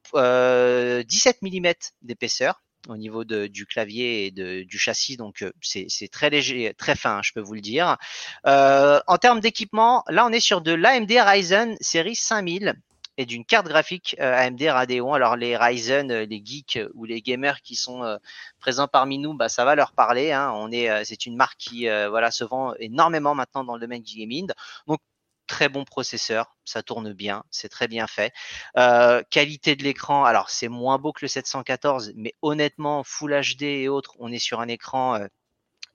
17 1.03 1.43
mm 1.43 1.73
d'épaisseur 2.01 2.64
au 2.87 2.97
niveau 2.97 3.23
du 3.23 3.65
clavier 3.65 4.27
et 4.27 4.31
du 4.31 4.77
châssis, 4.77 5.17
donc 5.17 5.41
euh, 5.41 5.51
c'est 5.61 6.09
très 6.11 6.29
léger, 6.29 6.73
très 6.77 6.95
fin, 6.95 7.21
je 7.23 7.31
peux 7.33 7.41
vous 7.41 7.53
le 7.53 7.61
dire. 7.61 7.97
Euh, 8.45 8.99
en 9.07 9.17
termes 9.17 9.39
d'équipement, 9.39 10.03
là 10.07 10.25
on 10.25 10.31
est 10.31 10.39
sur 10.39 10.61
de 10.61 10.73
l'AMD 10.73 11.11
Ryzen 11.11 11.75
série 11.79 12.15
5000 12.15 12.75
et 13.17 13.25
d'une 13.25 13.45
carte 13.45 13.67
graphique 13.67 14.15
euh, 14.19 14.33
AMD 14.33 14.61
Radeon. 14.61 15.13
Alors 15.13 15.35
les 15.37 15.55
Ryzen, 15.55 16.11
les 16.11 16.41
geeks 16.43 16.79
ou 16.93 17.05
les 17.05 17.21
gamers 17.21 17.61
qui 17.61 17.75
sont 17.75 18.19
présents 18.59 18.87
parmi 18.87 19.17
nous, 19.19 19.33
bah, 19.33 19.49
ça 19.49 19.63
va 19.65 19.75
leur 19.75 19.93
parler. 19.93 20.31
Hein. 20.31 20.51
On 20.55 20.71
est, 20.71 21.05
c'est 21.05 21.25
une 21.25 21.35
marque 21.35 21.57
qui 21.57 21.87
voilà 21.87 22.31
se 22.31 22.43
vend 22.43 22.73
énormément 22.79 23.33
maintenant 23.33 23.63
dans 23.63 23.75
le 23.75 23.81
domaine 23.81 24.01
du 24.01 24.17
gaming. 24.17 24.49
Donc 24.87 24.99
très 25.47 25.69
bon 25.69 25.83
processeur, 25.83 26.55
ça 26.65 26.83
tourne 26.83 27.13
bien, 27.13 27.43
c'est 27.51 27.69
très 27.69 27.87
bien 27.87 28.07
fait. 28.07 28.33
Euh, 28.77 29.21
qualité 29.29 29.75
de 29.75 29.83
l'écran, 29.83 30.23
alors 30.25 30.49
c'est 30.49 30.67
moins 30.67 30.97
beau 30.97 31.13
que 31.13 31.19
le 31.23 31.27
714, 31.27 32.13
mais 32.15 32.33
honnêtement, 32.41 33.03
Full 33.03 33.39
HD 33.41 33.63
et 33.63 33.89
autres, 33.89 34.15
on 34.19 34.31
est 34.31 34.39
sur 34.39 34.59
un 34.59 34.67
écran 34.67 35.15
euh, 35.15 35.27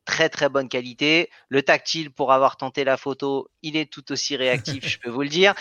très 0.05 0.29
très 0.29 0.49
bonne 0.49 0.69
qualité. 0.69 1.31
Le 1.49 1.63
tactile, 1.63 2.11
pour 2.11 2.33
avoir 2.33 2.57
tenté 2.57 2.85
la 2.85 2.97
photo, 2.97 3.49
il 3.63 3.77
est 3.77 3.91
tout 3.91 4.11
aussi 4.13 4.37
réactif, 4.37 4.87
je 4.89 4.99
peux 4.99 5.11
vous 5.11 5.23
le 5.23 5.29
dire. 5.29 5.55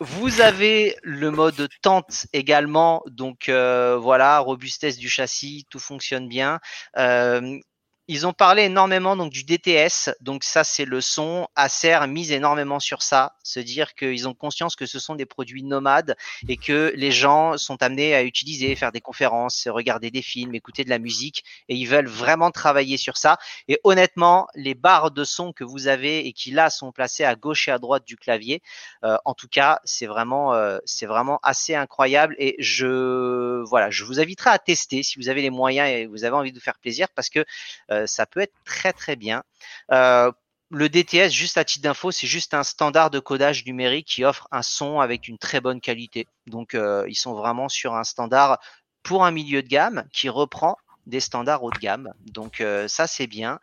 Vous 0.00 0.40
avez 0.40 0.96
le 1.02 1.30
mode 1.30 1.68
tente 1.82 2.26
également, 2.32 3.02
donc 3.06 3.48
euh, 3.48 3.98
voilà, 3.98 4.38
robustesse 4.38 4.96
du 4.96 5.10
châssis, 5.10 5.66
tout 5.68 5.78
fonctionne 5.78 6.26
bien. 6.26 6.58
Ils 8.12 8.26
ont 8.26 8.32
parlé 8.32 8.64
énormément 8.64 9.16
donc 9.16 9.30
du 9.30 9.44
DTS, 9.44 10.10
donc 10.20 10.42
ça 10.42 10.64
c'est 10.64 10.84
le 10.84 11.00
son. 11.00 11.46
Acer 11.54 12.08
mise 12.08 12.32
énormément 12.32 12.80
sur 12.80 13.02
ça, 13.02 13.36
se 13.44 13.60
dire 13.60 13.94
qu'ils 13.94 14.26
ont 14.26 14.34
conscience 14.34 14.74
que 14.74 14.84
ce 14.84 14.98
sont 14.98 15.14
des 15.14 15.26
produits 15.26 15.62
nomades 15.62 16.16
et 16.48 16.56
que 16.56 16.92
les 16.96 17.12
gens 17.12 17.56
sont 17.56 17.80
amenés 17.84 18.16
à 18.16 18.24
utiliser, 18.24 18.74
faire 18.74 18.90
des 18.90 19.00
conférences, 19.00 19.68
regarder 19.68 20.10
des 20.10 20.22
films, 20.22 20.56
écouter 20.56 20.82
de 20.82 20.90
la 20.90 20.98
musique 20.98 21.44
et 21.68 21.76
ils 21.76 21.84
veulent 21.84 22.08
vraiment 22.08 22.50
travailler 22.50 22.96
sur 22.96 23.16
ça. 23.16 23.38
Et 23.68 23.78
honnêtement, 23.84 24.48
les 24.56 24.74
barres 24.74 25.12
de 25.12 25.22
son 25.22 25.52
que 25.52 25.62
vous 25.62 25.86
avez 25.86 26.26
et 26.26 26.32
qui 26.32 26.50
là 26.50 26.68
sont 26.68 26.90
placées 26.90 27.22
à 27.22 27.36
gauche 27.36 27.68
et 27.68 27.70
à 27.70 27.78
droite 27.78 28.04
du 28.04 28.16
clavier, 28.16 28.60
euh, 29.04 29.18
en 29.24 29.34
tout 29.34 29.46
cas 29.46 29.78
c'est 29.84 30.06
vraiment 30.06 30.52
euh, 30.52 30.78
c'est 30.84 31.06
vraiment 31.06 31.38
assez 31.44 31.76
incroyable 31.76 32.34
et 32.38 32.56
je 32.58 33.62
voilà 33.68 33.88
je 33.90 34.02
vous 34.02 34.18
inviterai 34.18 34.50
à 34.50 34.58
tester 34.58 35.04
si 35.04 35.16
vous 35.20 35.28
avez 35.28 35.42
les 35.42 35.50
moyens 35.50 35.88
et 35.88 36.06
vous 36.06 36.24
avez 36.24 36.34
envie 36.34 36.50
de 36.50 36.58
vous 36.58 36.64
faire 36.64 36.80
plaisir 36.80 37.06
parce 37.14 37.28
que 37.28 37.44
euh, 37.92 37.99
ça 38.06 38.26
peut 38.26 38.40
être 38.40 38.54
très 38.64 38.92
très 38.92 39.16
bien. 39.16 39.42
Euh, 39.92 40.30
le 40.70 40.88
DTS, 40.88 41.30
juste 41.30 41.58
à 41.58 41.64
titre 41.64 41.82
d'info, 41.82 42.12
c'est 42.12 42.26
juste 42.26 42.54
un 42.54 42.62
standard 42.62 43.10
de 43.10 43.18
codage 43.18 43.64
numérique 43.64 44.06
qui 44.06 44.24
offre 44.24 44.46
un 44.52 44.62
son 44.62 45.00
avec 45.00 45.26
une 45.26 45.38
très 45.38 45.60
bonne 45.60 45.80
qualité. 45.80 46.28
Donc, 46.46 46.74
euh, 46.74 47.04
ils 47.08 47.16
sont 47.16 47.34
vraiment 47.34 47.68
sur 47.68 47.94
un 47.94 48.04
standard 48.04 48.58
pour 49.02 49.24
un 49.24 49.32
milieu 49.32 49.62
de 49.62 49.68
gamme 49.68 50.04
qui 50.12 50.28
reprend 50.28 50.76
des 51.06 51.20
standards 51.20 51.64
haut 51.64 51.72
de 51.72 51.78
gamme. 51.78 52.12
Donc, 52.20 52.62
ça, 52.86 53.06
c'est 53.06 53.26
bien. 53.26 53.58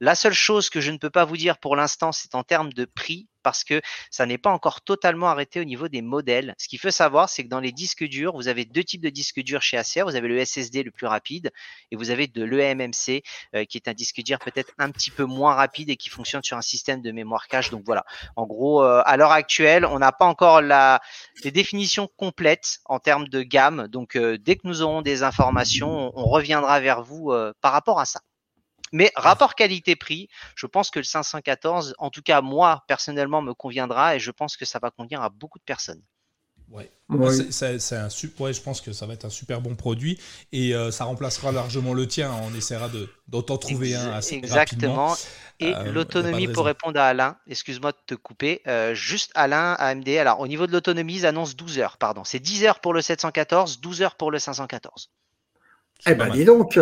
La 0.00 0.14
seule 0.14 0.32
chose 0.32 0.70
que 0.70 0.80
je 0.80 0.90
ne 0.90 0.96
peux 0.96 1.10
pas 1.10 1.26
vous 1.26 1.36
dire 1.36 1.58
pour 1.58 1.76
l'instant, 1.76 2.10
c'est 2.10 2.34
en 2.34 2.42
termes 2.42 2.72
de 2.72 2.86
prix 2.86 3.28
parce 3.42 3.64
que 3.64 3.80
ça 4.10 4.26
n'est 4.26 4.38
pas 4.38 4.50
encore 4.50 4.80
totalement 4.82 5.28
arrêté 5.28 5.60
au 5.60 5.64
niveau 5.64 5.88
des 5.88 6.02
modèles. 6.02 6.54
Ce 6.58 6.68
qu'il 6.68 6.78
faut 6.78 6.90
savoir, 6.90 7.28
c'est 7.28 7.44
que 7.44 7.48
dans 7.48 7.60
les 7.60 7.72
disques 7.72 8.04
durs, 8.04 8.34
vous 8.34 8.48
avez 8.48 8.64
deux 8.64 8.84
types 8.84 9.02
de 9.02 9.10
disques 9.10 9.40
durs 9.40 9.62
chez 9.62 9.76
Acer. 9.76 10.02
Vous 10.02 10.16
avez 10.16 10.28
le 10.28 10.44
SSD 10.44 10.82
le 10.82 10.90
plus 10.90 11.06
rapide 11.06 11.50
et 11.90 11.96
vous 11.96 12.10
avez 12.10 12.26
de 12.26 12.44
l'EMMC 12.44 13.22
euh, 13.54 13.64
qui 13.64 13.78
est 13.78 13.88
un 13.88 13.94
disque 13.94 14.22
dur 14.22 14.38
peut-être 14.38 14.72
un 14.78 14.90
petit 14.90 15.10
peu 15.10 15.24
moins 15.24 15.54
rapide 15.54 15.90
et 15.90 15.96
qui 15.96 16.08
fonctionne 16.08 16.42
sur 16.42 16.56
un 16.56 16.62
système 16.62 17.02
de 17.02 17.12
mémoire 17.12 17.48
cache. 17.48 17.70
Donc 17.70 17.82
voilà, 17.84 18.04
en 18.36 18.46
gros, 18.46 18.82
euh, 18.82 19.02
à 19.04 19.16
l'heure 19.16 19.32
actuelle, 19.32 19.84
on 19.84 19.98
n'a 19.98 20.12
pas 20.12 20.26
encore 20.26 20.62
la, 20.62 21.00
les 21.44 21.50
définitions 21.50 22.08
complètes 22.16 22.78
en 22.84 22.98
termes 22.98 23.28
de 23.28 23.42
gamme. 23.42 23.88
Donc 23.88 24.16
euh, 24.16 24.38
dès 24.38 24.56
que 24.56 24.62
nous 24.64 24.82
aurons 24.82 25.02
des 25.02 25.22
informations, 25.22 26.12
on, 26.14 26.30
reviendra 26.30 26.78
vers 26.80 27.02
vous 27.02 27.32
par 27.60 27.72
rapport 27.72 27.98
à 27.98 28.04
ça. 28.04 28.20
Mais 28.92 29.12
rapport 29.16 29.54
qualité-prix, 29.54 30.28
je 30.54 30.66
pense 30.66 30.90
que 30.90 30.98
le 30.98 31.04
514, 31.04 31.94
en 31.98 32.10
tout 32.10 32.22
cas 32.22 32.40
moi 32.40 32.84
personnellement, 32.88 33.42
me 33.42 33.54
conviendra 33.54 34.16
et 34.16 34.20
je 34.20 34.30
pense 34.30 34.56
que 34.56 34.64
ça 34.64 34.78
va 34.78 34.90
convenir 34.90 35.22
à 35.22 35.28
beaucoup 35.28 35.58
de 35.58 35.64
personnes. 35.64 36.02
Ouais. 36.70 36.90
C'est 37.50 37.96
un 37.96 38.08
super. 38.08 38.40
Ouais, 38.42 38.52
je 38.52 38.62
pense 38.62 38.80
que 38.80 38.92
ça 38.92 39.06
va 39.06 39.14
être 39.14 39.24
un 39.24 39.30
super 39.30 39.60
bon 39.60 39.74
produit 39.74 40.20
et 40.52 40.74
euh, 40.74 40.92
ça 40.92 41.04
remplacera 41.04 41.50
largement 41.50 41.94
le 41.94 42.06
tien. 42.06 42.30
On 42.48 42.54
essaiera 42.54 42.88
de 42.88 43.08
t'en 43.40 43.58
trouver 43.58 43.96
un 43.96 44.12
assez 44.12 44.36
Exactement. 44.36 45.16
Et 45.58 45.74
euh, 45.74 45.90
l'autonomie 45.90 46.46
pour 46.48 46.64
répondre 46.64 46.98
à 46.98 47.06
Alain, 47.08 47.36
excuse-moi 47.48 47.92
de 47.92 47.98
te 48.06 48.14
couper, 48.14 48.62
euh, 48.66 48.94
juste 48.94 49.32
Alain 49.34 49.74
AMD. 49.78 50.08
Alors 50.10 50.40
au 50.40 50.46
niveau 50.46 50.66
de 50.66 50.72
l'autonomie, 50.72 51.16
ils 51.16 51.26
annoncent 51.26 51.54
12 51.56 51.80
heures, 51.80 51.98
pardon. 51.98 52.22
C'est 52.24 52.38
10 52.38 52.64
heures 52.64 52.80
pour 52.80 52.94
le 52.94 53.02
714, 53.02 53.80
12 53.80 54.02
heures 54.02 54.14
pour 54.14 54.30
le 54.30 54.38
514. 54.38 55.10
Eh 56.06 56.14
ben 56.14 56.30
dis 56.30 56.44
donc. 56.44 56.78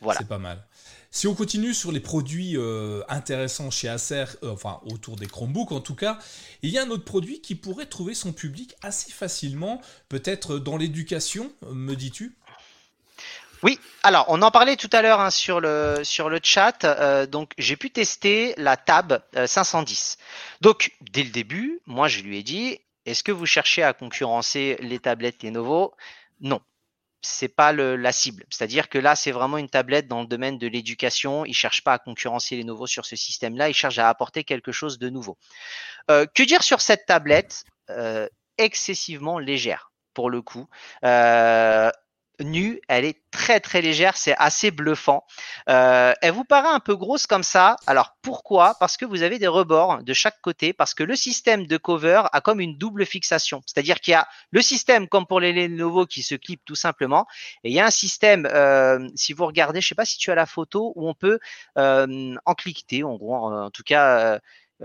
Voilà. 0.00 0.18
C'est 0.18 0.28
pas 0.28 0.38
mal. 0.38 0.64
Si 1.14 1.26
on 1.26 1.34
continue 1.34 1.74
sur 1.74 1.92
les 1.92 2.00
produits 2.00 2.56
euh, 2.56 3.02
intéressants 3.06 3.70
chez 3.70 3.86
Acer, 3.86 4.24
euh, 4.42 4.50
enfin 4.50 4.80
autour 4.90 5.16
des 5.16 5.26
Chromebooks 5.26 5.70
en 5.70 5.82
tout 5.82 5.94
cas, 5.94 6.18
il 6.62 6.70
y 6.70 6.78
a 6.78 6.82
un 6.82 6.88
autre 6.88 7.04
produit 7.04 7.42
qui 7.42 7.54
pourrait 7.54 7.84
trouver 7.84 8.14
son 8.14 8.32
public 8.32 8.74
assez 8.80 9.12
facilement, 9.12 9.82
peut-être 10.08 10.58
dans 10.58 10.78
l'éducation, 10.78 11.52
me 11.70 11.94
dis-tu? 11.94 12.34
Oui, 13.62 13.78
alors 14.02 14.24
on 14.28 14.40
en 14.40 14.50
parlait 14.50 14.76
tout 14.76 14.88
à 14.90 15.02
l'heure 15.02 15.20
hein, 15.20 15.30
sur 15.30 15.60
le 15.60 16.02
chat. 16.42 16.82
Euh, 16.84 17.26
donc 17.26 17.52
j'ai 17.58 17.76
pu 17.76 17.90
tester 17.90 18.54
la 18.56 18.78
Tab 18.78 19.22
510. 19.46 20.16
Donc 20.62 20.92
dès 21.12 21.24
le 21.24 21.30
début, 21.30 21.80
moi 21.84 22.08
je 22.08 22.20
lui 22.20 22.38
ai 22.38 22.42
dit 22.42 22.80
est-ce 23.04 23.22
que 23.22 23.32
vous 23.32 23.46
cherchez 23.46 23.82
à 23.82 23.92
concurrencer 23.92 24.78
les 24.80 24.98
tablettes 24.98 25.42
Lenovo? 25.42 25.92
Non 26.40 26.62
c'est 27.22 27.48
pas 27.48 27.72
le, 27.72 27.96
la 27.96 28.12
cible. 28.12 28.44
C'est-à-dire 28.50 28.88
que 28.88 28.98
là, 28.98 29.14
c'est 29.14 29.30
vraiment 29.30 29.58
une 29.58 29.68
tablette 29.68 30.08
dans 30.08 30.20
le 30.20 30.26
domaine 30.26 30.58
de 30.58 30.66
l'éducation. 30.66 31.44
Ils 31.44 31.54
cherchent 31.54 31.84
pas 31.84 31.94
à 31.94 31.98
concurrencer 31.98 32.56
les 32.56 32.64
nouveaux 32.64 32.86
sur 32.86 33.06
ce 33.06 33.16
système-là. 33.16 33.68
Ils 33.68 33.74
cherchent 33.74 33.98
à 33.98 34.08
apporter 34.08 34.44
quelque 34.44 34.72
chose 34.72 34.98
de 34.98 35.08
nouveau. 35.08 35.38
Euh, 36.10 36.26
que 36.26 36.42
dire 36.42 36.62
sur 36.62 36.80
cette 36.80 37.06
tablette 37.06 37.64
euh, 37.90 38.28
excessivement 38.58 39.38
légère 39.38 39.92
pour 40.14 40.30
le 40.30 40.42
coup? 40.42 40.66
Euh, 41.04 41.90
nue, 42.40 42.80
elle 42.88 43.04
est 43.04 43.20
très 43.30 43.60
très 43.60 43.82
légère, 43.82 44.16
c'est 44.16 44.34
assez 44.38 44.70
bluffant. 44.70 45.24
Euh, 45.68 46.12
elle 46.22 46.32
vous 46.32 46.44
paraît 46.44 46.68
un 46.68 46.80
peu 46.80 46.96
grosse 46.96 47.26
comme 47.26 47.42
ça. 47.42 47.76
Alors 47.86 48.16
pourquoi? 48.22 48.76
Parce 48.80 48.96
que 48.96 49.04
vous 49.04 49.22
avez 49.22 49.38
des 49.38 49.46
rebords 49.46 50.02
de 50.02 50.12
chaque 50.12 50.40
côté, 50.40 50.72
parce 50.72 50.94
que 50.94 51.02
le 51.02 51.16
système 51.16 51.66
de 51.66 51.76
cover 51.76 52.22
a 52.32 52.40
comme 52.40 52.60
une 52.60 52.76
double 52.76 53.06
fixation. 53.06 53.62
C'est-à-dire 53.66 54.00
qu'il 54.00 54.12
y 54.12 54.14
a 54.14 54.26
le 54.50 54.62
système 54.62 55.08
comme 55.08 55.26
pour 55.26 55.40
les 55.40 55.52
Lenovo 55.52 56.06
qui 56.06 56.22
se 56.22 56.34
clip 56.34 56.60
tout 56.64 56.74
simplement, 56.74 57.26
et 57.64 57.70
il 57.70 57.74
y 57.74 57.80
a 57.80 57.86
un 57.86 57.90
système, 57.90 58.46
euh, 58.46 59.08
si 59.14 59.32
vous 59.32 59.46
regardez, 59.46 59.80
je 59.80 59.88
sais 59.88 59.94
pas 59.94 60.04
si 60.04 60.18
tu 60.18 60.30
as 60.30 60.34
la 60.34 60.46
photo, 60.46 60.92
où 60.96 61.08
on 61.08 61.14
peut 61.14 61.38
euh, 61.78 62.34
en 62.44 62.54
cliqueter, 62.54 63.04
en 63.04 63.16
gros, 63.16 63.36
en, 63.36 63.70
tout 63.70 63.82
cas 63.82 64.40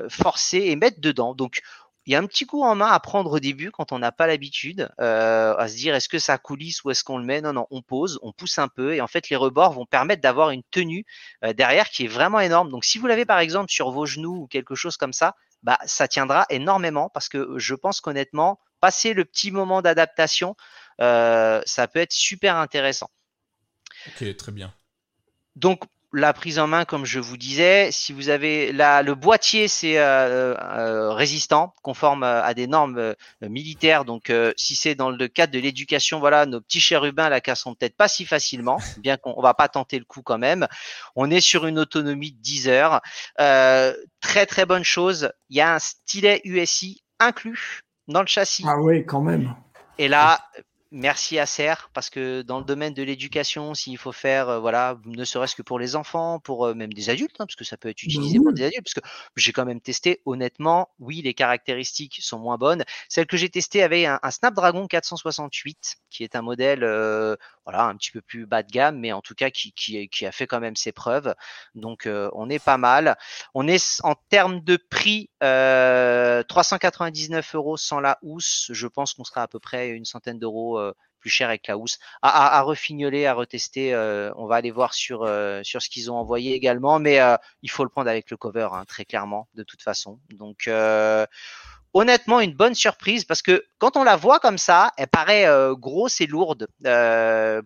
forcer 0.09 0.59
et 0.59 0.75
mettre 0.75 1.01
dedans. 1.01 1.33
Donc 1.33 1.61
il 2.07 2.13
y 2.13 2.15
a 2.15 2.19
un 2.19 2.25
petit 2.25 2.45
coup 2.45 2.63
en 2.63 2.73
main 2.73 2.87
à 2.87 2.99
prendre 3.01 3.33
au 3.33 3.39
début 3.39 3.69
quand 3.69 3.91
on 3.91 3.99
n'a 3.99 4.13
pas 4.13 4.27
l'habitude, 4.27 4.89
euh, 5.01 5.53
à 5.57 5.67
se 5.67 5.75
dire 5.75 5.93
est-ce 5.93 6.07
que 6.07 6.19
ça 6.19 6.37
coulisse 6.37 6.85
ou 6.85 6.89
est-ce 6.89 7.03
qu'on 7.03 7.17
le 7.17 7.25
met? 7.25 7.41
Non, 7.41 7.51
non, 7.51 7.67
on 7.69 7.81
pose, 7.81 8.17
on 8.21 8.31
pousse 8.31 8.57
un 8.59 8.69
peu 8.69 8.95
et 8.95 9.01
en 9.01 9.07
fait 9.07 9.29
les 9.29 9.35
rebords 9.35 9.73
vont 9.73 9.85
permettre 9.85 10.21
d'avoir 10.21 10.51
une 10.51 10.63
tenue 10.71 11.05
euh, 11.43 11.51
derrière 11.51 11.89
qui 11.89 12.05
est 12.05 12.07
vraiment 12.07 12.39
énorme. 12.39 12.69
Donc 12.71 12.85
si 12.85 12.97
vous 12.97 13.07
l'avez 13.07 13.25
par 13.25 13.39
exemple 13.39 13.69
sur 13.69 13.91
vos 13.91 14.05
genoux 14.05 14.43
ou 14.43 14.47
quelque 14.47 14.73
chose 14.73 14.95
comme 14.95 15.11
ça, 15.11 15.35
bah 15.63 15.77
ça 15.85 16.07
tiendra 16.07 16.45
énormément 16.49 17.09
parce 17.09 17.27
que 17.27 17.59
je 17.59 17.75
pense 17.75 17.99
qu'honnêtement, 17.99 18.61
passer 18.79 19.13
le 19.13 19.25
petit 19.25 19.51
moment 19.51 19.81
d'adaptation, 19.81 20.55
euh, 21.01 21.61
ça 21.65 21.89
peut 21.89 21.99
être 21.99 22.13
super 22.13 22.55
intéressant. 22.55 23.09
Ok, 24.07 24.37
très 24.37 24.51
bien. 24.53 24.73
Donc 25.57 25.83
la 26.17 26.33
prise 26.33 26.59
en 26.59 26.67
main, 26.67 26.83
comme 26.83 27.05
je 27.05 27.19
vous 27.19 27.37
disais, 27.37 27.89
si 27.91 28.11
vous 28.11 28.29
avez 28.29 28.71
la, 28.71 29.03
le 29.03 29.15
boîtier, 29.15 29.67
c'est 29.67 29.99
euh, 29.99 30.55
euh, 30.55 31.13
résistant, 31.13 31.75
conforme 31.83 32.23
à 32.23 32.53
des 32.53 32.67
normes 32.67 33.15
militaires. 33.41 34.03
Donc, 34.03 34.31
si 34.57 34.75
c'est 34.75 34.95
dans 34.95 35.11
le 35.11 35.27
cadre 35.27 35.53
de 35.53 35.59
l'éducation, 35.59 36.19
voilà, 36.19 36.45
nos 36.45 36.59
petits 36.59 36.79
chérubins 36.79 37.29
la 37.29 37.41
casseront 37.41 37.75
peut-être 37.75 37.95
pas 37.95 38.07
si 38.07 38.25
facilement, 38.25 38.77
bien 38.97 39.17
qu'on 39.17 39.41
va 39.41 39.53
pas 39.53 39.67
tenter 39.67 39.99
le 39.99 40.05
coup 40.05 40.21
quand 40.23 40.37
même. 40.39 40.67
On 41.15 41.29
est 41.29 41.41
sur 41.41 41.65
une 41.67 41.79
autonomie 41.79 42.31
de 42.31 42.41
10 42.41 42.67
heures. 42.67 43.01
très 43.37 44.45
très 44.47 44.65
bonne 44.65 44.83
chose. 44.83 45.31
Il 45.49 45.57
y 45.57 45.61
a 45.61 45.75
un 45.75 45.79
stylet 45.79 46.41
USI 46.43 47.03
inclus 47.19 47.81
dans 48.07 48.21
le 48.21 48.27
châssis. 48.27 48.63
Ah 48.67 48.79
oui, 48.79 49.05
quand 49.05 49.21
même. 49.21 49.53
Et 49.97 50.07
là, 50.07 50.39
merci 50.91 51.39
à 51.39 51.45
Serre 51.45 51.89
parce 51.93 52.09
que 52.09 52.41
dans 52.41 52.59
le 52.59 52.65
domaine 52.65 52.93
de 52.93 53.03
l'éducation, 53.03 53.73
s'il 53.73 53.97
faut 53.97 54.11
faire, 54.11 54.49
euh, 54.49 54.59
voilà, 54.59 54.97
ne 55.05 55.23
serait-ce 55.23 55.55
que 55.55 55.61
pour 55.61 55.79
les 55.79 55.95
enfants, 55.95 56.39
pour 56.39 56.65
euh, 56.65 56.73
même 56.73 56.93
des 56.93 57.09
adultes, 57.09 57.35
hein, 57.39 57.45
parce 57.45 57.55
que 57.55 57.63
ça 57.63 57.77
peut 57.77 57.89
être 57.89 57.97
bah 57.97 58.05
utilisé 58.05 58.39
pour 58.39 58.53
des 58.53 58.63
adultes, 58.63 58.83
parce 58.83 58.93
que 58.93 59.01
j'ai 59.35 59.53
quand 59.53 59.65
même 59.65 59.81
testé, 59.81 60.21
honnêtement, 60.25 60.89
oui, 60.99 61.21
les 61.21 61.33
caractéristiques 61.33 62.19
sont 62.21 62.39
moins 62.39 62.57
bonnes. 62.57 62.83
Celle 63.09 63.27
que 63.27 63.37
j'ai 63.37 63.49
testée 63.49 63.83
avait 63.83 64.05
un, 64.05 64.19
Snapdragon 64.29 64.87
468, 64.87 65.97
qui 66.09 66.23
est 66.23 66.35
un 66.35 66.41
modèle, 66.41 66.83
euh, 66.83 67.35
voilà, 67.67 67.83
un 67.83 67.97
petit 67.97 68.11
peu 68.11 68.21
plus 68.21 68.45
bas 68.45 68.63
de 68.63 68.71
gamme, 68.71 68.97
mais 68.97 69.11
en 69.11 69.21
tout 69.21 69.35
cas 69.35 69.49
qui, 69.49 69.73
qui, 69.73 70.07
qui 70.07 70.25
a 70.25 70.31
fait 70.31 70.47
quand 70.47 70.61
même 70.61 70.77
ses 70.77 70.93
preuves. 70.93 71.35
Donc 71.75 72.07
on 72.07 72.49
est 72.49 72.63
pas 72.63 72.77
mal. 72.77 73.17
On 73.53 73.67
est 73.67 73.99
en 74.03 74.15
termes 74.29 74.61
de 74.61 74.77
prix, 74.77 75.29
399 75.41 77.55
euros 77.55 77.75
sans 77.75 77.99
la 77.99 78.17
housse. 78.21 78.71
Je 78.71 78.87
pense 78.87 79.13
qu'on 79.13 79.23
sera 79.23 79.43
à 79.43 79.47
peu 79.47 79.59
près 79.59 79.89
une 79.89 80.05
centaine 80.05 80.39
d'euros 80.39 80.79
euh, 80.79 80.93
plus 81.19 81.29
cher 81.29 81.49
avec 81.49 81.67
la 81.67 81.77
housse. 81.77 81.99
À, 82.21 82.57
à, 82.57 82.61
refignoler, 82.61 83.25
à 83.25 83.33
retester. 83.33 83.93
Euh, 83.93 84.31
on 84.35 84.47
va 84.47 84.55
aller 84.55 84.71
voir 84.71 84.93
sur, 84.93 85.23
euh, 85.23 85.61
sur 85.63 85.81
ce 85.81 85.89
qu'ils 85.89 86.11
ont 86.11 86.15
envoyé 86.15 86.53
également, 86.53 86.99
mais 86.99 87.19
il 87.61 87.69
faut 87.69 87.83
le 87.83 87.89
prendre 87.89 88.09
avec 88.09 88.31
le 88.31 88.37
cover, 88.37 88.69
hein, 88.71 88.85
très 88.85 89.05
clairement, 89.05 89.47
de 89.55 89.63
toute 89.63 89.81
façon. 89.81 90.19
Donc 90.29 90.69
honnêtement 91.93 92.39
une 92.39 92.53
bonne 92.53 92.75
surprise 92.75 93.25
parce 93.25 93.41
que 93.41 93.65
quand 93.77 93.97
on 93.97 94.03
la 94.03 94.15
voit 94.15 94.39
comme 94.39 94.57
ça, 94.57 94.91
elle 94.97 95.07
paraît 95.07 95.47
grosse 95.73 96.21
et 96.21 96.27
lourde 96.27 96.67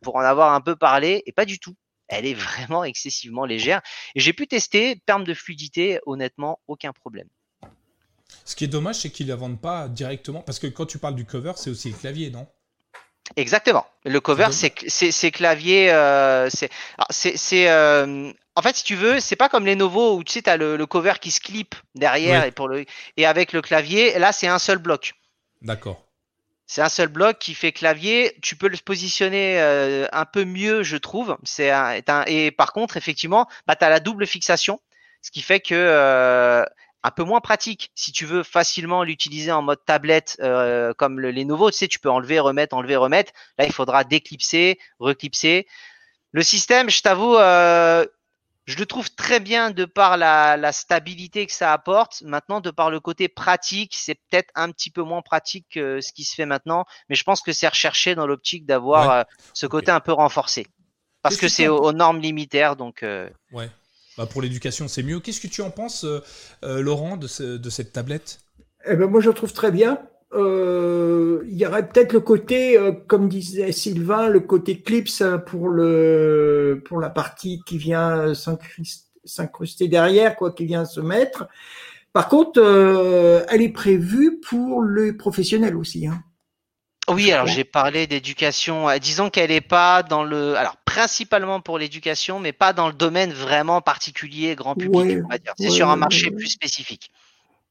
pour 0.01 0.15
en 0.15 0.21
avoir 0.21 0.53
un 0.53 0.61
peu 0.61 0.75
parlé 0.75 1.23
et 1.25 1.31
pas 1.31 1.45
du 1.45 1.59
tout. 1.59 1.75
Elle 2.07 2.25
est 2.25 2.33
vraiment 2.33 2.83
excessivement 2.83 3.45
légère 3.45 3.81
et 4.15 4.19
j'ai 4.19 4.33
pu 4.33 4.47
tester 4.47 5.01
termes 5.05 5.23
de 5.23 5.33
fluidité, 5.33 5.99
honnêtement 6.05 6.59
aucun 6.67 6.91
problème. 6.91 7.27
Ce 8.45 8.55
qui 8.55 8.63
est 8.63 8.67
dommage, 8.67 8.95
c'est 8.95 9.09
qu'ils 9.09 9.27
ne 9.27 9.31
la 9.31 9.37
vendent 9.37 9.61
pas 9.61 9.87
directement 9.87 10.41
parce 10.41 10.59
que 10.59 10.67
quand 10.67 10.85
tu 10.85 10.97
parles 10.97 11.15
du 11.15 11.25
cover, 11.25 11.53
c'est 11.55 11.69
aussi 11.69 11.89
le 11.89 11.95
clavier, 11.95 12.29
non? 12.29 12.47
Exactement. 13.35 13.85
Le 14.03 14.19
cover, 14.19 14.47
c'est 14.51 15.31
clavier. 15.31 15.91
Euh, 15.91 16.49
c'est 16.49 17.69
euh, 17.69 18.31
en 18.55 18.61
fait, 18.61 18.75
si 18.75 18.83
tu 18.83 18.95
veux, 18.95 19.19
c'est 19.19 19.35
pas 19.35 19.49
comme 19.49 19.65
les 19.65 19.75
nouveaux 19.75 20.17
où 20.17 20.23
tu 20.23 20.33
sais, 20.33 20.49
as 20.49 20.57
le, 20.57 20.75
le, 20.75 20.85
cover 20.85 21.13
qui 21.21 21.31
se 21.31 21.39
clip 21.39 21.75
derrière 21.95 22.43
et, 22.43 22.51
pour 22.51 22.67
le, 22.67 22.85
et 23.17 23.25
avec 23.25 23.53
le 23.53 23.61
clavier. 23.61 24.17
Là, 24.19 24.31
c'est 24.33 24.47
un 24.47 24.59
seul 24.59 24.77
bloc. 24.77 25.13
D'accord. 25.61 26.03
C'est 26.67 26.81
un 26.81 26.89
seul 26.89 27.09
bloc 27.09 27.37
qui 27.37 27.53
fait 27.53 27.71
clavier. 27.71 28.33
Tu 28.41 28.55
peux 28.55 28.69
le 28.69 28.77
positionner 28.77 29.59
euh, 29.59 30.07
un 30.13 30.25
peu 30.25 30.45
mieux, 30.45 30.83
je 30.83 30.97
trouve. 30.97 31.37
C'est 31.43 31.69
un, 31.69 32.01
et 32.27 32.51
par 32.51 32.73
contre, 32.73 32.97
effectivement, 32.97 33.47
bah, 33.67 33.75
tu 33.75 33.83
as 33.83 33.89
la 33.89 33.99
double 33.99 34.25
fixation, 34.25 34.79
ce 35.21 35.31
qui 35.31 35.41
fait 35.41 35.59
que 35.59 35.75
euh, 35.75 36.63
un 37.03 37.11
peu 37.11 37.23
moins 37.23 37.41
pratique. 37.41 37.91
Si 37.95 38.11
tu 38.11 38.25
veux 38.25 38.43
facilement 38.43 39.03
l'utiliser 39.03 39.51
en 39.51 39.61
mode 39.61 39.83
tablette 39.85 40.37
euh, 40.41 40.93
comme 40.93 41.19
les 41.19 41.45
nouveaux, 41.45 41.71
tu 41.71 41.77
sais, 41.77 41.87
tu 41.87 41.99
peux 41.99 42.09
enlever, 42.09 42.39
remettre, 42.39 42.75
enlever, 42.75 42.95
remettre. 42.95 43.31
Là, 43.57 43.65
il 43.65 43.73
faudra 43.73 44.03
déclipser, 44.03 44.79
reclipser. 44.99 45.67
Le 46.31 46.43
système, 46.43 46.89
je 46.89 47.01
t'avoue, 47.01 47.35
euh, 47.35 48.05
je 48.65 48.77
le 48.77 48.85
trouve 48.85 49.13
très 49.15 49.39
bien 49.39 49.71
de 49.71 49.85
par 49.85 50.15
la, 50.15 50.71
stabilité 50.71 51.45
que 51.47 51.53
ça 51.53 51.73
apporte. 51.73 52.21
Maintenant, 52.21 52.61
de 52.61 52.69
par 52.69 52.91
le 52.91 52.99
côté 52.99 53.27
pratique, 53.27 53.95
c'est 53.95 54.15
peut-être 54.15 54.51
un 54.55 54.71
petit 54.71 54.91
peu 54.91 55.01
moins 55.01 55.21
pratique 55.21 55.67
que 55.71 56.01
ce 56.01 56.13
qui 56.13 56.23
se 56.23 56.35
fait 56.35 56.45
maintenant, 56.45 56.85
mais 57.09 57.15
je 57.15 57.23
pense 57.23 57.41
que 57.41 57.51
c'est 57.51 57.67
recherché 57.67 58.15
dans 58.15 58.27
l'optique 58.27 58.65
d'avoir 58.65 59.09
euh, 59.09 59.23
ce 59.53 59.65
côté 59.65 59.91
un 59.91 59.99
peu 59.99 60.13
renforcé. 60.13 60.67
Parce 61.23 61.37
que 61.37 61.47
c'est 61.47 61.67
aux, 61.67 61.91
normes 61.91 62.19
limitaires, 62.19 62.75
donc. 62.75 63.05
Ouais. 63.51 63.69
Bah, 64.21 64.27
pour 64.31 64.43
l'éducation, 64.43 64.87
c'est 64.87 65.01
mieux. 65.01 65.19
Qu'est-ce 65.19 65.41
que 65.41 65.47
tu 65.47 65.63
en 65.63 65.71
penses, 65.71 66.03
euh, 66.03 66.19
euh, 66.63 66.79
Laurent, 66.79 67.17
de, 67.17 67.25
cette 67.25 67.91
tablette? 67.91 68.41
Eh 68.85 68.95
ben, 68.95 69.07
Moi, 69.09 69.19
je 69.19 69.31
trouve 69.31 69.51
très 69.51 69.71
bien. 69.71 69.97
Euh, 70.33 71.41
il 71.47 71.57
y 71.57 71.65
aurait 71.65 71.89
peut-être 71.89 72.13
le 72.13 72.19
côté, 72.19 72.77
comme 73.07 73.27
disait 73.27 73.71
Sylvain, 73.71 74.29
le 74.29 74.41
côté 74.41 74.79
clips 74.79 75.23
pour, 75.47 75.69
le, 75.69 76.83
pour 76.85 76.99
la 76.99 77.09
partie 77.09 77.61
qui 77.65 77.79
vient 77.79 78.35
s'incruster 79.25 79.87
derrière, 79.87 80.35
quoi, 80.35 80.51
qui 80.51 80.65
vient 80.65 80.85
se 80.85 81.01
mettre. 81.01 81.47
Par 82.13 82.29
contre, 82.29 82.61
elle 83.49 83.61
est 83.63 83.73
prévue 83.73 84.39
pour 84.39 84.83
les 84.83 85.13
professionnels 85.13 85.75
aussi. 85.75 86.05
Hein. 86.05 86.21
Oui, 87.09 87.31
alors 87.31 87.47
j'ai 87.47 87.63
parlé 87.63 88.07
d'éducation. 88.07 88.87
Euh, 88.87 88.97
disons 88.97 89.29
qu'elle 89.29 89.49
n'est 89.49 89.61
pas 89.61 90.03
dans 90.03 90.23
le, 90.23 90.55
alors 90.55 90.77
principalement 90.85 91.59
pour 91.59 91.77
l'éducation, 91.77 92.39
mais 92.39 92.53
pas 92.53 92.73
dans 92.73 92.87
le 92.87 92.93
domaine 92.93 93.31
vraiment 93.31 93.81
particulier 93.81 94.55
grand 94.55 94.75
public. 94.75 95.19
C'est 95.57 95.69
sur 95.69 95.89
un 95.89 95.95
marché 95.95 96.31
plus 96.31 96.47
spécifique. 96.47 97.11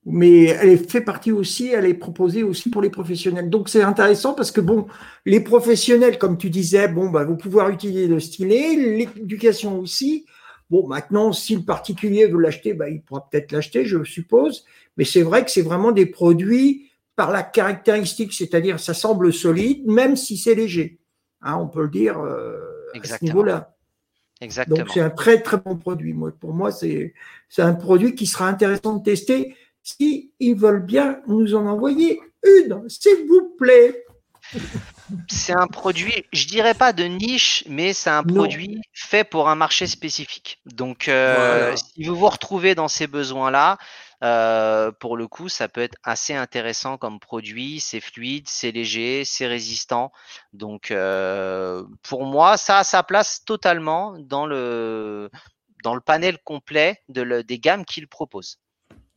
Mais 0.07 0.45
elle 0.45 0.79
fait 0.79 1.03
partie 1.03 1.31
aussi, 1.31 1.69
elle 1.69 1.85
est 1.85 1.95
proposée 1.95 2.43
aussi 2.43 2.71
pour 2.71 2.81
les 2.81 2.89
professionnels. 2.89 3.51
Donc 3.51 3.69
c'est 3.69 3.83
intéressant 3.83 4.33
parce 4.33 4.51
que 4.51 4.63
bon, 4.63 4.87
les 5.27 5.41
professionnels, 5.41 6.19
comme 6.19 6.39
tu 6.39 6.49
disais, 6.49 6.89
bon, 6.89 7.11
bah, 7.11 7.25
vous 7.25 7.37
pouvez 7.37 7.63
utiliser 7.71 8.07
le 8.07 8.19
stylet, 8.19 8.77
l'éducation 8.77 9.79
aussi. 9.79 10.25
Bon, 10.71 10.87
maintenant, 10.87 11.33
si 11.33 11.55
le 11.55 11.63
particulier 11.63 12.27
veut 12.27 12.41
l'acheter, 12.41 12.73
bah, 12.73 12.89
il 12.89 13.03
pourra 13.03 13.29
peut-être 13.29 13.53
l'acheter, 13.53 13.85
je 13.85 14.03
suppose. 14.03 14.65
Mais 14.97 15.05
c'est 15.05 15.23
vrai 15.23 15.45
que 15.45 15.51
c'est 15.51 15.63
vraiment 15.63 15.93
des 15.93 16.07
produits 16.07 16.90
par 17.21 17.33
la 17.33 17.43
caractéristique, 17.43 18.33
c'est-à-dire 18.33 18.81
ça 18.81 18.95
semble 18.95 19.31
solide, 19.31 19.87
même 19.87 20.17
si 20.17 20.39
c'est 20.39 20.55
léger. 20.55 20.99
Hein, 21.43 21.59
on 21.61 21.69
peut 21.69 21.83
le 21.83 21.91
dire 21.91 22.19
euh, 22.19 22.57
à 22.95 23.05
ce 23.05 23.23
niveau-là. 23.23 23.77
Exactement. 24.41 24.79
Donc 24.79 24.89
c'est 24.95 25.03
un 25.03 25.11
très 25.11 25.43
très 25.43 25.59
bon 25.59 25.77
produit. 25.77 26.15
Moi, 26.15 26.33
pour 26.33 26.55
moi, 26.55 26.73
c'est 26.73 27.13
un 27.59 27.75
produit 27.75 28.15
qui 28.15 28.25
sera 28.25 28.49
intéressant 28.49 28.97
de 28.97 29.03
tester 29.03 29.55
si 29.83 30.33
ils 30.41 30.55
veulent 30.55 30.83
bien 30.83 31.21
nous 31.27 31.55
en 31.55 31.67
envoyer 31.67 32.23
une, 32.43 32.89
s'il 32.89 33.27
vous 33.29 33.55
plaît. 33.59 34.03
C'est 35.29 35.53
un 35.53 35.67
produit, 35.67 36.25
je 36.33 36.47
dirais 36.47 36.73
pas 36.73 36.95
de 36.95 37.05
niche, 37.05 37.65
mais 37.69 37.93
c'est 37.93 38.09
un 38.09 38.23
produit 38.23 38.81
fait 38.95 39.25
pour 39.25 39.51
un 39.51 39.57
marché 39.57 39.87
spécifique. 39.87 40.59
Donc, 40.65 41.09
euh, 41.09 41.77
si 41.77 42.05
vous 42.05 42.15
vous 42.15 42.31
retrouvez 42.31 42.75
dans 42.75 42.89
ces 42.89 43.07
besoins-là, 43.07 43.77
euh, 44.23 44.93
pour 44.93 45.17
le 45.17 45.27
coup, 45.29 45.49
ça 45.49 45.69
peut 45.69 45.81
être 45.81 45.97
assez 46.03 46.35
intéressant 46.35 46.99
comme 46.99 47.21
produit. 47.21 47.81
C'est 47.81 48.01
fluide, 48.01 48.49
c'est 48.49 48.71
léger, 48.71 49.25
c'est 49.25 49.47
résistant. 49.47 50.13
Donc, 50.53 50.91
euh, 50.91 51.85
pour 52.03 52.25
moi, 52.25 52.57
ça 52.57 52.79
a 52.79 52.85
sa 52.85 53.03
place 53.03 53.45
totalement 53.45 54.19
dans 54.19 54.47
le, 54.47 55.31
dans 55.83 55.95
le 55.95 56.01
panel 56.01 56.39
complet 56.45 57.03
de 57.09 57.43
des 57.43 57.59
gammes 57.59 57.85
qu'il 57.85 58.09
propose. 58.09 58.59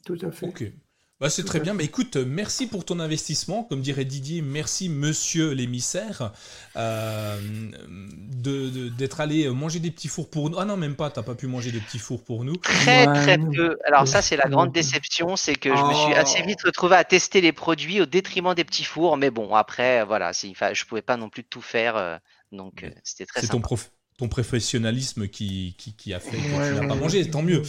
Tout 0.05 0.17
à 0.21 0.31
fait. 0.31 0.73
Bah, 1.19 1.29
c'est 1.29 1.43
très 1.43 1.59
bien. 1.59 1.73
Mais 1.73 1.85
écoute, 1.85 2.17
merci 2.17 2.67
pour 2.67 2.85
ton 2.85 2.99
investissement. 2.99 3.63
Comme 3.63 3.81
dirait 3.81 4.03
Didier, 4.03 4.41
merci 4.41 4.89
monsieur 4.89 5.51
l'émissaire 5.51 6.33
euh, 6.75 7.39
d'être 7.87 9.21
allé 9.21 9.47
manger 9.49 9.79
des 9.79 9.91
petits 9.91 10.09
fours 10.09 10.29
pour 10.29 10.49
nous. 10.49 10.59
Ah 10.59 10.65
non, 10.65 10.75
même 10.75 10.95
pas, 10.95 11.09
t'as 11.09 11.23
pas 11.23 11.35
pu 11.35 11.47
manger 11.47 11.71
des 11.71 11.79
petits 11.79 11.99
fours 11.99 12.23
pour 12.23 12.43
nous. 12.43 12.57
Très 12.57 13.05
très 13.05 13.37
peu. 13.37 13.77
Alors 13.85 14.07
ça, 14.07 14.21
c'est 14.21 14.35
la 14.35 14.49
grande 14.49 14.71
déception, 14.71 15.35
c'est 15.35 15.55
que 15.55 15.69
je 15.75 15.83
me 15.83 15.93
suis 15.93 16.13
assez 16.13 16.39
oh. 16.43 16.47
vite 16.47 16.61
retrouvé 16.63 16.95
à 16.95 17.03
tester 17.03 17.41
les 17.41 17.53
produits 17.53 18.01
au 18.01 18.05
détriment 18.05 18.53
des 18.53 18.65
petits 18.65 18.83
fours. 18.83 19.15
Mais 19.17 19.29
bon, 19.29 19.55
après, 19.55 20.03
voilà, 20.03 20.31
je 20.33 20.85
pouvais 20.85 21.01
pas 21.01 21.17
non 21.17 21.29
plus 21.29 21.43
tout 21.43 21.61
faire. 21.61 21.95
Euh, 21.95 22.17
donc 22.51 22.83
euh, 22.83 22.89
c'était 23.03 23.25
très. 23.25 23.41
C'est 23.41 23.47
ton 23.47 23.61
prof 23.61 23.91
ton 24.17 24.27
professionnalisme 24.27 25.27
qui, 25.27 25.75
qui, 25.97 26.13
a 26.13 26.19
fait 26.19 26.37
que 26.37 26.41
tu 26.41 26.75
n'as 26.75 26.87
pas 26.87 26.95
mangé, 26.95 27.27
tant 27.29 27.41
mieux. 27.41 27.63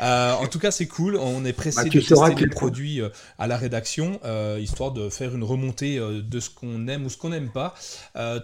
Euh, 0.00 0.32
en 0.32 0.46
tout 0.46 0.58
cas, 0.58 0.70
c'est 0.70 0.86
cool. 0.86 1.16
On 1.16 1.44
est 1.44 1.52
pressé 1.52 1.82
bah, 1.82 1.84
de 1.84 1.90
tester 1.90 2.34
les 2.36 2.46
produits 2.46 3.00
euh, 3.00 3.08
à 3.38 3.46
la 3.46 3.56
rédaction, 3.56 4.20
euh, 4.24 4.58
histoire 4.60 4.92
de 4.92 5.08
faire 5.08 5.34
une 5.34 5.42
remontée 5.42 5.98
de 5.98 6.40
ce 6.40 6.50
qu'on 6.50 6.86
aime 6.86 7.04
ou 7.04 7.10
ce 7.10 7.16
qu'on 7.16 7.30
n'aime 7.30 7.50
pas. 7.50 7.74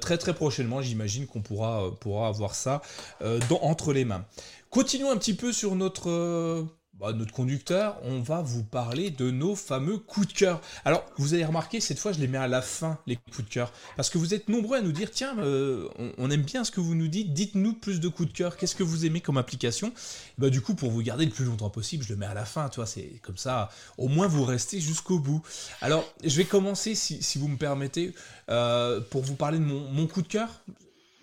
très 0.01 0.19
très 0.19 0.35
prochainement, 0.35 0.83
j'imagine 0.83 1.27
qu'on 1.27 1.43
pourra, 1.43 1.91
pourra 2.01 2.29
avoir 2.29 2.55
ça 2.55 2.83
dans, 3.21 3.61
entre 3.63 3.93
les 3.93 4.05
mains. 4.05 4.25
Continuons 4.71 5.11
un 5.11 5.17
petit 5.17 5.35
peu 5.35 5.53
sur 5.53 5.77
notre 5.77 6.67
bah, 7.01 7.13
notre 7.13 7.33
conducteur, 7.33 7.99
on 8.05 8.21
va 8.21 8.41
vous 8.41 8.63
parler 8.63 9.11
de 9.11 9.31
nos 9.31 9.57
fameux 9.57 9.99
coups 9.99 10.29
de 10.29 10.33
cœur. 10.33 10.61
Alors, 10.85 11.05
vous 11.17 11.35
avez 11.35 11.45
remarqué, 11.45 11.81
cette 11.81 11.99
fois, 11.99 12.13
je 12.13 12.21
les 12.21 12.29
mets 12.29 12.39
à 12.39 12.47
la 12.47 12.63
fin, 12.63 12.99
les 13.09 13.17
coups 13.17 13.45
de 13.45 13.53
cœur. 13.53 13.73
Parce 13.97 14.11
que 14.11 14.19
vous 14.19 14.33
êtes 14.33 14.49
nombreux 14.49 14.79
à 14.79 14.81
nous 14.81 14.93
dire, 14.93 15.11
tiens, 15.11 15.37
euh, 15.39 15.89
on, 16.19 16.31
aime 16.31 16.43
bien 16.43 16.63
ce 16.63 16.71
que 16.71 16.81
vous 16.81 16.95
nous 16.95 17.09
dites, 17.09 17.33
dites-nous 17.33 17.75
plus 17.75 17.99
de 17.99 18.09
coups 18.09 18.29
de 18.29 18.37
cœur, 18.37 18.57
qu'est-ce 18.57 18.77
que 18.77 18.85
vous 18.85 19.07
aimez 19.07 19.21
comme 19.21 19.39
application? 19.39 19.93
Bah, 20.39 20.51
Du 20.51 20.61
coup, 20.61 20.75
pour 20.75 20.91
vous 20.91 21.03
garder 21.03 21.25
le 21.25 21.33
plus 21.33 21.45
longtemps 21.45 21.71
possible, 21.71 22.05
je 22.05 22.13
le 22.13 22.17
mets 22.17 22.27
à 22.27 22.35
la 22.35 22.45
fin, 22.45 22.69
tu 22.69 22.77
vois, 22.77 22.87
c'est 22.87 23.21
comme 23.23 23.39
ça, 23.39 23.71
au 23.99 24.07
moins 24.07 24.29
vous 24.29 24.45
restez 24.45 24.79
jusqu'au 24.79 25.19
bout. 25.19 25.43
Alors, 25.81 26.05
je 26.23 26.37
vais 26.37 26.45
commencer, 26.45 26.95
si, 26.95 27.39
vous 27.39 27.49
me 27.49 27.57
permettez, 27.57 28.15
euh, 28.51 29.01
pour 29.01 29.23
vous 29.23 29.35
parler 29.35 29.59
de 29.59 29.65
mon 29.65 30.07
coup 30.07 30.23
de 30.23 30.29
cœur 30.29 30.49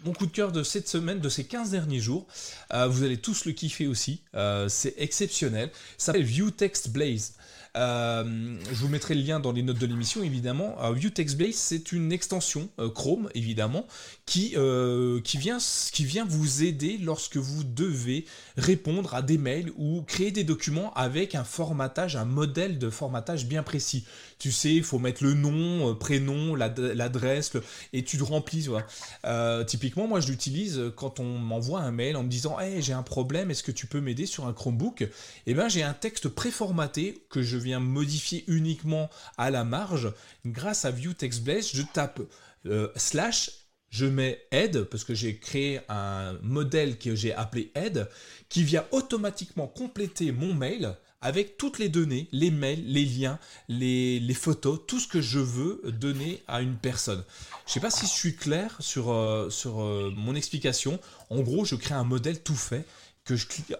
mon 0.04 0.14
coup 0.14 0.26
de 0.26 0.32
cœur 0.32 0.52
de 0.52 0.64
cette 0.64 0.88
semaine, 0.88 1.20
de 1.20 1.30
ces 1.30 1.43
15 1.43 1.72
derniers 1.72 1.99
jours. 1.99 2.26
vous 2.72 3.04
allez 3.04 3.18
tous 3.18 3.45
le 3.45 3.52
kiffer 3.52 3.88
aussi. 3.88 4.22
c'est 4.68 4.95
exceptionnel. 4.97 5.70
Ça 5.97 6.08
s'appelle 6.08 6.24
View 6.24 6.52
Text 6.52 6.89
Blaze. 6.89 7.34
Euh, 7.78 8.57
je 8.69 8.76
vous 8.76 8.89
mettrai 8.89 9.15
le 9.15 9.22
lien 9.22 9.39
dans 9.39 9.51
les 9.51 9.63
notes 9.63 9.78
de 9.78 9.86
l'émission, 9.86 10.24
évidemment. 10.24 10.76
Uh, 10.82 10.93
View 10.93 11.09
Text 11.09 11.38
Blaze, 11.38 11.55
c'est 11.55 11.91
une 11.91 12.11
extension 12.11 12.69
euh, 12.80 12.89
Chrome, 12.89 13.30
évidemment, 13.34 13.86
qui, 14.26 14.53
euh, 14.57 15.22
qui, 15.22 15.38
vient, 15.38 15.57
qui 15.91 16.03
vient 16.03 16.26
vous 16.26 16.63
aider 16.63 16.97
lorsque 16.97 17.38
vous 17.38 17.63
devez 17.63 18.26
répondre 18.57 19.13
à 19.15 19.22
des 19.22 19.38
mails 19.38 19.72
ou 19.78 20.01
créer 20.01 20.32
des 20.32 20.43
documents 20.43 20.93
avec 20.95 21.34
un 21.36 21.45
formatage, 21.45 22.15
un 22.15 22.26
modèle 22.26 22.78
de 22.78 22.89
formatage 22.89 23.45
bien 23.45 23.63
précis. 23.63 24.05
Tu 24.38 24.51
sais, 24.51 24.74
il 24.74 24.84
faut 24.84 24.99
mettre 24.99 25.24
le 25.24 25.34
nom, 25.34 25.95
prénom, 25.95 26.55
l'adresse, 26.55 27.53
et 27.93 28.03
tu 28.03 28.17
le 28.17 28.24
remplis. 28.24 28.67
typiquement, 29.67 30.07
moi, 30.07 30.19
je 30.19 30.28
l'utilise 30.30 30.82
quand 30.95 31.19
on 31.19 31.38
m'envoie 31.38 31.82
un 31.82 31.91
mail 31.91 32.17
en 32.17 32.24
me 32.24 32.30
disant 32.30 32.59
Hey, 32.59 32.82
j'ai 32.82 32.93
un 32.93 33.03
problème, 33.03 33.51
est-ce 33.51 33.63
que 33.63 33.72
tu 33.72 33.86
peux 33.86 34.01
m'aider 34.01 34.26
sur 34.26 34.47
un 34.47 34.53
Chromebook? 34.53 35.07
Eh 35.45 35.53
bien, 35.53 35.69
j'ai 35.69 35.84
un 35.84 35.93
texte 35.93 36.28
préformaté 36.28 37.24
que 37.30 37.43
je 37.43 37.57
viens 37.62 37.80
modifier 37.80 38.43
uniquement 38.47 39.09
à 39.38 39.51
la 39.51 39.64
marge, 39.64 40.12
grâce 40.45 40.86
à 40.86 40.91
View 40.91 41.14
Text 41.14 41.43
je 41.74 41.84
tape 41.93 42.22
euh, 42.66 42.89
slash, 42.95 43.51
je 43.89 44.05
mets 44.05 44.41
aide, 44.51 44.84
parce 44.86 45.03
que 45.03 45.14
j'ai 45.14 45.38
créé 45.38 45.82
un 45.89 46.34
modèle 46.41 46.97
que 46.97 47.16
j'ai 47.16 47.34
appelé 47.34 47.72
aide, 47.76 48.09
qui 48.49 48.64
vient 48.64 48.86
automatiquement 48.91 49.68
compléter 49.68 50.32
mon 50.32 50.53
mail 50.53 50.95
avec 51.22 51.57
toutes 51.57 51.78
les 51.78 51.89
données, 51.89 52.28
les 52.32 52.49
mails, 52.49 52.84
les 52.86 53.05
liens, 53.05 53.38
les, 53.70 54.34
photos, 54.34 54.80
tout 54.88 54.99
ce 54.99 55.07
que 55.07 55.22
je 55.22 55.39
veux 55.39 55.82
donner 55.99 56.41
à 56.47 56.62
une 56.62 56.76
personne. 56.76 57.24
Je 57.66 57.72
ne 57.72 57.74
sais 57.76 57.80
pas 57.80 57.91
si 57.91 58.07
je 58.07 58.12
suis 58.12 58.36
clair 58.36 58.76
sur, 58.80 59.12
euh, 59.12 59.49
sur 59.51 59.82
euh, 59.82 60.12
mon 60.16 60.36
explication. 60.36 60.99
En 61.30 61.41
gros, 61.41 61.64
je 61.64 61.76
crée 61.76 61.93
un 61.93 62.03
modèle 62.03 62.41
tout 62.41 62.55
fait 62.55 62.86
que 63.24 63.36
je 63.36 63.45
clique 63.45 63.74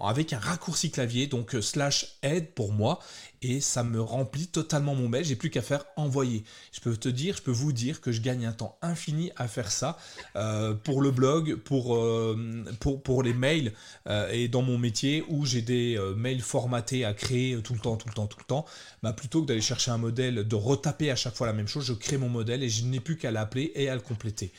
avec 0.00 0.32
un 0.32 0.38
raccourci 0.38 0.90
clavier, 0.90 1.26
donc 1.26 1.54
euh, 1.54 1.60
slash 1.60 2.16
aide 2.22 2.52
pour 2.52 2.72
moi, 2.72 3.00
et 3.42 3.60
ça 3.60 3.84
me 3.84 4.00
remplit 4.00 4.46
totalement 4.46 4.94
mon 4.94 5.10
mail. 5.10 5.24
J'ai 5.26 5.36
plus 5.36 5.50
qu'à 5.50 5.60
faire 5.60 5.84
envoyer. 5.96 6.42
Je 6.72 6.80
peux 6.80 6.96
te 6.96 7.10
dire, 7.10 7.36
je 7.36 7.42
peux 7.42 7.50
vous 7.50 7.72
dire 7.72 8.00
que 8.00 8.12
je 8.12 8.22
gagne 8.22 8.46
un 8.46 8.52
temps 8.52 8.78
infini 8.80 9.30
à 9.36 9.46
faire 9.46 9.70
ça 9.70 9.98
euh, 10.36 10.72
pour 10.72 11.02
le 11.02 11.10
blog, 11.10 11.56
pour, 11.56 11.96
euh, 11.96 12.64
les 13.22 13.34
mails 13.34 13.72
et 14.30 14.48
dans 14.48 14.62
mon 14.62 14.78
métier 14.78 15.24
où 15.28 15.44
j'ai 15.44 15.60
des 15.60 15.98
mails 16.16 16.40
formatés 16.40 17.04
à 17.04 17.12
créer 17.12 17.60
tout 17.62 17.74
le 17.74 17.78
temps, 17.78 17.96
tout 17.96 18.08
le 18.08 18.14
temps, 18.14 18.26
tout 18.26 18.38
le 18.40 18.44
temps. 18.44 18.64
Bah, 19.02 19.12
plutôt 19.12 19.42
que 19.42 19.46
d'aller 19.46 19.60
chercher 19.60 19.90
un 19.90 19.98
modèle, 19.98 20.46
de 20.48 20.56
retaper 20.56 21.10
à 21.10 21.16
chaque 21.16 21.34
fois 21.34 21.46
la 21.46 21.52
même 21.52 21.68
chose, 21.68 21.84
je 21.84 21.92
crée 21.92 22.16
mon 22.16 22.28
modèle 22.28 22.62
et 22.62 22.68
je 22.68 22.84
n'ai 22.84 23.00
plus 23.00 23.16
qu'à 23.16 23.30
l'appeler 23.30 23.72
et 23.74 23.88
à 23.88 23.94
le 23.94 24.00
compléter. 24.00 24.52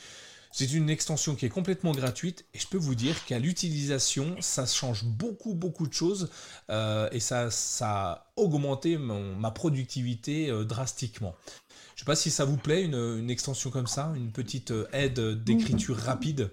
C'est 0.56 0.72
une 0.72 0.88
extension 0.88 1.34
qui 1.34 1.46
est 1.46 1.48
complètement 1.48 1.90
gratuite 1.90 2.44
et 2.54 2.60
je 2.60 2.68
peux 2.68 2.78
vous 2.78 2.94
dire 2.94 3.24
qu'à 3.24 3.40
l'utilisation, 3.40 4.36
ça 4.38 4.66
change 4.66 5.02
beaucoup, 5.02 5.52
beaucoup 5.52 5.88
de 5.88 5.92
choses 5.92 6.30
euh, 6.70 7.08
et 7.10 7.18
ça, 7.18 7.50
ça 7.50 7.88
a 7.90 8.26
augmenté 8.36 8.96
ma 8.96 9.50
productivité 9.50 10.50
euh, 10.50 10.62
drastiquement. 10.62 11.34
Je 11.48 11.94
ne 11.94 11.98
sais 11.98 12.04
pas 12.04 12.14
si 12.14 12.30
ça 12.30 12.44
vous 12.44 12.56
plaît, 12.56 12.84
une, 12.84 13.30
extension 13.30 13.70
comme 13.70 13.88
ça, 13.88 14.12
une 14.14 14.30
petite 14.30 14.70
euh, 14.70 14.86
aide 14.92 15.42
d'écriture 15.42 15.96
rapide. 15.96 16.52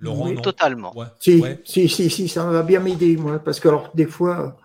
Laurent, 0.00 0.30
oui, 0.30 0.40
totalement. 0.40 0.94
Si, 1.20 1.44
si, 1.66 1.90
si, 1.90 2.08
si, 2.08 2.26
ça 2.26 2.46
va 2.46 2.62
bien 2.62 2.80
m'aider, 2.80 3.18
moi, 3.18 3.38
parce 3.38 3.60
que 3.60 3.68
alors, 3.68 3.90
des 3.94 4.06
fois, 4.06 4.58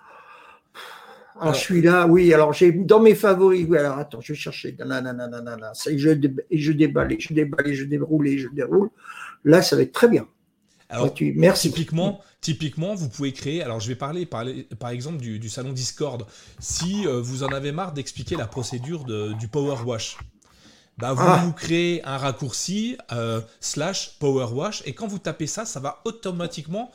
alors, 1.40 1.54
je 1.54 1.60
suis 1.60 1.82
là, 1.82 2.08
oui. 2.08 2.34
Alors, 2.34 2.54
j'ai 2.54 2.72
dans 2.72 3.00
mes 3.00 3.16
favoris, 3.16 3.66
oui. 3.68 3.78
Alors, 3.78 3.98
attends, 3.98 4.22
je 4.22 4.34
vais 4.34 4.40
chercher. 4.40 4.70
Et 4.70 5.98
je, 5.98 6.10
je 6.52 6.72
déballe, 6.72 7.16
je 7.20 7.34
déballe, 7.34 7.74
je 7.74 7.86
déroule, 7.86 8.28
je 8.38 8.48
déroule. 8.50 8.90
Là, 9.44 9.62
ça 9.62 9.76
va 9.76 9.82
être 9.82 9.92
très 9.92 10.08
bien. 10.08 10.28
Alors, 10.90 11.14
merci. 11.36 11.72
Typiquement, 11.72 12.22
typiquement, 12.40 12.94
vous 12.94 13.10
pouvez 13.10 13.32
créer. 13.32 13.64
Alors, 13.64 13.80
je 13.80 13.88
vais 13.88 13.96
parler 13.96 14.26
par, 14.26 14.46
par 14.78 14.92
exemple 14.92 15.18
du, 15.18 15.50
salon 15.50 15.72
Discord. 15.72 16.26
Si 16.60 17.08
euh, 17.08 17.20
vous 17.20 17.44
en 17.44 17.48
avez 17.48 17.72
marre 17.72 17.94
d'expliquer 17.94 18.36
la 18.36 18.46
procédure 18.46 19.04
du 19.04 19.48
Power 19.48 19.78
Wash, 19.86 20.18
bah, 20.98 21.14
vous, 21.14 21.24
ah. 21.24 21.54
créez 21.58 22.06
un 22.06 22.18
raccourci 22.18 22.98
euh, 23.12 23.42
slash 23.60 24.20
Power 24.20 24.54
Wash 24.54 24.84
et 24.86 24.94
quand 24.94 25.08
vous 25.08 25.18
tapez 25.18 25.48
ça, 25.48 25.66
ça 25.66 25.80
va 25.80 26.02
automatiquement 26.06 26.92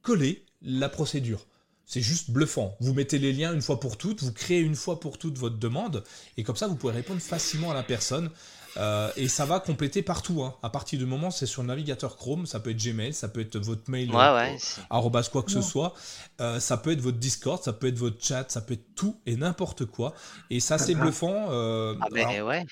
coller 0.00 0.44
la 0.62 0.88
procédure. 0.88 1.46
C'est 1.86 2.00
juste 2.00 2.30
bluffant. 2.30 2.76
Vous 2.80 2.94
mettez 2.94 3.18
les 3.18 3.32
liens 3.32 3.52
une 3.52 3.62
fois 3.62 3.78
pour 3.78 3.98
toutes, 3.98 4.22
vous 4.22 4.32
créez 4.32 4.60
une 4.60 4.76
fois 4.76 5.00
pour 5.00 5.18
toutes 5.18 5.38
votre 5.38 5.58
demande, 5.58 6.04
et 6.36 6.42
comme 6.42 6.56
ça, 6.56 6.66
vous 6.66 6.76
pouvez 6.76 6.94
répondre 6.94 7.20
facilement 7.20 7.70
à 7.70 7.74
la 7.74 7.82
personne. 7.82 8.30
Euh, 8.78 9.10
et 9.16 9.28
ça 9.28 9.44
va 9.44 9.60
compléter 9.60 10.02
partout. 10.02 10.42
Hein. 10.42 10.54
À 10.62 10.70
partir 10.70 10.98
du 10.98 11.06
moment, 11.06 11.30
c'est 11.30 11.46
sur 11.46 11.62
le 11.62 11.68
navigateur 11.68 12.16
Chrome, 12.16 12.46
ça 12.46 12.60
peut 12.60 12.70
être 12.70 12.82
Gmail, 12.82 13.12
ça 13.12 13.28
peut 13.28 13.40
être 13.40 13.58
votre 13.58 13.90
mail, 13.90 14.10
ouais, 14.10 14.16
ouais, 14.16 14.56
arrobas 14.88 15.28
quoi 15.30 15.42
que 15.42 15.50
ce 15.50 15.60
soit. 15.60 15.94
Euh, 16.40 16.58
ça 16.60 16.76
peut 16.76 16.92
être 16.92 17.00
votre 17.00 17.18
Discord, 17.18 17.62
ça 17.62 17.72
peut 17.72 17.88
être 17.88 17.98
votre 17.98 18.22
chat, 18.24 18.46
ça 18.48 18.60
peut 18.60 18.74
être 18.74 18.94
tout 18.94 19.16
et 19.26 19.36
n'importe 19.36 19.84
quoi. 19.86 20.14
Et 20.50 20.60
ça, 20.60 20.78
c'est 20.78 20.94
ah. 20.94 21.00
bluffant. 21.00 21.48
Euh, 21.50 21.94
ah 22.00 22.06
ben 22.10 22.42
ouais. 22.42 22.66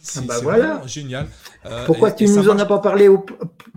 C'est 0.00 0.20
ah 0.20 0.26
bah 0.28 0.40
voilà. 0.42 0.86
génial. 0.86 1.28
Pourquoi 1.86 2.12
tu 2.12 2.26
nous 2.26 2.48
en 2.48 2.58
as 2.58 2.66
pas 2.66 2.78
parlé 2.78 3.08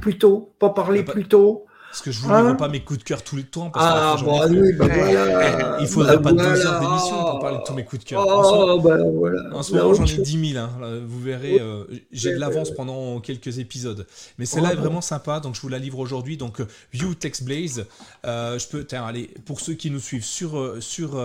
plus 0.01 0.17
tôt? 0.17 0.53
Pas 0.59 0.69
parlé 0.69 1.03
bah, 1.03 1.13
plus 1.13 1.27
tôt? 1.27 1.66
Parce 1.89 2.01
que 2.01 2.11
je 2.11 2.19
vous 2.19 2.27
livre 2.27 2.37
hein 2.39 2.55
pas 2.55 2.67
mes 2.67 2.81
coups 2.81 2.99
de 2.99 3.03
cœur 3.03 3.23
tous 3.23 3.35
les 3.35 3.43
temps. 3.43 3.69
Parce 3.69 3.85
ah, 3.87 4.15
bah 4.23 4.45
oui, 4.49 4.73
bah 4.73 4.87
voilà. 4.93 5.77
Il 5.81 5.87
faudrait 5.87 6.17
bah 6.17 6.23
pas 6.23 6.31
deux 6.33 6.65
heures 6.65 6.79
d'émission 6.79 7.23
pour 7.23 7.39
parler 7.39 7.57
de 7.57 7.63
tous 7.63 7.73
mes 7.73 7.85
coups 7.85 8.03
de 8.03 8.09
cœur. 8.09 8.23
Oh, 8.27 8.31
en 8.31 8.43
ce, 8.43 8.83
bah 8.83 8.97
voilà. 8.97 9.49
moment, 9.83 9.93
j'en 9.93 10.05
ai 10.05 10.17
10 10.17 10.51
000. 10.53 10.63
Hein. 10.63 10.69
Vous 11.05 11.19
verrez, 11.19 11.59
euh, 11.59 11.85
j'ai 12.11 12.33
de 12.33 12.39
l'avance 12.39 12.71
pendant 12.71 13.19
quelques 13.19 13.59
épisodes. 13.59 14.05
Mais 14.37 14.45
celle-là 14.45 14.73
est 14.73 14.77
vraiment 14.77 15.01
sympa, 15.01 15.39
donc 15.39 15.55
je 15.55 15.61
vous 15.61 15.69
la 15.69 15.79
livre 15.79 15.99
aujourd'hui. 15.99 16.37
Donc, 16.37 16.59
euh, 16.59 16.67
View 16.93 17.15
Text 17.15 17.43
Blaze. 17.43 17.85
Euh, 18.25 18.59
je 18.59 18.67
peux, 18.67 18.85
tiens, 18.85 19.05
allez, 19.05 19.31
pour 19.45 19.59
ceux 19.59 19.73
qui 19.73 19.89
nous 19.89 19.99
suivent 19.99 20.25
sur, 20.25 20.75
sur 20.79 21.17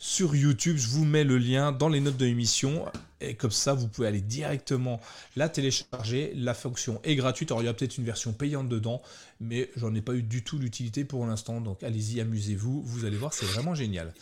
sur 0.00 0.34
YouTube. 0.34 0.78
Je 0.78 0.88
vous 0.88 1.04
mets 1.04 1.22
le 1.22 1.38
lien 1.38 1.70
dans 1.70 1.88
les 1.88 2.00
notes 2.00 2.16
de 2.16 2.24
l'émission. 2.24 2.86
Et 3.20 3.34
comme 3.34 3.50
ça, 3.50 3.74
vous 3.74 3.86
pouvez 3.86 4.08
aller 4.08 4.22
directement 4.22 4.98
la 5.36 5.48
télécharger. 5.48 6.32
La 6.34 6.54
fonction 6.54 7.00
est 7.04 7.14
gratuite. 7.14 7.52
Alors, 7.52 7.62
il 7.62 7.66
y 7.66 7.68
a 7.68 7.74
peut-être 7.74 7.98
une 7.98 8.04
version 8.04 8.32
payante 8.32 8.68
dedans, 8.68 9.02
mais 9.40 9.70
j'en 9.76 9.94
ai 9.94 10.00
pas 10.00 10.14
eu 10.14 10.22
du 10.22 10.42
tout 10.42 10.58
l'utilité 10.58 11.04
pour 11.04 11.24
l'instant. 11.26 11.60
Donc, 11.60 11.82
allez-y, 11.82 12.20
amusez-vous. 12.20 12.82
Vous 12.82 13.04
allez 13.04 13.18
voir, 13.18 13.34
c'est 13.34 13.46
vraiment 13.46 13.74
génial. 13.74 14.14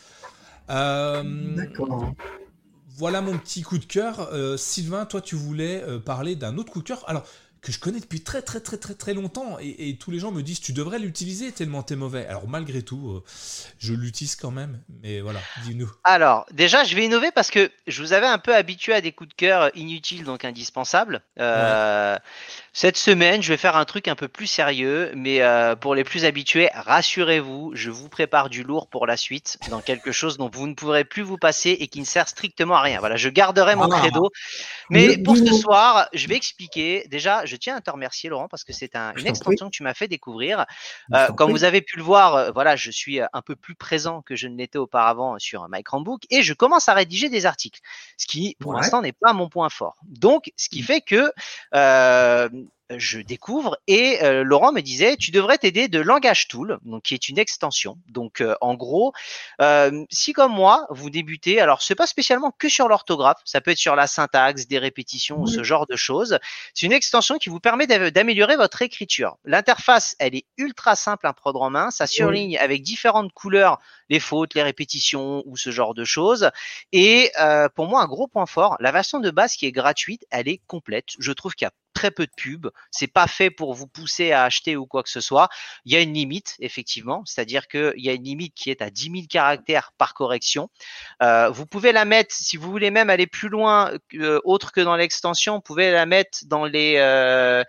Euh, 0.68 1.54
D'accord. 1.54 2.12
Voilà 2.96 3.20
mon 3.20 3.38
petit 3.38 3.62
coup 3.62 3.78
de 3.78 3.84
cœur. 3.84 4.28
Euh, 4.32 4.56
Sylvain, 4.56 5.06
toi, 5.06 5.20
tu 5.20 5.36
voulais 5.36 5.80
euh, 5.84 6.00
parler 6.00 6.34
d'un 6.34 6.58
autre 6.58 6.72
coup 6.72 6.80
de 6.80 6.88
cœur. 6.88 7.04
Alors, 7.06 7.24
que 7.62 7.72
je 7.72 7.78
connais 7.78 8.00
depuis 8.00 8.20
très 8.20 8.42
très 8.42 8.60
très 8.60 8.76
très 8.76 8.94
très 8.94 9.14
longtemps 9.14 9.58
et, 9.60 9.96
tous 9.98 10.10
les 10.10 10.18
gens 10.18 10.30
me 10.30 10.42
disent 10.42 10.60
tu 10.60 10.72
devrais 10.72 10.98
l'utiliser 10.98 11.50
tellement 11.52 11.82
t'es 11.82 11.96
mauvais. 11.96 12.26
Alors 12.26 12.46
malgré 12.46 12.82
tout, 12.82 13.10
euh, 13.10 13.24
je 13.78 13.94
l'utilise 13.94 14.36
quand 14.36 14.50
même, 14.50 14.80
mais 15.02 15.20
voilà, 15.20 15.40
dis-nous. 15.64 15.90
Alors 16.04 16.46
déjà, 16.52 16.84
je 16.84 16.94
vais 16.94 17.04
innover 17.04 17.30
parce 17.32 17.50
que 17.50 17.70
je 17.86 18.02
vous 18.02 18.12
avais 18.12 18.26
un 18.26 18.38
peu 18.38 18.54
habitué 18.54 18.92
à 18.92 19.00
des 19.00 19.12
coups 19.12 19.30
de 19.30 19.34
cœur 19.34 19.70
inutiles 19.76 20.24
donc 20.24 20.44
indispensables. 20.44 21.22
Euh, 21.40 22.16
cette 22.72 22.96
semaine, 22.96 23.42
je 23.42 23.48
vais 23.48 23.56
faire 23.56 23.76
un 23.76 23.84
truc 23.84 24.06
un 24.06 24.14
peu 24.14 24.28
plus 24.28 24.46
sérieux, 24.46 25.10
mais 25.16 25.42
euh, 25.42 25.74
pour 25.74 25.94
les 25.94 26.04
plus 26.04 26.24
habitués, 26.24 26.68
rassurez-vous, 26.74 27.72
je 27.74 27.90
vous 27.90 28.08
prépare 28.08 28.50
du 28.50 28.62
lourd 28.62 28.88
pour 28.88 29.06
la 29.06 29.16
suite, 29.16 29.58
dans 29.70 29.80
quelque 29.80 30.12
chose 30.12 30.36
dont 30.36 30.48
vous 30.52 30.66
ne 30.68 30.74
pourrez 30.74 31.04
plus 31.04 31.22
vous 31.22 31.38
passer 31.38 31.70
et 31.70 31.88
qui 31.88 31.98
ne 31.98 32.04
sert 32.04 32.28
strictement 32.28 32.76
à 32.76 32.82
rien. 32.82 33.00
Voilà, 33.00 33.16
je 33.16 33.28
garderai 33.28 33.74
mon 33.74 33.90
ah. 33.90 33.98
credo. 33.98 34.30
Mais 34.90 35.18
pour 35.18 35.36
ce 35.36 35.52
soir, 35.54 36.08
je 36.12 36.28
vais 36.28 36.36
expliquer. 36.36 37.06
Déjà, 37.10 37.44
je 37.48 37.56
tiens 37.56 37.76
à 37.76 37.80
te 37.80 37.90
remercier, 37.90 38.30
Laurent, 38.30 38.48
parce 38.48 38.64
que 38.64 38.72
c'est 38.72 38.94
une 38.94 39.26
extension 39.26 39.66
que 39.66 39.74
tu 39.74 39.82
m'as 39.82 39.94
fait 39.94 40.08
découvrir. 40.08 40.66
Euh, 41.14 41.28
comme 41.32 41.50
vous 41.50 41.64
avez 41.64 41.82
pu 41.82 41.96
le 41.96 42.02
voir, 42.02 42.34
euh, 42.34 42.50
voilà, 42.52 42.76
je 42.76 42.90
suis 42.90 43.20
un 43.20 43.42
peu 43.42 43.56
plus 43.56 43.74
présent 43.74 44.22
que 44.22 44.36
je 44.36 44.46
ne 44.46 44.56
l'étais 44.56 44.78
auparavant 44.78 45.38
sur 45.38 45.66
Chromebook 45.84 46.22
et 46.30 46.42
je 46.42 46.54
commence 46.54 46.88
à 46.88 46.94
rédiger 46.94 47.28
des 47.28 47.46
articles, 47.46 47.80
ce 48.16 48.26
qui, 48.26 48.56
pour 48.60 48.72
l'instant, 48.72 49.02
n'est 49.02 49.12
pas 49.12 49.32
mon 49.32 49.48
point 49.48 49.68
fort. 49.68 49.96
Donc, 50.04 50.52
ce 50.56 50.68
qui 50.68 50.82
mmh. 50.82 50.84
fait 50.84 51.00
que 51.00 51.32
euh, 51.74 52.48
je 52.96 53.20
découvre 53.20 53.78
et 53.86 54.22
euh, 54.22 54.42
Laurent 54.44 54.72
me 54.72 54.80
disait 54.80 55.16
tu 55.16 55.30
devrais 55.30 55.58
t'aider 55.58 55.88
de 55.88 56.00
Langage 56.00 56.48
Tool 56.48 56.78
donc 56.84 57.02
qui 57.02 57.14
est 57.14 57.28
une 57.28 57.38
extension. 57.38 57.98
Donc 58.08 58.40
euh, 58.40 58.54
en 58.60 58.74
gros 58.74 59.12
euh, 59.60 60.04
si 60.10 60.32
comme 60.32 60.52
moi 60.52 60.86
vous 60.90 61.10
débutez 61.10 61.60
alors 61.60 61.82
c'est 61.82 61.94
pas 61.94 62.06
spécialement 62.06 62.50
que 62.50 62.68
sur 62.68 62.88
l'orthographe 62.88 63.40
ça 63.44 63.60
peut 63.60 63.72
être 63.72 63.78
sur 63.78 63.94
la 63.94 64.06
syntaxe 64.06 64.66
des 64.66 64.78
répétitions 64.78 65.40
ou 65.40 65.46
ce 65.46 65.62
genre 65.62 65.86
de 65.86 65.96
choses 65.96 66.38
c'est 66.72 66.86
une 66.86 66.92
extension 66.92 67.36
qui 67.38 67.50
vous 67.50 67.60
permet 67.60 67.86
d'améliorer 67.86 68.56
votre 68.56 68.80
écriture. 68.80 69.36
L'interface 69.44 70.16
elle 70.18 70.34
est 70.34 70.46
ultra 70.56 70.96
simple 70.96 71.26
à 71.26 71.34
prendre 71.34 71.60
en 71.60 71.70
main 71.70 71.90
ça 71.90 72.06
surligne 72.06 72.56
avec 72.58 72.82
différentes 72.82 73.32
couleurs 73.32 73.78
les 74.08 74.20
fautes 74.20 74.54
les 74.54 74.62
répétitions 74.62 75.42
ou 75.44 75.56
ce 75.56 75.70
genre 75.70 75.94
de 75.94 76.04
choses. 76.04 76.50
Et 76.92 77.32
pour 77.74 77.86
moi 77.86 78.02
un 78.02 78.06
gros 78.06 78.28
point 78.28 78.46
fort 78.46 78.76
la 78.80 78.92
version 78.92 79.20
de 79.20 79.30
base 79.30 79.54
qui 79.54 79.66
est 79.66 79.72
gratuite 79.72 80.24
elle 80.30 80.48
est 80.48 80.60
complète. 80.66 81.08
Je 81.18 81.32
trouve 81.32 81.54
qu'il 81.54 81.66
y 81.66 81.68
a 81.68 81.72
très 81.98 82.12
peu 82.12 82.26
de 82.26 82.32
pubs. 82.36 82.70
C'est 82.92 83.08
pas 83.08 83.26
fait 83.26 83.50
pour 83.50 83.74
vous 83.74 83.88
pousser 83.88 84.30
à 84.30 84.44
acheter 84.44 84.76
ou 84.76 84.86
quoi 84.86 85.02
que 85.02 85.08
ce 85.10 85.20
soit. 85.20 85.48
Il 85.84 85.92
y 85.92 85.96
a 85.96 86.00
une 86.00 86.14
limite, 86.14 86.54
effectivement, 86.60 87.24
c'est-à-dire 87.26 87.66
qu'il 87.66 87.94
y 87.96 88.08
a 88.08 88.12
une 88.12 88.22
limite 88.22 88.54
qui 88.54 88.70
est 88.70 88.82
à 88.82 88.90
10 88.90 89.10
000 89.10 89.14
caractères 89.28 89.90
par 89.98 90.14
correction. 90.14 90.70
Euh, 91.24 91.50
vous 91.50 91.66
pouvez 91.66 91.90
la 91.90 92.04
mettre, 92.04 92.32
si 92.32 92.56
vous 92.56 92.70
voulez 92.70 92.92
même 92.92 93.10
aller 93.10 93.26
plus 93.26 93.48
loin, 93.48 93.90
euh, 94.14 94.38
autre 94.44 94.70
que 94.70 94.80
dans 94.80 94.94
l'extension, 94.94 95.56
vous 95.56 95.60
pouvez 95.60 95.90
la 95.90 96.06
mettre 96.06 96.38
dans 96.46 96.66
les 96.66 96.94
euh, 96.98 97.64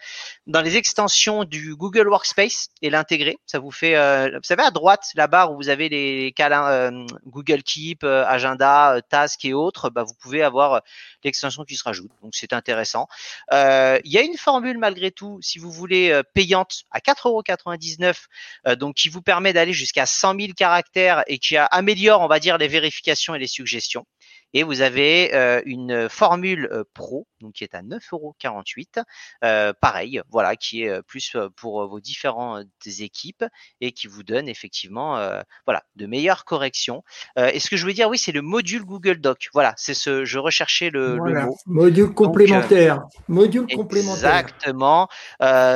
dans 0.45 0.61
les 0.61 0.77
extensions 0.77 1.43
du 1.43 1.75
Google 1.75 2.07
Workspace 2.07 2.69
et 2.83 2.91
l'intégrer. 2.91 3.39
Ça 3.47 3.57
vous 3.57 3.71
fait, 3.71 3.95
vous 4.31 4.43
savez, 4.43 4.61
à 4.61 4.69
droite, 4.69 5.07
la 5.15 5.25
barre 5.25 5.51
où 5.53 5.55
vous 5.55 5.69
avez 5.69 5.89
les 5.89 6.33
câlins 6.35 6.91
Google 7.25 7.63
Keep, 7.63 8.03
Agenda, 8.03 9.01
Task 9.09 9.43
et 9.45 9.53
autres, 9.53 9.89
bah, 9.89 10.03
vous 10.03 10.13
pouvez 10.13 10.43
avoir 10.43 10.81
l'extension 11.23 11.65
qui 11.65 11.75
se 11.75 11.83
rajoute. 11.83 12.11
Donc 12.21 12.35
c'est 12.35 12.53
intéressant. 12.53 13.07
il 13.51 14.01
y 14.11 14.18
a 14.18 14.18
une 14.23 14.37
formule 14.37 14.77
malgré 14.77 15.11
tout, 15.11 15.39
si 15.41 15.59
vous 15.59 15.71
voulez, 15.71 16.21
payante 16.33 16.83
à 16.91 16.99
4,99€, 16.99 18.75
donc 18.75 18.95
qui 18.95 19.09
vous 19.09 19.21
permet 19.21 19.53
d'aller 19.53 19.73
jusqu'à 19.73 20.05
100 20.05 20.39
000 20.39 20.53
caractères 20.55 21.23
et 21.27 21.39
qui 21.39 21.57
améliore, 21.57 22.21
on 22.21 22.27
va 22.27 22.39
dire, 22.39 22.57
les 22.57 22.67
vérifications 22.67 23.35
et 23.35 23.39
les 23.39 23.47
suggestions. 23.47 24.05
Et 24.53 24.63
vous 24.63 24.81
avez 24.81 25.33
euh, 25.35 25.61
une 25.65 26.09
formule 26.09 26.67
euh, 26.71 26.83
pro, 26.93 27.27
donc 27.39 27.53
qui 27.53 27.63
est 27.63 27.75
à 27.75 27.81
9,48€. 27.83 29.03
Euh, 29.43 29.73
pareil, 29.79 30.21
voilà, 30.31 30.55
qui 30.55 30.83
est 30.83 31.01
plus 31.03 31.37
pour 31.55 31.87
vos 31.87 31.99
différentes 31.99 32.65
équipes 32.85 33.45
et 33.79 33.91
qui 33.91 34.07
vous 34.07 34.23
donne 34.23 34.49
effectivement 34.49 35.19
voilà, 35.65 35.83
de 35.95 36.05
meilleures 36.05 36.45
corrections. 36.45 37.03
et 37.37 37.59
ce 37.59 37.69
que 37.69 37.77
je 37.77 37.85
veux 37.85 37.93
dire, 37.93 38.09
oui, 38.09 38.17
c'est 38.17 38.31
le 38.31 38.41
module 38.41 38.83
Google 38.83 39.19
Doc. 39.19 39.49
Voilà, 39.53 39.73
c'est 39.77 39.93
ce, 39.93 40.25
je 40.25 40.39
recherchais 40.39 40.89
le, 40.89 41.17
mot. 41.17 41.57
Module 41.65 42.13
complémentaire. 42.13 43.03
module 43.27 43.67
complémentaire. 43.67 44.39
Exactement. 44.39 45.07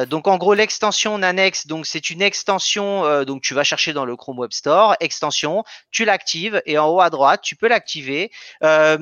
donc 0.10 0.28
en 0.28 0.38
gros, 0.38 0.54
l'extension 0.54 1.18
Nanex, 1.18 1.68
donc 1.68 1.86
c'est 1.86 2.10
une 2.10 2.22
extension, 2.22 3.24
donc 3.24 3.42
tu 3.42 3.54
vas 3.54 3.64
chercher 3.64 3.94
dans 3.94 4.06
le 4.06 4.16
Chrome 4.16 4.40
Web 4.40 4.52
Store, 4.52 4.96
extension, 5.00 5.64
tu 5.92 6.06
l'actives 6.06 6.62
et 6.66 6.78
en 6.78 6.90
haut 6.90 7.02
à 7.02 7.10
droite, 7.10 7.42
tu 7.44 7.56
peux 7.56 7.68
l'activer. 7.68 8.32
Euh, 8.64 8.98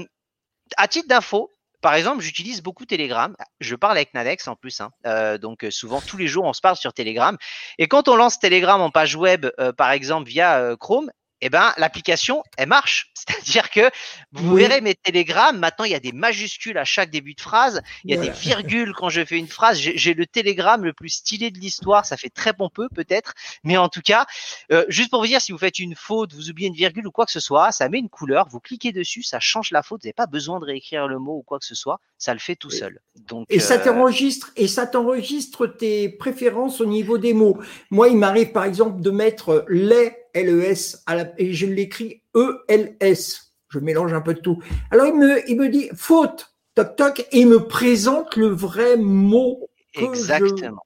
à 0.77 0.87
titre 0.87 1.07
d'info, 1.07 1.51
par 1.81 1.95
exemple, 1.95 2.21
j'utilise 2.21 2.61
beaucoup 2.61 2.85
Telegram. 2.85 3.35
Je 3.59 3.75
parle 3.75 3.97
avec 3.97 4.13
Nadex 4.13 4.47
en 4.47 4.55
plus, 4.55 4.81
hein. 4.81 4.91
euh, 5.05 5.37
donc 5.37 5.63
euh, 5.63 5.71
souvent 5.71 5.99
tous 5.99 6.17
les 6.17 6.27
jours 6.27 6.45
on 6.45 6.53
se 6.53 6.61
parle 6.61 6.75
sur 6.75 6.93
Telegram. 6.93 7.37
Et 7.79 7.87
quand 7.87 8.07
on 8.07 8.15
lance 8.15 8.39
Telegram 8.39 8.79
en 8.81 8.91
page 8.91 9.15
web, 9.15 9.47
par 9.77 9.91
exemple 9.91 10.29
via 10.29 10.75
Chrome, 10.79 11.11
eh 11.41 11.49
ben 11.49 11.73
l'application 11.77 12.43
elle 12.57 12.69
marche. 12.69 13.11
C'est-à-dire 13.21 13.69
que 13.69 13.91
vous 14.31 14.55
verrez 14.55 14.81
mes 14.81 14.95
télégrammes, 14.95 15.59
maintenant 15.59 15.85
il 15.85 15.91
y 15.91 15.95
a 15.95 15.99
des 15.99 16.11
majuscules 16.11 16.77
à 16.77 16.85
chaque 16.85 17.11
début 17.11 17.35
de 17.35 17.41
phrase, 17.41 17.81
il 18.03 18.11
y 18.11 18.17
a 18.17 18.21
des 18.21 18.31
virgules 18.31 18.93
quand 18.93 19.09
je 19.09 19.23
fais 19.23 19.37
une 19.37 19.47
phrase. 19.47 19.79
J'ai 19.79 20.13
le 20.13 20.25
télégramme 20.25 20.83
le 20.83 20.93
plus 20.93 21.09
stylé 21.09 21.51
de 21.51 21.59
l'histoire, 21.59 22.05
ça 22.05 22.17
fait 22.17 22.29
très 22.29 22.53
pompeux 22.53 22.87
peut-être, 22.93 23.33
mais 23.63 23.77
en 23.77 23.89
tout 23.89 24.01
cas, 24.01 24.25
euh, 24.71 24.85
juste 24.87 25.09
pour 25.09 25.21
vous 25.21 25.27
dire, 25.27 25.41
si 25.41 25.51
vous 25.51 25.57
faites 25.57 25.79
une 25.79 25.95
faute, 25.95 26.33
vous 26.33 26.49
oubliez 26.49 26.67
une 26.67 26.75
virgule 26.75 27.07
ou 27.07 27.11
quoi 27.11 27.25
que 27.25 27.31
ce 27.31 27.39
soit, 27.39 27.71
ça 27.71 27.89
met 27.89 27.99
une 27.99 28.09
couleur, 28.09 28.47
vous 28.49 28.59
cliquez 28.59 28.91
dessus, 28.91 29.23
ça 29.23 29.39
change 29.39 29.71
la 29.71 29.83
faute, 29.83 30.01
vous 30.01 30.07
n'avez 30.07 30.13
pas 30.13 30.27
besoin 30.27 30.59
de 30.59 30.65
réécrire 30.65 31.07
le 31.07 31.19
mot 31.19 31.37
ou 31.37 31.43
quoi 31.43 31.59
que 31.59 31.65
ce 31.65 31.75
soit, 31.75 31.99
ça 32.17 32.33
le 32.33 32.39
fait 32.39 32.55
tout 32.55 32.69
seul. 32.69 32.99
Donc, 33.27 33.45
et 33.49 33.59
ça 33.59 33.75
euh, 33.75 33.83
t'enregistre 33.83 34.51
et 34.55 34.67
ça 34.67 34.87
t'enregistre 34.87 35.67
tes 35.67 36.09
préférences 36.09 36.81
au 36.81 36.85
niveau 36.85 37.17
des 37.17 37.33
mots. 37.33 37.59
Moi, 37.89 38.09
il 38.09 38.17
m'arrive 38.17 38.51
par 38.51 38.63
exemple 38.63 39.01
de 39.01 39.11
mettre 39.11 39.65
les 39.69 40.13
L-E-S, 40.33 41.03
et 41.37 41.53
je 41.53 41.65
l'écris 41.65 42.23
E-L-S. 42.35 43.53
Je 43.69 43.79
mélange 43.79 44.13
un 44.13 44.21
peu 44.21 44.33
de 44.33 44.39
tout. 44.39 44.61
Alors, 44.91 45.07
il 45.07 45.15
me, 45.15 45.49
il 45.49 45.57
me 45.57 45.69
dit 45.69 45.89
faute, 45.95 46.53
toc 46.75 46.95
toc, 46.95 47.19
et 47.19 47.39
il 47.39 47.47
me 47.47 47.59
présente 47.59 48.35
le 48.35 48.47
vrai 48.47 48.97
mot. 48.97 49.69
Exactement. 49.93 50.83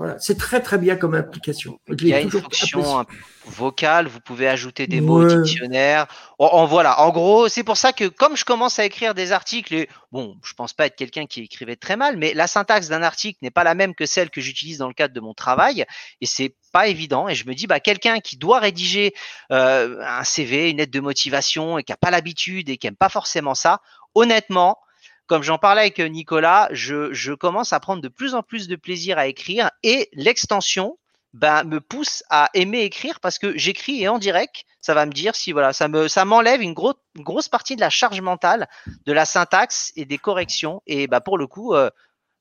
Voilà, 0.00 0.18
c'est 0.18 0.38
très 0.38 0.62
très 0.62 0.78
bien 0.78 0.96
comme 0.96 1.12
application. 1.12 1.78
Il 1.90 2.08
y 2.08 2.14
a 2.14 2.22
une 2.22 2.30
fonction 2.30 3.04
vocale, 3.44 4.08
vous 4.08 4.20
pouvez 4.20 4.48
ajouter 4.48 4.86
des 4.86 5.02
mots 5.02 5.22
au 5.22 5.42
dictionnaire. 5.42 6.06
En, 6.38 6.64
voilà, 6.64 7.02
en 7.02 7.10
gros, 7.10 7.50
c'est 7.50 7.64
pour 7.64 7.76
ça 7.76 7.92
que 7.92 8.06
comme 8.06 8.34
je 8.34 8.46
commence 8.46 8.78
à 8.78 8.86
écrire 8.86 9.12
des 9.14 9.32
articles, 9.32 9.74
et 9.74 9.90
bon, 10.10 10.38
je 10.42 10.54
pense 10.54 10.72
pas 10.72 10.86
être 10.86 10.96
quelqu'un 10.96 11.26
qui 11.26 11.42
écrivait 11.42 11.76
très 11.76 11.96
mal, 11.96 12.16
mais 12.16 12.32
la 12.32 12.46
syntaxe 12.46 12.88
d'un 12.88 13.02
article 13.02 13.40
n'est 13.42 13.50
pas 13.50 13.62
la 13.62 13.74
même 13.74 13.94
que 13.94 14.06
celle 14.06 14.30
que 14.30 14.40
j'utilise 14.40 14.78
dans 14.78 14.88
le 14.88 14.94
cadre 14.94 15.12
de 15.12 15.20
mon 15.20 15.34
travail, 15.34 15.84
et 16.22 16.26
c'est 16.26 16.54
pas 16.72 16.86
évident. 16.86 17.28
Et 17.28 17.34
je 17.34 17.46
me 17.46 17.54
dis, 17.54 17.66
bah 17.66 17.78
quelqu'un 17.78 18.20
qui 18.20 18.38
doit 18.38 18.60
rédiger 18.60 19.12
euh, 19.52 20.02
un 20.02 20.24
CV, 20.24 20.70
une 20.70 20.78
lettre 20.78 20.92
de 20.92 21.00
motivation, 21.00 21.76
et 21.76 21.82
qui 21.82 21.92
a 21.92 21.98
pas 21.98 22.10
l'habitude 22.10 22.70
et 22.70 22.78
qui 22.78 22.86
aime 22.86 22.96
pas 22.96 23.10
forcément 23.10 23.54
ça, 23.54 23.82
honnêtement, 24.14 24.78
comme 25.30 25.44
j'en 25.44 25.58
parlais 25.58 25.82
avec 25.82 26.00
Nicolas, 26.00 26.68
je, 26.72 27.34
commence 27.34 27.72
à 27.72 27.78
prendre 27.78 28.02
de 28.02 28.08
plus 28.08 28.34
en 28.34 28.42
plus 28.42 28.66
de 28.66 28.74
plaisir 28.74 29.16
à 29.16 29.28
écrire 29.28 29.70
et 29.84 30.08
l'extension 30.12 30.98
ben, 31.34 31.62
me 31.62 31.80
pousse 31.80 32.24
à 32.30 32.50
aimer 32.52 32.80
écrire 32.80 33.20
parce 33.20 33.38
que 33.38 33.56
j'écris 33.56 34.02
et 34.02 34.08
en 34.08 34.18
direct, 34.18 34.64
ça 34.80 34.92
va 34.92 35.06
me 35.06 35.12
dire 35.12 35.36
si 35.36 35.52
voilà, 35.52 35.72
ça 35.72 35.86
me 35.86 36.08
ça 36.08 36.24
m'enlève 36.24 36.60
une, 36.62 36.74
grosse 36.74 36.96
grosse 37.14 37.48
partie 37.48 37.76
de 37.76 37.80
la 37.80 37.90
charge 37.90 38.20
mentale, 38.20 38.68
de 39.06 39.12
la 39.12 39.24
syntaxe 39.24 39.92
et 39.94 40.04
des 40.04 40.18
corrections. 40.18 40.82
Et 40.88 41.06
bah, 41.06 41.20
pour 41.20 41.38
le 41.38 41.46
coup, 41.46 41.74
euh, 41.74 41.90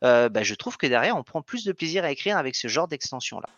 euh, 0.03 0.27
bah, 0.27 0.41
je 0.41 0.55
trouve 0.55 0.77
que 0.77 0.87
derrière, 0.87 1.15
on 1.15 1.21
prend 1.21 1.43
plus 1.43 1.65
de 1.65 1.71
plaisir 1.73 2.03
à 2.03 2.09
écrire 2.09 2.39
avec 2.39 2.55
ce 2.55 2.67
genre 2.67 2.87
d'extension 2.87 3.39
là. 3.39 3.49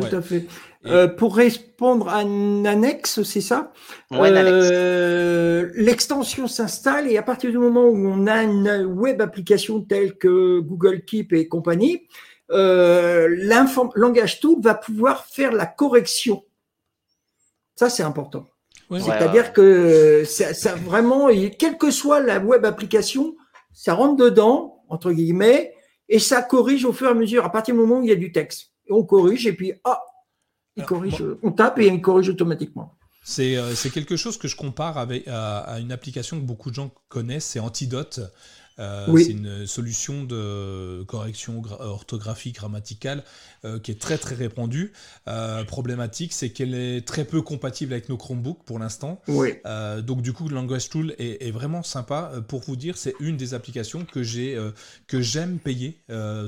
Tout 0.00 0.16
à 0.16 0.22
fait. 0.22 0.46
Euh, 0.86 1.08
pour 1.08 1.36
répondre 1.36 2.08
à 2.08 2.18
un 2.18 2.64
annexe, 2.64 3.22
c'est 3.22 3.40
ça? 3.40 3.72
Ouais, 4.10 4.30
euh, 4.32 5.70
L'extension 5.74 6.46
s'installe 6.46 7.10
et 7.10 7.18
à 7.18 7.22
partir 7.22 7.50
du 7.50 7.58
moment 7.58 7.84
où 7.84 8.08
on 8.08 8.26
a 8.26 8.42
une 8.42 8.84
web 8.84 9.20
application 9.20 9.80
telle 9.80 10.16
que 10.16 10.60
Google 10.60 11.02
Keep 11.04 11.32
et 11.32 11.48
compagnie, 11.48 12.06
euh, 12.50 13.28
langage 13.94 14.40
tool 14.40 14.60
va 14.62 14.74
pouvoir 14.74 15.26
faire 15.26 15.52
la 15.52 15.66
correction. 15.66 16.44
Ça, 17.74 17.90
c'est 17.90 18.04
important. 18.04 18.46
C'est-à-dire 18.90 19.52
que 19.52 20.22
ça, 20.24 20.54
ça, 20.54 20.74
vraiment, 20.74 21.28
quelle 21.58 21.76
que 21.76 21.90
soit 21.90 22.20
la 22.20 22.38
web 22.38 22.64
application, 22.64 23.36
ça 23.74 23.92
rentre 23.92 24.16
dedans, 24.16 24.82
entre 24.88 25.12
guillemets, 25.12 25.74
et 26.08 26.18
ça 26.18 26.40
corrige 26.40 26.86
au 26.86 26.94
fur 26.94 27.08
et 27.08 27.10
à 27.10 27.14
mesure, 27.14 27.44
à 27.44 27.52
partir 27.52 27.74
du 27.74 27.80
moment 27.80 27.98
où 27.98 28.02
il 28.02 28.08
y 28.08 28.12
a 28.12 28.16
du 28.16 28.32
texte 28.32 28.72
on 28.90 29.04
corrige, 29.04 29.46
et 29.46 29.52
puis, 29.52 29.72
ah, 29.84 30.00
il 30.76 30.84
corrige, 30.84 31.24
on 31.42 31.52
tape 31.52 31.78
et 31.78 31.86
il 31.86 32.00
corrige 32.00 32.28
automatiquement. 32.28 32.94
C'est 33.24 33.90
quelque 33.92 34.16
chose 34.16 34.38
que 34.38 34.48
je 34.48 34.56
compare 34.56 34.96
avec, 34.96 35.28
à, 35.28 35.78
une 35.80 35.92
application 35.92 36.40
que 36.40 36.44
beaucoup 36.44 36.70
de 36.70 36.74
gens 36.74 36.90
connaissent, 37.08 37.46
c'est 37.46 37.60
Antidote. 37.60 38.20
Euh, 38.78 39.06
c'est 39.16 39.32
une 39.32 39.66
solution 39.66 40.22
de 40.24 41.04
correction 41.06 41.62
orthographique 41.80 42.56
grammaticale 42.56 43.24
euh, 43.64 43.78
qui 43.78 43.90
est 43.90 44.00
très 44.00 44.18
très 44.18 44.34
répandue. 44.34 44.92
Euh, 45.26 45.64
problématique, 45.64 46.32
c'est 46.32 46.50
qu'elle 46.50 46.74
est 46.74 47.06
très 47.06 47.24
peu 47.24 47.42
compatible 47.42 47.92
avec 47.92 48.08
nos 48.08 48.16
Chromebooks 48.16 48.62
pour 48.64 48.78
l'instant. 48.78 49.20
donc 49.26 50.22
du 50.22 50.32
coup, 50.32 50.48
le 50.48 50.54
Language 50.54 50.88
Tool 50.88 51.14
est, 51.18 51.50
vraiment 51.50 51.82
sympa. 51.82 52.32
Pour 52.46 52.60
vous 52.60 52.76
dire, 52.76 52.96
c'est 52.96 53.14
une 53.20 53.36
des 53.36 53.54
applications 53.54 54.04
que 54.04 54.22
j'ai 54.22 54.58
que 55.06 55.20
j'aime 55.20 55.58
payer 55.58 56.00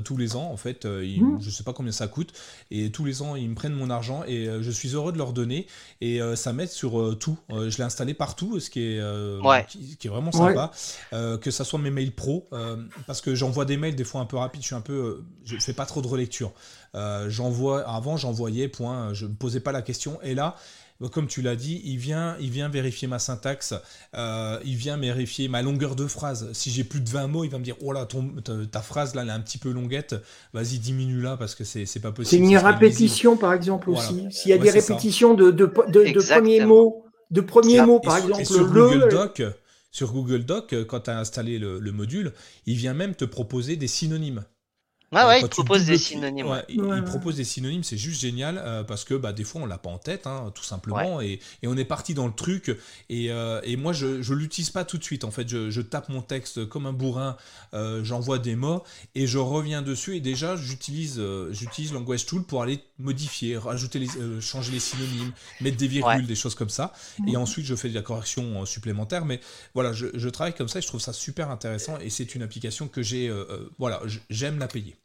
tous 0.03 0.17
les 0.17 0.35
ans. 0.35 0.51
En 0.51 0.57
fait, 0.57 0.85
mmh. 0.85 1.39
je 1.41 1.49
sais 1.49 1.63
pas 1.63 1.73
combien 1.73 1.91
ça 1.91 2.07
coûte 2.07 2.33
et 2.69 2.91
tous 2.91 3.05
les 3.05 3.21
ans 3.21 3.35
ils 3.35 3.49
me 3.49 3.55
prennent 3.55 3.73
mon 3.73 3.89
argent 3.89 4.23
et 4.25 4.47
je 4.61 4.71
suis 4.71 4.89
heureux 4.89 5.11
de 5.11 5.17
leur 5.17 5.33
donner 5.33 5.67
et 6.01 6.19
ça 6.35 6.53
m'aide 6.53 6.69
sur 6.69 7.17
tout. 7.19 7.37
je 7.49 7.77
l'ai 7.77 7.83
installé 7.83 8.13
partout, 8.13 8.59
ce 8.59 8.69
qui 8.69 8.81
est 8.81 9.01
qui, 9.97 10.07
est 10.07 10.09
vraiment 10.09 10.31
sympa. 10.31 10.71
que 11.11 11.51
ça 11.51 11.63
soit 11.63 11.79
mes 11.79 11.91
mails 11.91 12.11
pro, 12.21 12.47
euh, 12.53 12.77
parce 13.07 13.19
que 13.19 13.33
j'envoie 13.33 13.65
des 13.65 13.77
mails 13.77 13.95
des 13.95 14.03
fois 14.03 14.21
un 14.21 14.25
peu 14.25 14.37
rapides, 14.37 14.61
je 14.61 14.67
suis 14.67 14.75
un 14.75 14.81
peu, 14.81 14.93
euh, 14.93 15.25
je 15.43 15.57
fais 15.57 15.73
pas 15.73 15.87
trop 15.87 16.03
de 16.03 16.07
relecture. 16.07 16.53
Euh, 16.93 17.29
j'envoie, 17.29 17.81
avant 17.89 18.15
j'envoyais, 18.15 18.67
point, 18.67 19.11
je 19.13 19.25
me 19.25 19.33
posais 19.33 19.59
pas 19.59 19.71
la 19.71 19.81
question, 19.81 20.19
et 20.21 20.35
là, 20.35 20.55
comme 21.11 21.25
tu 21.25 21.41
l'as 21.41 21.55
dit, 21.55 21.81
il 21.83 21.97
vient, 21.97 22.37
il 22.39 22.51
vient 22.51 22.69
vérifier 22.69 23.07
ma 23.07 23.17
syntaxe, 23.17 23.73
il 24.13 24.75
vient 24.75 24.97
vérifier 24.97 25.47
ma 25.47 25.63
longueur 25.63 25.95
de 25.95 26.05
phrase. 26.05 26.49
Si 26.53 26.69
j'ai 26.69 26.83
plus 26.83 27.01
de 27.01 27.09
20 27.09 27.25
mots, 27.25 27.43
il 27.43 27.49
va 27.49 27.57
me 27.57 27.63
dire 27.63 27.75
Oh 27.81 27.91
là, 27.91 28.07
ta, 28.71 28.81
phrase 28.81 29.15
là, 29.15 29.23
elle 29.23 29.29
est 29.29 29.31
un 29.31 29.39
petit 29.39 29.57
peu 29.57 29.71
longuette, 29.71 30.13
vas-y, 30.53 30.77
diminue 30.77 31.19
là 31.19 31.37
parce 31.37 31.55
que 31.55 31.63
c'est 31.63 31.87
pas 31.99 32.11
possible. 32.11 32.45
C'est 32.45 32.51
une 32.51 32.55
répétition 32.55 33.35
par 33.35 33.53
exemple 33.53 33.89
aussi. 33.89 34.27
S'il 34.29 34.51
y 34.51 34.53
a 34.53 34.59
des 34.59 34.69
répétitions 34.69 35.33
de, 35.33 35.49
de, 35.49 35.65
de, 35.65 36.21
premiers 36.21 36.65
mots, 36.65 37.03
de 37.31 37.41
premiers 37.41 37.81
mots 37.81 37.99
par 37.99 38.17
exemple, 38.17 38.71
le. 38.71 39.09
Doc, 39.09 39.41
sur 39.91 40.13
Google 40.13 40.45
Doc, 40.45 40.73
euh, 40.73 40.85
quand 40.85 41.01
tu 41.01 41.09
as 41.09 41.19
installé 41.19 41.59
le, 41.59 41.79
module, 41.91 42.33
il 42.65 42.75
vient 42.75 42.93
même 42.93 43.13
te 43.13 43.25
proposer 43.25 43.75
des 43.75 43.87
synonymes. 43.87 44.45
Ouais, 45.11 45.25
ouais, 45.25 45.41
il 45.41 45.49
propose 45.49 45.85
des 45.85 45.97
synonymes. 45.97 46.63
il, 46.69 47.03
propose 47.03 47.35
des 47.35 47.43
synonymes, 47.43 47.83
c'est 47.83 47.97
juste 47.97 48.21
génial 48.21 48.57
euh, 48.57 48.83
parce 48.83 49.03
que 49.03 49.13
bah, 49.13 49.33
des 49.33 49.43
fois 49.43 49.61
on 49.61 49.65
l'a 49.65 49.77
pas 49.77 49.89
en 49.89 49.97
tête, 49.97 50.25
hein, 50.25 50.53
tout 50.55 50.63
simplement, 50.63 51.19
et, 51.19 51.39
on 51.65 51.75
est 51.75 51.85
parti 51.85 52.13
dans 52.13 52.27
le 52.27 52.33
truc. 52.33 52.77
Et, 53.09 53.29
euh, 53.29 53.59
moi 53.77 53.91
je 53.91 54.05
ne 54.07 54.35
l'utilise 54.35 54.69
pas 54.69 54.85
tout 54.85 54.97
de 54.97 55.03
suite. 55.03 55.25
En 55.25 55.31
fait, 55.31 55.49
je, 55.49 55.81
tape 55.81 56.07
mon 56.07 56.21
texte 56.21 56.65
comme 56.69 56.85
un 56.85 56.93
bourrin, 56.93 57.35
euh, 57.73 58.03
j'envoie 58.05 58.39
des 58.39 58.55
mots 58.55 58.83
et 59.15 59.27
je 59.27 59.37
reviens 59.37 59.81
dessus. 59.81 60.15
Et 60.15 60.21
déjà, 60.21 60.55
j'utilise 60.55 61.21
j'utilise 61.51 61.91
Language 61.91 62.25
Tool 62.25 62.43
pour 62.43 62.61
aller 62.61 62.79
modifier, 62.97 63.57
rajouter 63.57 63.99
les, 63.99 64.07
changer 64.39 64.71
les 64.71 64.79
synonymes, 64.79 65.33
mettre 65.59 65.77
des 65.77 65.87
virgules, 65.87 66.25
des 66.25 66.35
choses 66.35 66.55
comme 66.55 66.69
ça. 66.69 66.93
Et 67.27 67.35
ensuite, 67.35 67.65
je 67.65 67.75
fais 67.75 67.89
de 67.89 67.95
la 67.95 68.01
correction 68.01 68.65
supplémentaire. 68.65 69.25
Mais 69.25 69.41
voilà, 69.73 69.91
je, 69.91 70.07
je 70.13 70.29
travaille 70.29 70.53
comme 70.53 70.69
ça 70.69 70.79
et 70.79 70.81
je 70.81 70.87
trouve 70.87 71.01
ça 71.01 71.11
super 71.11 71.51
intéressant. 71.51 71.97
Et 71.99 72.09
c'est 72.09 72.33
une 72.33 72.43
application 72.43 72.87
que 72.87 73.01
j'ai, 73.01 73.29
voilà, 73.77 74.01
j'aime 74.29 74.57
la 74.57 74.67
payer. 74.67 74.95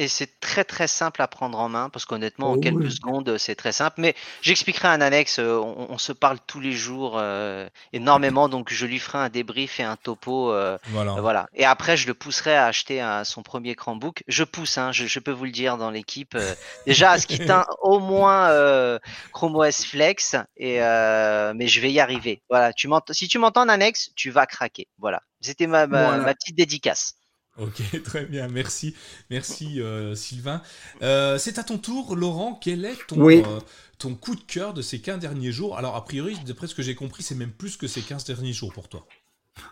Et 0.00 0.08
c'est 0.08 0.40
très 0.40 0.64
très 0.64 0.86
simple 0.88 1.20
à 1.22 1.28
prendre 1.28 1.58
en 1.58 1.68
main 1.68 1.90
parce 1.90 2.04
qu'honnêtement, 2.06 2.50
en 2.52 2.54
Oh 2.56 2.60
quelques 2.60 2.76
oui. 2.84 2.90
secondes, 2.90 3.36
c'est 3.38 3.54
très 3.54 3.72
simple. 3.72 4.00
Mais 4.00 4.14
j'expliquerai 4.42 4.88
un 4.88 5.00
annexe. 5.00 5.38
euh, 5.38 5.58
On, 5.58 5.88
on 5.90 5.98
se 5.98 6.12
parle 6.12 6.38
tous 6.46 6.58
les 6.58 6.72
jours 6.72 7.16
euh, 7.18 7.68
énormément, 7.92 8.48
donc 8.48 8.72
je 8.72 8.86
lui 8.86 8.98
ferai 8.98 9.18
un 9.18 9.28
débrief 9.28 9.78
et 9.78 9.82
un 9.82 9.96
topo. 9.96 10.52
euh, 10.52 10.78
Voilà. 10.88 11.12
voilà. 11.20 11.46
Et 11.54 11.64
après, 11.64 11.96
je 11.96 12.06
le 12.06 12.14
pousserai 12.14 12.56
à 12.56 12.66
acheter 12.66 13.00
un- 13.00 13.24
son 13.24 13.42
premier 13.42 13.74
Chromebook. 13.74 14.22
Je 14.26 14.42
pousse, 14.44 14.78
hein, 14.78 14.90
je, 14.92 15.06
je 15.06 15.18
peux 15.20 15.32
vous 15.32 15.44
le 15.44 15.50
dire 15.52 15.76
dans 15.76 15.90
l'équipe. 15.90 16.34
euh, 16.34 16.54
déjà, 16.86 17.10
à 17.12 17.18
ce 17.18 17.26
qui 17.26 17.38
teint 17.38 17.66
au 17.82 17.98
moins 18.00 18.48
euh, 18.50 18.98
Chrome 19.32 19.54
OS 19.56 19.84
Flex, 19.84 20.34
et, 20.56 20.82
euh, 20.82 21.52
mais 21.54 21.66
je 21.68 21.80
vais 21.80 21.92
y 21.92 22.00
arriver. 22.00 22.42
Voilà. 22.48 22.72
Tu 22.72 22.88
m'entends- 22.88 23.12
si 23.12 23.28
tu 23.28 23.38
m'entends 23.38 23.62
en 23.62 23.68
annexe, 23.68 24.10
tu 24.16 24.30
vas 24.30 24.46
craquer. 24.46 24.88
Voilà. 24.98 25.20
C'était 25.42 25.66
ma, 25.66 25.86
ma, 25.86 26.04
Voilà. 26.06 26.22
ma 26.24 26.34
petite 26.34 26.56
dédicace. 26.56 27.14
Ok, 27.58 27.82
très 28.04 28.24
bien, 28.24 28.48
merci, 28.48 28.94
merci 29.28 29.80
euh, 29.80 30.14
Sylvain. 30.14 30.62
Euh, 31.02 31.38
c'est 31.38 31.58
à 31.58 31.64
ton 31.64 31.78
tour, 31.78 32.16
Laurent. 32.16 32.58
Quel 32.60 32.84
est 32.84 33.06
ton, 33.08 33.20
Oui. 33.20 33.42
euh, 33.46 33.60
ton 33.98 34.14
coup 34.14 34.34
de 34.34 34.40
cœur 34.42 34.72
de 34.72 34.82
ces 34.82 35.00
15 35.00 35.18
derniers 35.18 35.52
jours? 35.52 35.76
Alors, 35.76 35.96
a 35.96 36.04
priori, 36.04 36.38
d'après 36.46 36.66
ce 36.66 36.74
que 36.74 36.82
j'ai 36.82 36.94
compris, 36.94 37.22
c'est 37.22 37.34
même 37.34 37.52
plus 37.52 37.76
que 37.76 37.86
ces 37.86 38.00
15 38.02 38.24
derniers 38.24 38.52
jours 38.52 38.72
pour 38.72 38.88
toi. 38.88 39.06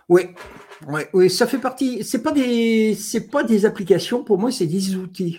Oui, 0.09 0.23
ouais, 0.89 1.09
oui, 1.15 1.31
ça 1.31 1.47
fait 1.47 1.59
partie. 1.59 2.05
C'est 2.05 2.23
pas 2.23 2.33
des, 2.33 2.95
c'est 2.95 3.29
pas 3.29 3.45
des 3.45 3.65
applications. 3.65 4.23
Pour 4.25 4.39
moi, 4.39 4.51
c'est 4.51 4.67
des 4.67 4.97
outils. 4.97 5.39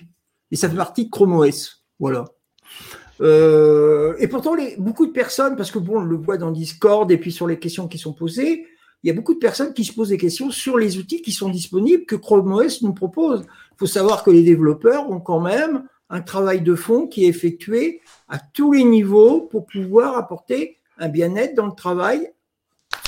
Et 0.50 0.56
ça 0.56 0.70
fait 0.70 0.78
partie 0.78 1.06
de 1.06 1.10
Chrome 1.10 1.34
OS. 1.34 1.86
Voilà. 2.00 2.26
Euh, 3.22 4.16
et 4.18 4.28
pourtant, 4.28 4.56
les, 4.56 4.76
beaucoup 4.78 5.06
de 5.06 5.12
personnes, 5.12 5.56
parce 5.56 5.72
que 5.72 5.78
bon, 5.78 5.98
on 6.00 6.04
le 6.04 6.16
voit 6.16 6.38
dans 6.38 6.52
Discord 6.52 7.12
et 7.12 7.18
puis 7.18 7.32
sur 7.32 7.48
les 7.48 7.60
questions 7.60 7.88
qui 7.88 7.98
sont 7.98 8.14
posées, 8.14 8.66
il 9.04 9.08
y 9.08 9.10
a 9.10 9.14
beaucoup 9.14 9.34
de 9.34 9.40
personnes 9.40 9.74
qui 9.74 9.86
se 9.86 9.94
posent 9.94 10.10
des 10.10 10.18
questions 10.18 10.52
sur 10.52 10.78
les 10.78 10.98
outils 10.98 11.22
qui 11.22 11.32
sont 11.32 11.50
disponibles 11.50 12.06
que 12.06 12.16
Chrome 12.16 12.52
OS 12.52 12.82
nous 12.82 12.94
propose. 12.94 13.46
Il 13.74 13.78
faut 13.78 13.86
savoir 13.86 14.24
que 14.24 14.32
les 14.32 14.44
développeurs 14.44 15.10
ont 15.10 15.22
quand 15.22 15.40
même 15.40 15.86
un 16.10 16.22
travail 16.22 16.62
de 16.62 16.76
fond 16.76 17.08
qui 17.08 17.26
est 17.26 17.30
effectué 17.30 18.02
à 18.28 18.40
tous 18.40 18.74
les 18.74 18.84
niveaux 18.84 19.42
pour 19.42 19.66
pouvoir 19.68 20.18
apporter 20.18 20.78
un 20.98 21.08
bien-être 21.08 21.56
dans 21.56 21.68
le 21.68 21.76
travail 21.76 22.32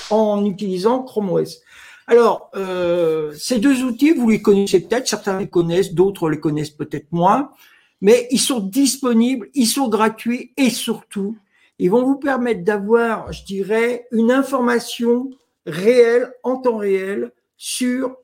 en 0.09 0.45
utilisant 0.45 1.03
Chrome 1.03 1.31
OS. 1.31 1.61
Alors, 2.07 2.49
euh, 2.55 3.33
ces 3.37 3.59
deux 3.59 3.83
outils, 3.83 4.11
vous 4.11 4.29
les 4.29 4.41
connaissez 4.41 4.81
peut-être, 4.81 5.07
certains 5.07 5.39
les 5.39 5.47
connaissent, 5.47 5.93
d'autres 5.93 6.29
les 6.29 6.39
connaissent 6.39 6.71
peut-être 6.71 7.11
moins, 7.11 7.51
mais 8.01 8.27
ils 8.31 8.39
sont 8.39 8.59
disponibles, 8.59 9.49
ils 9.53 9.67
sont 9.67 9.87
gratuits 9.87 10.53
et 10.57 10.69
surtout, 10.69 11.37
ils 11.79 11.89
vont 11.89 12.03
vous 12.03 12.17
permettre 12.17 12.63
d'avoir, 12.63 13.31
je 13.31 13.43
dirais, 13.45 14.07
une 14.11 14.31
information 14.31 15.29
réelle, 15.66 16.34
en 16.43 16.57
temps 16.57 16.78
réel, 16.78 17.32
sur 17.57 18.16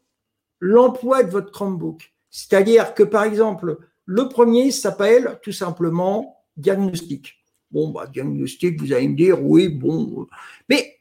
l'emploi 0.60 1.24
de 1.24 1.32
votre 1.32 1.52
Chromebook. 1.52 2.14
C'est-à-dire 2.30 2.94
que, 2.94 3.04
par 3.04 3.24
exemple, 3.24 3.78
le 4.06 4.30
premier 4.30 4.72
s'appelle 4.72 5.40
tout 5.44 5.52
simplement 5.52 6.44
diagnostic. 6.56 7.36
Bon, 7.72 7.90
bah, 7.90 8.08
diagnostic, 8.08 8.80
vous 8.80 8.94
allez 8.94 9.10
me 9.10 9.16
dire, 9.16 9.44
oui, 9.44 9.68
bon, 9.68 10.28
mais 10.70 10.98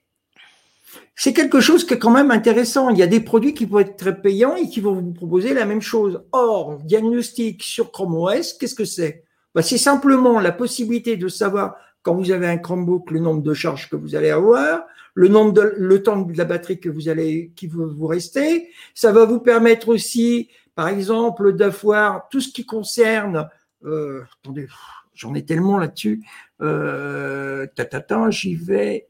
c'est 1.15 1.33
quelque 1.33 1.61
chose 1.61 1.87
qui 1.87 1.95
est 1.95 1.99
quand 1.99 2.11
même 2.11 2.31
intéressant. 2.31 2.91
Il 2.91 2.99
y 2.99 3.03
a 3.03 3.07
des 3.07 3.21
produits 3.21 3.55
qui 3.55 3.67
peuvent 3.67 3.81
être 3.81 3.97
très 3.97 4.21
payants 4.21 4.55
et 4.55 4.69
qui 4.69 4.81
vont 4.81 4.95
vous 4.95 5.13
proposer 5.13 5.55
la 5.55 5.65
même 5.65 5.81
chose. 5.81 6.23
Or, 6.33 6.79
diagnostic 6.83 7.63
sur 7.63 7.91
Chrome 7.91 8.15
OS, 8.17 8.53
qu'est-ce 8.53 8.75
que 8.75 8.85
c'est? 8.85 9.25
Bah, 9.55 9.63
C'est 9.63 9.79
simplement 9.79 10.41
la 10.41 10.53
possibilité 10.53 11.17
de 11.17 11.29
savoir 11.29 11.77
quand 12.03 12.15
vous 12.15 12.31
avez 12.31 12.47
un 12.47 12.59
Chromebook 12.59 13.11
le 13.11 13.21
nombre 13.21 13.43
de 13.43 13.55
charges 13.55 13.89
que 13.89 13.97
vous 13.97 14.15
allez 14.15 14.31
avoir, 14.31 14.85
le 15.17 15.29
nombre 15.29 15.53
de 15.53 15.75
le 15.79 16.03
temps 16.03 16.21
de 16.21 16.37
la 16.37 16.45
batterie 16.45 16.79
que 16.79 16.91
vous 16.91 17.09
allez 17.09 17.51
qui 17.57 17.67
vous, 17.67 17.89
vous 17.89 18.07
rester. 18.07 18.69
Ça 18.95 19.13
va 19.13 19.25
vous 19.25 19.41
permettre 19.41 19.89
aussi, 19.89 20.51
par 20.75 20.89
exemple, 20.89 21.55
d'avoir 21.55 22.29
tout 22.29 22.41
ce 22.41 22.51
qui 22.51 22.67
concerne. 22.67 23.49
Euh, 23.85 24.23
attendez, 24.43 24.69
j'en 25.15 25.35
ai 25.35 25.45
tellement 25.45 25.79
là-dessus. 25.79 26.23
Euh, 26.61 27.67
tatata, 27.75 28.29
j'y 28.31 28.57
vais. 28.57 29.09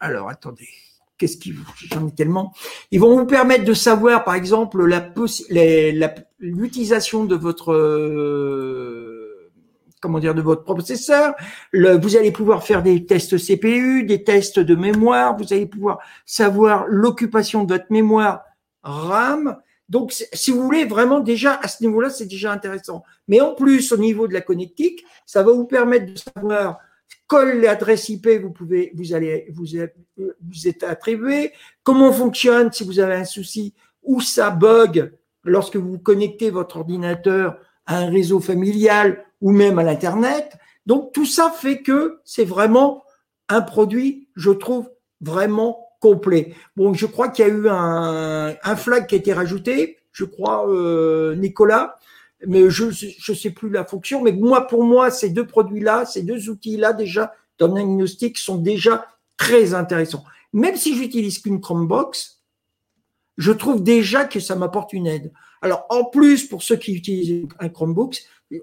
Alors, 0.00 0.28
attendez 0.28 0.68
qu'est-ce 1.16 1.36
qui 1.36 1.54
j'en 1.92 2.08
ai 2.08 2.12
tellement 2.12 2.52
ils 2.90 2.98
vont 2.98 3.16
vous 3.16 3.26
permettre 3.26 3.64
de 3.64 3.74
savoir 3.74 4.24
par 4.24 4.34
exemple 4.34 4.84
la 4.84 5.12
l'utilisation 6.40 7.24
de 7.24 7.36
votre 7.36 7.72
euh, 7.72 9.01
comment 10.02 10.18
dire 10.18 10.34
de 10.34 10.42
votre 10.42 10.64
processeur. 10.64 11.34
Vous 11.72 12.16
allez 12.16 12.32
pouvoir 12.32 12.64
faire 12.64 12.82
des 12.82 13.06
tests 13.06 13.38
CPU 13.38 14.04
des 14.04 14.24
tests 14.24 14.58
de 14.58 14.74
mémoire. 14.74 15.36
Vous 15.38 15.52
allez 15.52 15.66
pouvoir 15.66 16.00
savoir 16.26 16.84
l'occupation 16.88 17.64
de 17.64 17.72
votre 17.72 17.86
mémoire 17.90 18.42
RAM. 18.82 19.56
Donc 19.88 20.12
si 20.12 20.50
vous 20.50 20.62
voulez 20.62 20.84
vraiment 20.84 21.20
déjà 21.20 21.58
à 21.62 21.68
ce 21.68 21.82
niveau-là 21.82 22.10
c'est 22.10 22.26
déjà 22.26 22.52
intéressant. 22.52 23.04
Mais 23.28 23.40
en 23.40 23.54
plus 23.54 23.92
au 23.92 23.96
niveau 23.96 24.28
de 24.28 24.34
la 24.34 24.40
connectique 24.40 25.04
ça 25.24 25.42
va 25.42 25.52
vous 25.52 25.66
permettre 25.66 26.12
de 26.12 26.18
savoir 26.18 26.78
quelle 27.28 27.60
l'adresse 27.60 28.08
IP 28.08 28.28
vous 28.42 28.50
pouvez, 28.50 28.92
vous 28.94 29.14
allez, 29.14 29.46
vous 29.52 29.64
vous 30.16 30.68
êtes 30.68 30.82
attribué, 30.82 31.52
comment 31.82 32.12
fonctionne 32.12 32.70
si 32.72 32.84
vous 32.84 32.98
avez 32.98 33.14
un 33.14 33.24
souci, 33.24 33.74
où 34.02 34.20
ça 34.20 34.50
bug 34.50 35.12
lorsque 35.44 35.76
vous 35.76 35.98
connectez 35.98 36.50
votre 36.50 36.78
ordinateur 36.78 37.56
à 37.86 37.98
un 37.98 38.10
réseau 38.10 38.40
familial 38.40 39.24
ou 39.42 39.52
même 39.52 39.78
à 39.78 39.82
l'internet. 39.82 40.56
Donc 40.86 41.12
tout 41.12 41.26
ça 41.26 41.50
fait 41.50 41.82
que 41.82 42.20
c'est 42.24 42.44
vraiment 42.44 43.04
un 43.50 43.60
produit, 43.60 44.28
je 44.34 44.50
trouve 44.50 44.88
vraiment 45.20 45.86
complet. 46.00 46.54
Bon, 46.76 46.94
je 46.94 47.04
crois 47.04 47.28
qu'il 47.28 47.46
y 47.46 47.50
a 47.50 47.52
eu 47.52 47.68
un, 47.68 48.54
un, 48.62 48.76
flag 48.76 49.06
qui 49.06 49.14
a 49.14 49.18
été 49.18 49.34
rajouté, 49.34 49.98
je 50.12 50.24
crois, 50.24 50.66
euh, 50.68 51.34
Nicolas 51.36 51.98
mais 52.46 52.70
je 52.70 52.90
je 52.90 53.32
sais 53.32 53.50
plus 53.50 53.70
la 53.70 53.84
fonction. 53.84 54.22
Mais 54.22 54.32
moi, 54.32 54.66
pour 54.66 54.84
moi, 54.84 55.10
ces 55.10 55.30
deux 55.30 55.46
produits-là, 55.46 56.04
ces 56.04 56.22
deux 56.22 56.48
outils-là, 56.48 56.92
déjà, 56.92 57.34
dans 57.58 57.68
le 57.68 57.74
diagnostic, 57.74 58.38
sont 58.38 58.58
déjà 58.58 59.06
très 59.36 59.74
intéressants. 59.74 60.24
Même 60.52 60.76
si 60.76 60.96
j'utilise 60.96 61.38
qu'une 61.38 61.60
Chromebox, 61.60 62.41
je 63.38 63.52
trouve 63.52 63.82
déjà 63.82 64.24
que 64.24 64.40
ça 64.40 64.54
m'apporte 64.54 64.92
une 64.92 65.06
aide. 65.06 65.32
Alors, 65.62 65.86
en 65.88 66.04
plus, 66.04 66.44
pour 66.46 66.62
ceux 66.62 66.76
qui 66.76 66.94
utilisent 66.94 67.46
un 67.58 67.68
Chromebook, 67.68 68.18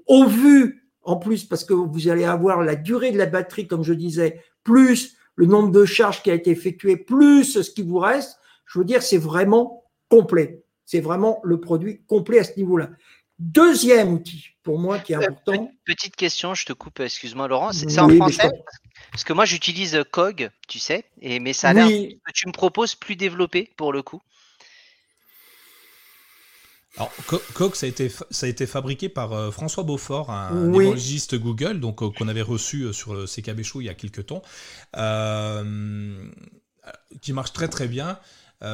au 0.05 0.25
vu, 0.25 0.89
en 1.03 1.17
plus, 1.17 1.43
parce 1.45 1.63
que 1.63 1.73
vous 1.73 2.07
allez 2.09 2.25
avoir 2.25 2.61
la 2.61 2.75
durée 2.75 3.11
de 3.11 3.17
la 3.17 3.25
batterie, 3.25 3.67
comme 3.67 3.83
je 3.83 3.93
disais, 3.93 4.43
plus 4.63 5.17
le 5.35 5.45
nombre 5.45 5.71
de 5.71 5.85
charges 5.85 6.21
qui 6.21 6.29
a 6.29 6.33
été 6.33 6.51
effectué, 6.51 6.97
plus 6.97 7.61
ce 7.61 7.71
qui 7.71 7.81
vous 7.81 7.99
reste, 7.99 8.37
je 8.65 8.79
veux 8.79 8.85
dire, 8.85 9.01
c'est 9.01 9.17
vraiment 9.17 9.85
complet. 10.09 10.63
C'est 10.85 10.99
vraiment 10.99 11.39
le 11.43 11.59
produit 11.59 12.01
complet 12.07 12.39
à 12.39 12.43
ce 12.43 12.57
niveau-là. 12.57 12.89
Deuxième 13.39 14.11
outil, 14.13 14.47
pour 14.63 14.79
moi, 14.79 14.99
qui 14.99 15.13
est 15.13 15.15
important. 15.15 15.71
Petite 15.85 16.17
question, 16.17 16.53
je 16.55 16.65
te 16.65 16.73
coupe, 16.73 16.99
excuse-moi 16.99 17.47
Laurent. 17.47 17.71
C'est 17.71 17.85
oui, 17.85 17.99
en 17.99 18.09
français 18.09 18.51
Parce 19.11 19.23
que 19.23 19.31
moi, 19.31 19.45
j'utilise 19.45 20.03
COG, 20.11 20.49
tu 20.67 20.77
sais, 20.77 21.05
et, 21.21 21.39
mais 21.39 21.53
ça 21.53 21.69
a 21.69 21.73
l'air 21.73 21.87
que 21.87 22.31
tu 22.33 22.47
me 22.47 22.51
proposes 22.51 22.95
plus 22.95 23.15
développé 23.15 23.71
pour 23.77 23.93
le 23.93 24.01
coup. 24.01 24.21
Alors, 26.97 27.11
COG, 27.53 27.75
ça 27.75 27.85
a 27.85 27.89
été, 27.89 28.09
ça 28.09 28.45
a 28.45 28.49
été 28.49 28.65
fabriqué 28.65 29.09
par 29.09 29.33
euh, 29.33 29.51
François 29.51 29.83
Beaufort, 29.83 30.31
un 30.31 30.69
oui. 30.69 30.85
évangéliste 30.85 31.35
Google, 31.35 31.79
donc 31.79 32.01
euh, 32.01 32.09
qu'on 32.09 32.27
avait 32.27 32.41
reçu 32.41 32.81
euh, 32.83 32.93
sur 32.93 33.13
le 33.13 33.25
CKB 33.25 33.61
Show 33.61 33.81
il 33.81 33.85
y 33.85 33.89
a 33.89 33.93
quelques 33.93 34.25
temps, 34.25 34.41
qui 37.21 37.33
marche 37.33 37.53
très 37.53 37.67
très 37.67 37.87
bien. 37.87 38.17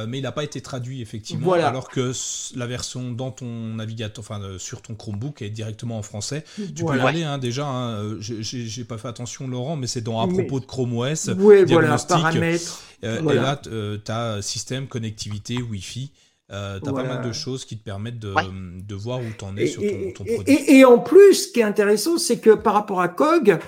Mais 0.08 0.18
il 0.18 0.22
n'a 0.22 0.32
pas 0.32 0.42
été 0.42 0.60
traduit 0.60 1.00
effectivement, 1.00 1.46
voilà. 1.46 1.68
alors 1.68 1.88
que 1.88 2.10
la 2.56 2.66
version 2.66 3.12
dans 3.12 3.30
ton 3.30 3.46
navigateur, 3.46 4.24
enfin 4.28 4.58
sur 4.58 4.82
ton 4.82 4.96
Chromebook 4.96 5.42
est 5.42 5.50
directement 5.50 5.96
en 5.96 6.02
français. 6.02 6.44
Tu 6.56 6.82
voilà. 6.82 7.04
peux 7.04 7.06
y 7.06 7.10
aller 7.10 7.22
hein, 7.22 7.38
déjà. 7.38 7.68
Hein, 7.68 8.16
J'ai 8.18 8.82
pas 8.82 8.98
fait 8.98 9.06
attention 9.06 9.46
Laurent, 9.46 9.76
mais 9.76 9.86
c'est 9.86 10.00
dans 10.00 10.20
à 10.20 10.26
propos 10.26 10.58
de 10.58 10.64
Chrome 10.64 10.98
OS. 10.98 11.30
Oui, 11.38 11.62
voilà, 11.68 11.98
paramètres. 11.98 12.82
Et 13.04 13.22
là, 13.22 13.62
tu 13.62 14.10
as 14.10 14.42
système, 14.42 14.88
connectivité, 14.88 15.62
Wi-Fi. 15.62 16.10
Euh, 16.52 16.78
tu 16.80 16.88
as 16.88 16.92
voilà. 16.92 17.08
pas 17.08 17.14
mal 17.16 17.26
de 17.26 17.32
choses 17.32 17.64
qui 17.64 17.76
te 17.76 17.82
permettent 17.82 18.20
de, 18.20 18.32
ouais. 18.32 18.42
de 18.52 18.94
voir 18.94 19.18
où 19.18 19.24
tu 19.36 19.44
en 19.44 19.56
es 19.56 19.64
et, 19.64 19.66
sur 19.66 19.82
ton, 19.82 20.12
ton 20.14 20.24
et, 20.24 20.34
produit. 20.36 20.54
Et, 20.54 20.78
et, 20.78 20.84
en 20.84 20.98
plus, 20.98 21.34
ce 21.34 21.52
qui 21.52 21.60
est 21.60 21.64
intéressant, 21.64 22.18
c'est 22.18 22.38
que 22.38 22.50
par 22.50 22.74
rapport 22.74 23.00
à 23.00 23.08
COG, 23.08 23.58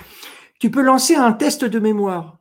tu 0.59 0.71
peux 0.71 0.81
lancer 0.81 1.15
un 1.15 1.33
test 1.33 1.65
de 1.65 1.79
mémoire. 1.79 2.39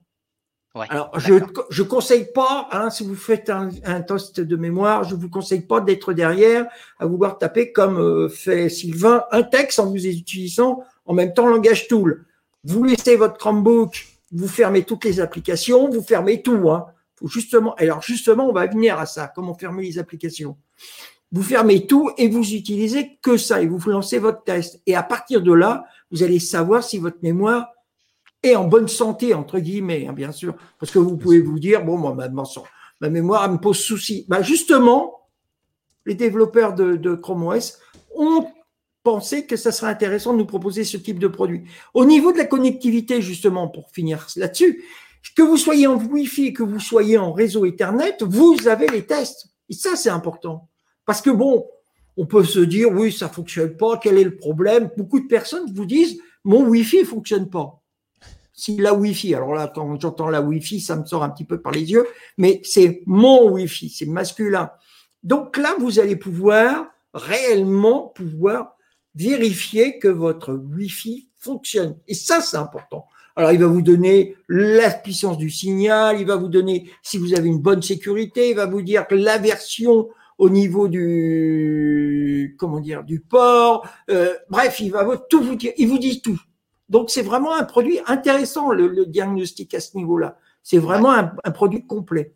Ouais, 0.74 0.86
Alors, 0.90 1.18
je 1.18 1.34
je 1.70 1.82
conseille 1.82 2.30
pas, 2.32 2.68
hein, 2.70 2.90
si 2.90 3.04
vous 3.04 3.16
faites 3.16 3.50
un, 3.50 3.70
un, 3.84 4.00
test 4.00 4.40
de 4.40 4.56
mémoire, 4.56 5.02
je 5.02 5.16
vous 5.16 5.28
conseille 5.28 5.62
pas 5.62 5.80
d'être 5.80 6.12
derrière 6.12 6.66
à 7.00 7.06
vouloir 7.06 7.38
taper 7.38 7.72
comme 7.72 7.98
euh, 7.98 8.28
fait 8.28 8.68
Sylvain 8.68 9.24
un 9.32 9.42
texte 9.42 9.80
en 9.80 9.86
vous 9.86 10.06
utilisant 10.06 10.84
en 11.06 11.14
même 11.14 11.32
temps 11.32 11.48
langage 11.48 11.88
tool. 11.88 12.26
Vous 12.64 12.84
laissez 12.84 13.16
votre 13.16 13.38
Chromebook, 13.38 14.06
vous 14.30 14.46
fermez 14.46 14.84
toutes 14.84 15.04
les 15.04 15.20
applications, 15.20 15.88
vous 15.88 16.02
fermez 16.02 16.42
tout. 16.42 16.70
Hein. 16.70 16.86
Faut 17.18 17.28
justement, 17.28 17.74
alors 17.74 18.00
justement, 18.00 18.48
on 18.48 18.52
va 18.52 18.66
venir 18.66 18.98
à 18.98 19.06
ça. 19.06 19.30
Comment 19.34 19.54
fermer 19.54 19.82
les 19.82 19.98
applications? 19.98 20.56
Vous 21.32 21.42
fermez 21.42 21.86
tout 21.86 22.10
et 22.16 22.28
vous 22.28 22.54
utilisez 22.54 23.18
que 23.20 23.36
ça 23.36 23.60
et 23.60 23.66
vous 23.66 23.78
lancez 23.90 24.18
votre 24.18 24.44
test. 24.44 24.80
Et 24.86 24.94
à 24.94 25.02
partir 25.02 25.42
de 25.42 25.52
là, 25.52 25.84
vous 26.10 26.22
allez 26.22 26.38
savoir 26.38 26.84
si 26.84 26.98
votre 26.98 27.18
mémoire 27.22 27.68
et 28.42 28.54
en 28.54 28.64
bonne 28.64 28.88
santé, 28.88 29.34
entre 29.34 29.58
guillemets, 29.58 30.06
hein, 30.06 30.12
bien 30.12 30.30
sûr, 30.30 30.54
parce 30.78 30.92
que 30.92 31.00
vous 31.00 31.16
pouvez 31.16 31.40
vous 31.40 31.58
dire, 31.58 31.84
bon, 31.84 31.98
moi, 31.98 32.14
ma, 32.14 32.28
ma 33.00 33.10
mémoire, 33.10 33.44
elle 33.44 33.52
me 33.52 33.58
pose 33.58 33.78
souci. 33.78 34.26
Ben 34.28 34.42
justement, 34.42 35.28
les 36.06 36.14
développeurs 36.14 36.74
de, 36.74 36.94
de, 36.94 37.14
Chrome 37.16 37.48
OS 37.48 37.78
ont 38.14 38.46
pensé 39.02 39.44
que 39.44 39.56
ça 39.56 39.72
serait 39.72 39.90
intéressant 39.90 40.32
de 40.32 40.38
nous 40.38 40.46
proposer 40.46 40.84
ce 40.84 40.96
type 40.96 41.18
de 41.18 41.26
produit. 41.26 41.64
Au 41.94 42.04
niveau 42.04 42.32
de 42.32 42.38
la 42.38 42.44
connectivité, 42.44 43.22
justement, 43.22 43.68
pour 43.68 43.90
finir 43.90 44.26
là-dessus, 44.36 44.84
que 45.38 45.42
vous 45.42 45.56
soyez 45.56 45.86
en 45.86 45.96
Wi-Fi, 45.96 46.52
que 46.52 46.62
vous 46.62 46.80
soyez 46.80 47.16
en 47.16 47.32
réseau 47.32 47.64
Ethernet, 47.64 48.16
vous 48.20 48.66
avez 48.66 48.88
les 48.88 49.06
tests. 49.06 49.46
Et 49.68 49.74
ça, 49.74 49.94
c'est 49.94 50.10
important. 50.10 50.68
Parce 51.06 51.22
que 51.22 51.30
bon, 51.30 51.66
on 52.16 52.26
peut 52.26 52.44
se 52.44 52.58
dire, 52.58 52.90
oui, 52.90 53.12
ça 53.12 53.28
fonctionne 53.28 53.76
pas, 53.76 53.98
quel 53.98 54.18
est 54.18 54.24
le 54.24 54.36
problème? 54.36 54.90
Beaucoup 54.96 55.20
de 55.20 55.28
personnes 55.28 55.72
vous 55.72 55.86
disent, 55.86 56.20
mon 56.42 56.66
Wi-Fi 56.66 57.04
fonctionne 57.04 57.48
pas. 57.48 57.80
Si 58.52 58.76
la 58.76 58.92
Wi-Fi, 58.92 59.36
alors 59.36 59.54
là, 59.54 59.70
quand 59.72 60.00
j'entends 60.00 60.28
la 60.28 60.42
Wi-Fi, 60.42 60.80
ça 60.80 60.96
me 60.96 61.06
sort 61.06 61.22
un 61.22 61.30
petit 61.30 61.44
peu 61.44 61.60
par 61.60 61.70
les 61.70 61.88
yeux, 61.92 62.06
mais 62.36 62.60
c'est 62.64 63.02
mon 63.06 63.50
Wi-Fi, 63.52 63.88
c'est 63.88 64.06
masculin. 64.06 64.72
Donc 65.22 65.56
là, 65.56 65.76
vous 65.78 66.00
allez 66.00 66.16
pouvoir 66.16 66.88
réellement 67.14 68.08
pouvoir 68.08 68.76
vérifier 69.14 69.98
que 69.98 70.08
votre 70.08 70.54
Wi-Fi 70.54 71.28
fonctionne. 71.38 71.96
Et 72.08 72.14
ça, 72.14 72.40
c'est 72.40 72.56
important. 72.56 73.06
Alors, 73.38 73.52
il 73.52 73.60
va 73.60 73.68
vous 73.68 73.82
donner 73.82 74.34
la 74.48 74.90
puissance 74.90 75.38
du 75.38 75.48
signal, 75.48 76.20
il 76.20 76.26
va 76.26 76.34
vous 76.34 76.48
donner 76.48 76.90
si 77.04 77.18
vous 77.18 77.34
avez 77.34 77.46
une 77.46 77.60
bonne 77.60 77.82
sécurité, 77.82 78.50
il 78.50 78.56
va 78.56 78.66
vous 78.66 78.82
dire 78.82 79.06
que 79.06 79.14
la 79.14 79.38
version 79.38 80.08
au 80.38 80.50
niveau 80.50 80.88
du 80.88 82.56
comment 82.58 82.80
dire 82.80 83.04
du 83.04 83.20
port, 83.20 83.88
euh, 84.10 84.34
bref, 84.50 84.80
il 84.80 84.90
va 84.90 85.06
tout 85.30 85.40
vous 85.40 85.54
dire, 85.54 85.72
il 85.78 85.86
vous 85.86 86.00
dit 86.00 86.20
tout. 86.20 86.40
Donc 86.88 87.10
c'est 87.10 87.22
vraiment 87.22 87.54
un 87.54 87.62
produit 87.62 88.00
intéressant 88.06 88.72
le, 88.72 89.06
diagnostic 89.06 89.72
à 89.72 89.78
ce 89.78 89.96
niveau-là. 89.96 90.36
C'est 90.64 90.78
vraiment 90.78 91.12
un, 91.12 91.50
produit 91.52 91.86
complet. 91.86 92.34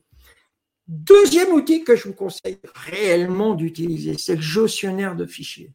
Deuxième 0.86 1.52
outil 1.52 1.82
que 1.82 1.96
je 1.96 2.06
vous 2.06 2.14
conseille 2.14 2.60
réellement 2.76 3.54
d'utiliser, 3.54 4.16
c'est 4.18 4.36
le 4.36 4.40
gestionnaire 4.40 5.16
de 5.16 5.26
fichiers. 5.26 5.72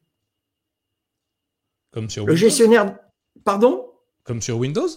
Comme 1.92 2.10
sur 2.10 2.26
le 2.26 2.36
gestionnaire, 2.36 2.98
pardon? 3.44 3.92
Comme 4.24 4.42
sur 4.42 4.58
Windows? 4.58 4.88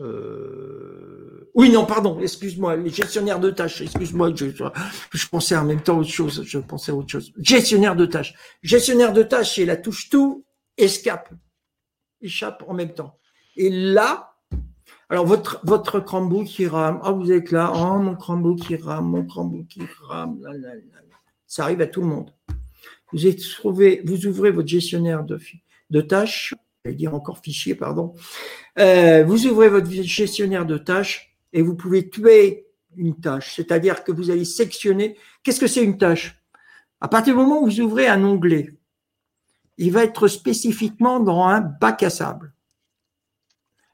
Euh, 0.00 1.50
Oui, 1.54 1.70
non, 1.70 1.86
pardon, 1.86 2.20
excuse-moi, 2.20 2.76
les 2.76 2.90
gestionnaires 2.90 3.40
de 3.40 3.50
tâches, 3.50 3.80
excuse-moi, 3.80 4.32
je, 4.34 5.28
pensais 5.28 5.56
en 5.56 5.64
même 5.64 5.82
temps 5.82 5.96
à 5.96 6.00
autre 6.00 6.10
chose, 6.10 6.42
je 6.44 6.58
pensais 6.58 6.92
à 6.92 6.94
autre 6.94 7.10
chose. 7.10 7.32
Gestionnaire 7.38 7.96
de 7.96 8.06
tâches. 8.06 8.34
Gestionnaire 8.62 9.12
de 9.12 9.22
tâches, 9.22 9.56
c'est 9.56 9.64
la 9.64 9.76
touche 9.76 10.08
tout, 10.08 10.44
escape, 10.76 11.30
échappe 12.20 12.64
en 12.66 12.74
même 12.74 12.94
temps. 12.94 13.18
Et 13.56 13.70
là, 13.70 14.34
alors 15.08 15.26
votre, 15.26 15.60
votre 15.64 16.00
qui 16.44 16.66
rame, 16.66 17.00
ah 17.02 17.12
vous 17.12 17.32
êtes 17.32 17.50
là, 17.50 17.72
oh 17.74 17.98
mon 17.98 18.14
Chromebook 18.14 18.60
qui 18.60 18.76
rame, 18.76 19.06
mon 19.06 19.24
Chromebook 19.24 19.66
qui 19.66 19.82
rame, 20.02 20.38
ça 21.46 21.64
arrive 21.64 21.80
à 21.80 21.86
tout 21.86 22.02
le 22.02 22.08
monde. 22.08 22.32
Vous, 23.12 23.26
êtes 23.26 23.40
trouvé, 23.40 24.02
vous 24.04 24.26
ouvrez 24.26 24.50
votre 24.50 24.68
gestionnaire 24.68 25.24
de 25.24 26.00
tâches, 26.02 26.54
dire 26.94 27.14
encore 27.14 27.38
fichier, 27.38 27.74
pardon. 27.74 28.14
Euh, 28.78 29.24
vous 29.24 29.46
ouvrez 29.46 29.68
votre 29.68 29.90
gestionnaire 29.90 30.66
de 30.66 30.78
tâches 30.78 31.36
et 31.52 31.62
vous 31.62 31.74
pouvez 31.74 32.08
tuer 32.08 32.66
une 32.96 33.18
tâche, 33.18 33.54
c'est-à-dire 33.56 34.04
que 34.04 34.12
vous 34.12 34.30
allez 34.30 34.44
sectionner. 34.44 35.16
Qu'est-ce 35.42 35.60
que 35.60 35.66
c'est 35.66 35.84
une 35.84 35.98
tâche? 35.98 36.42
À 37.00 37.08
partir 37.08 37.34
du 37.34 37.40
moment 37.40 37.62
où 37.62 37.66
vous 37.66 37.80
ouvrez 37.80 38.08
un 38.08 38.24
onglet, 38.24 38.74
il 39.76 39.92
va 39.92 40.04
être 40.04 40.26
spécifiquement 40.26 41.20
dans 41.20 41.44
un 41.44 41.60
bac 41.60 42.02
à 42.02 42.10
sable. 42.10 42.52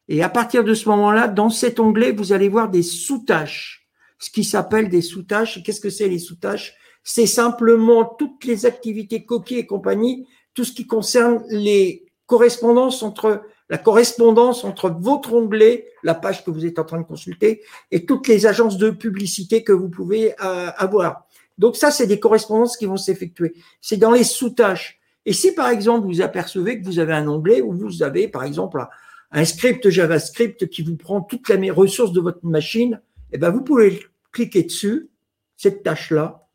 Et 0.09 0.23
à 0.23 0.29
partir 0.29 0.65
de 0.65 0.75
ce 0.75 0.89
moment-là, 0.89 1.29
dans 1.29 1.51
cet 1.51 1.81
onglet, 1.81 2.13
vous 2.13 2.33
allez 2.33 2.49
voir 2.49 2.71
des 2.71 2.83
sous-tâches, 2.83 3.89
ce 4.19 4.31
qui 4.31 4.45
s'appelle 4.45 4.89
des 4.89 5.03
sous-tâches. 5.03 5.63
Qu'est-ce 5.63 5.81
que 5.81 5.91
c'est 5.91 6.09
les 6.09 6.19
sous-tâches? 6.19 6.75
C'est 7.03 7.27
simplement 7.27 8.05
toutes 8.05 8.45
les 8.45 8.65
activités 8.65 9.25
coquilles 9.25 9.59
et 9.59 9.67
compagnie, 9.67 10.27
tout 10.55 10.65
ce 10.65 10.73
qui 10.73 10.87
concerne 10.87 11.45
les 11.49 12.04
correspondances 12.27 13.03
entre 13.03 13.43
la 13.71 13.79
correspondance 13.79 14.65
entre 14.65 14.91
votre 14.91 15.33
onglet, 15.33 15.89
la 16.03 16.15
page 16.15 16.45
que 16.45 16.51
vous 16.51 16.67
êtes 16.67 16.79
en 16.79 16.85
train 16.85 17.01
de 17.01 17.07
consulter, 17.07 17.63
et 17.91 18.05
toutes 18.05 18.29
les 18.29 18.47
agences 18.47 18.77
de 18.77 18.91
publicité 18.91 19.65
que 19.65 19.73
vous 19.73 19.89
pouvez 19.89 20.33
euh, 20.45 20.71
avoir. 20.77 21.27
Donc 21.57 21.77
ça, 21.77 21.91
c'est 21.91 22.07
des 22.07 22.21
correspondances 22.21 22.77
qui 22.77 22.87
vont 22.87 22.97
s'effectuer. 22.97 23.55
C'est 23.81 23.97
dans 23.97 24.11
les 24.11 24.25
sous-tâches. 24.25 25.01
Et 25.27 25.33
si 25.33 25.53
par 25.53 25.69
exemple 25.69 26.07
vous 26.07 26.21
apercevez 26.21 26.79
que 26.79 26.85
vous 26.85 26.99
avez 26.99 27.15
un 27.15 27.27
onglet 27.29 27.63
où 27.63 27.73
vous 27.73 28.03
avez 28.03 28.29
par 28.29 28.45
exemple 28.45 28.85
un 29.31 29.45
script 29.45 29.89
JavaScript 29.89 30.69
qui 30.69 30.83
vous 30.83 30.97
prend 30.97 31.23
toutes 31.23 31.49
les 31.49 31.71
ressources 31.71 32.13
de 32.13 32.21
votre 32.21 32.45
machine, 32.45 33.01
eh 33.33 33.39
ben 33.39 33.51
vous 33.51 33.63
pouvez 33.63 34.05
cliquer 34.33 34.65
dessus, 34.65 35.09
cette 35.57 35.83
tâche-là, 35.83 36.47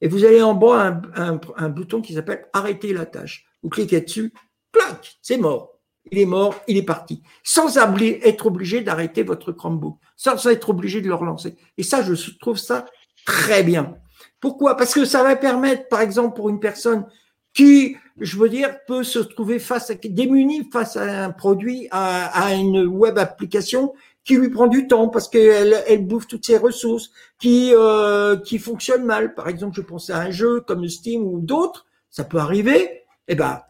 et 0.00 0.08
vous 0.08 0.24
allez 0.24 0.42
en 0.42 0.54
bas 0.54 1.00
un, 1.16 1.40
un, 1.56 1.68
bouton 1.68 2.00
qui 2.00 2.14
s'appelle 2.14 2.46
arrêter 2.52 2.92
la 2.92 3.06
tâche. 3.06 3.46
Vous 3.62 3.68
cliquez 3.68 4.00
dessus, 4.00 4.32
clac, 4.74 5.16
c'est 5.22 5.38
mort. 5.38 5.70
Il 6.10 6.18
est 6.18 6.26
mort, 6.26 6.54
il 6.68 6.76
est 6.76 6.82
parti. 6.82 7.22
Sans 7.42 7.78
être 7.78 8.46
obligé 8.46 8.82
d'arrêter 8.82 9.22
votre 9.22 9.52
Chromebook, 9.52 9.96
sans 10.16 10.46
être 10.48 10.70
obligé 10.70 11.00
de 11.00 11.08
le 11.08 11.14
relancer. 11.14 11.56
Et 11.78 11.82
ça, 11.82 12.02
je 12.02 12.38
trouve 12.38 12.58
ça 12.58 12.84
très 13.24 13.62
bien. 13.62 13.96
Pourquoi? 14.40 14.76
Parce 14.76 14.92
que 14.92 15.06
ça 15.06 15.22
va 15.22 15.36
permettre, 15.36 15.88
par 15.88 16.02
exemple, 16.02 16.36
pour 16.36 16.50
une 16.50 16.60
personne 16.60 17.06
qui, 17.54 17.96
je 18.20 18.36
veux 18.36 18.50
dire, 18.50 18.76
peut 18.86 19.04
se 19.04 19.18
trouver 19.20 19.58
face 19.58 19.90
à, 19.90 19.94
démuni 19.94 20.68
face 20.70 20.96
à 20.96 21.24
un 21.24 21.30
produit, 21.30 21.88
à, 21.90 22.52
une 22.54 22.84
web 22.84 23.16
application 23.16 23.94
qui 24.24 24.36
lui 24.36 24.50
prend 24.50 24.66
du 24.66 24.86
temps 24.86 25.08
parce 25.08 25.28
qu'elle 25.28 25.82
elle 25.86 26.06
bouffe 26.06 26.26
toutes 26.26 26.44
ses 26.44 26.56
ressources, 26.56 27.10
qui 27.38 27.72
euh, 27.74 28.36
qui 28.36 28.58
fonctionne 28.58 29.04
mal. 29.04 29.34
Par 29.34 29.48
exemple, 29.48 29.76
je 29.76 29.82
pensais 29.82 30.12
à 30.12 30.20
un 30.20 30.30
jeu 30.30 30.60
comme 30.60 30.86
Steam 30.88 31.22
ou 31.22 31.40
d'autres, 31.40 31.86
ça 32.10 32.24
peut 32.24 32.38
arriver. 32.38 33.04
Eh 33.28 33.34
ben, 33.34 33.62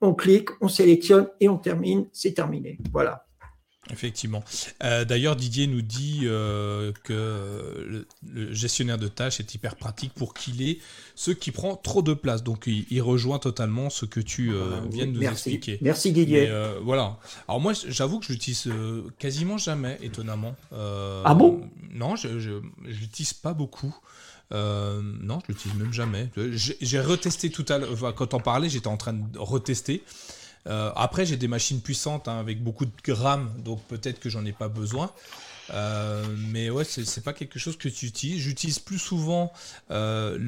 on 0.00 0.14
clique, 0.14 0.50
on 0.60 0.68
sélectionne 0.68 1.28
et 1.40 1.48
on 1.48 1.58
termine, 1.58 2.06
c'est 2.12 2.32
terminé. 2.32 2.78
Voilà. 2.92 3.24
Effectivement. 3.90 4.44
Euh, 4.84 5.04
d'ailleurs, 5.04 5.36
Didier 5.36 5.66
nous 5.66 5.82
dit 5.82 6.22
euh, 6.24 6.92
que 7.04 8.04
le, 8.22 8.52
gestionnaire 8.52 8.98
de 8.98 9.08
tâches 9.08 9.40
est 9.40 9.54
hyper 9.54 9.76
pratique 9.76 10.12
pour 10.12 10.34
qu'il 10.34 10.62
ait 10.68 10.78
ce 11.14 11.30
qui 11.30 11.52
prend 11.52 11.76
trop 11.76 12.02
de 12.02 12.14
place. 12.14 12.42
Donc, 12.42 12.66
il, 12.66 13.00
rejoint 13.00 13.38
totalement 13.38 13.88
ce 13.90 14.04
que 14.04 14.20
tu 14.20 14.52
euh, 14.52 14.72
ah, 14.74 14.86
viens 14.90 15.06
de 15.06 15.12
nous 15.12 15.22
expliquer. 15.22 15.78
Merci 15.80 16.12
Didier. 16.12 16.50
voilà. 16.82 17.18
Alors 17.46 17.60
moi, 17.60 17.72
j'avoue 17.72 18.18
que 18.18 18.26
je 18.26 18.32
l'utilise 18.32 18.70
quasiment 19.18 19.56
jamais, 19.56 19.98
étonnamment. 20.02 20.54
ah 20.72 21.34
bon? 21.34 21.62
Non, 21.92 22.16
je 22.16 22.28
ne 22.28 22.60
l'utilise 22.84 23.32
pas 23.32 23.54
beaucoup. 23.54 23.96
Non, 24.50 25.40
je 25.42 25.52
l'utilise 25.52 25.76
même 25.76 25.92
jamais. 25.92 26.30
J'ai 26.36 27.00
retesté 27.00 27.50
tout 27.50 27.66
à 27.68 27.78
l'heure. 27.78 28.14
quand 28.14 28.34
on 28.34 28.40
parlait, 28.40 28.68
j'étais 28.68 28.88
en 28.88 28.96
train 28.96 29.12
de 29.12 29.38
retester. 29.38 30.02
Euh, 30.66 30.90
après, 30.96 31.24
j'ai 31.24 31.36
des 31.36 31.48
machines 31.48 31.80
puissantes 31.80 32.28
hein, 32.28 32.38
avec 32.38 32.62
beaucoup 32.62 32.84
de 32.84 32.92
grammes, 33.02 33.50
donc 33.64 33.82
peut-être 33.84 34.20
que 34.20 34.28
j'en 34.28 34.44
ai 34.44 34.52
pas 34.52 34.68
besoin. 34.68 35.10
Euh, 35.70 36.24
mais 36.50 36.70
ouais, 36.70 36.84
c'est 36.84 37.22
pas 37.22 37.32
quelque 37.32 37.58
chose 37.58 37.76
que 37.76 37.88
tu 37.88 38.06
utilises. 38.06 38.40
J'utilise 38.40 38.78
plus 38.78 38.98
souvent 38.98 39.52
euh, 39.90 40.38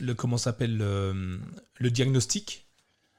le, 0.00 0.14
comment 0.14 0.38
s'appelle 0.38 0.76
le, 0.76 1.90
diagnostic 1.90 2.67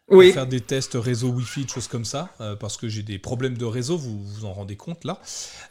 oui. 0.10 0.34
faire 0.34 0.48
des 0.48 0.62
tests 0.62 0.96
réseau 0.96 1.30
Wi-Fi, 1.30 1.64
des 1.66 1.68
choses 1.68 1.88
comme 1.88 2.06
ça, 2.06 2.30
euh, 2.42 2.56
parce 2.56 2.78
que 2.78 2.88
j'ai 2.88 3.04
des 3.04 3.20
problèmes 3.20 3.58
de 3.58 3.66
réseau, 3.66 3.98
vous 3.98 4.24
vous 4.24 4.46
en 4.46 4.54
rendez 4.54 4.76
compte 4.76 5.04
là. 5.04 5.20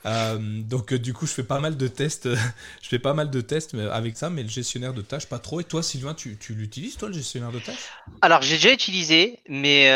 Euh, 0.07 0.39
donc 0.62 0.93
euh, 0.93 0.99
du 0.99 1.12
coup, 1.14 1.26
je 1.26 1.32
fais 1.32 1.43
pas 1.43 1.61
mal 1.61 1.76
de 1.76 1.89
tests, 1.89 2.28
je 2.82 2.89
fais 2.89 2.99
pas 2.99 3.14
mal 3.14 3.30
de 3.30 3.41
tests 3.41 3.74
avec 3.74 4.16
ça, 4.16 4.30
mais 4.30 4.43
le 4.43 4.49
gestionnaire 4.49 4.95
de 4.95 5.03
tâches 5.03 5.26
pas 5.26 5.39
trop. 5.39 5.61
Et 5.61 5.64
toi, 5.64 5.82
Sylvain, 5.82 6.14
tu, 6.14 6.36
tu 6.39 6.55
l'utilises 6.55 6.97
toi 6.97 7.09
le 7.09 7.14
gestionnaire 7.14 7.53
de 7.53 7.59
tâches? 7.59 7.91
Alors 8.22 8.43
j'ai 8.43 8.57
déjà 8.57 8.72
utilisé, 8.72 9.41
mais 9.49 9.93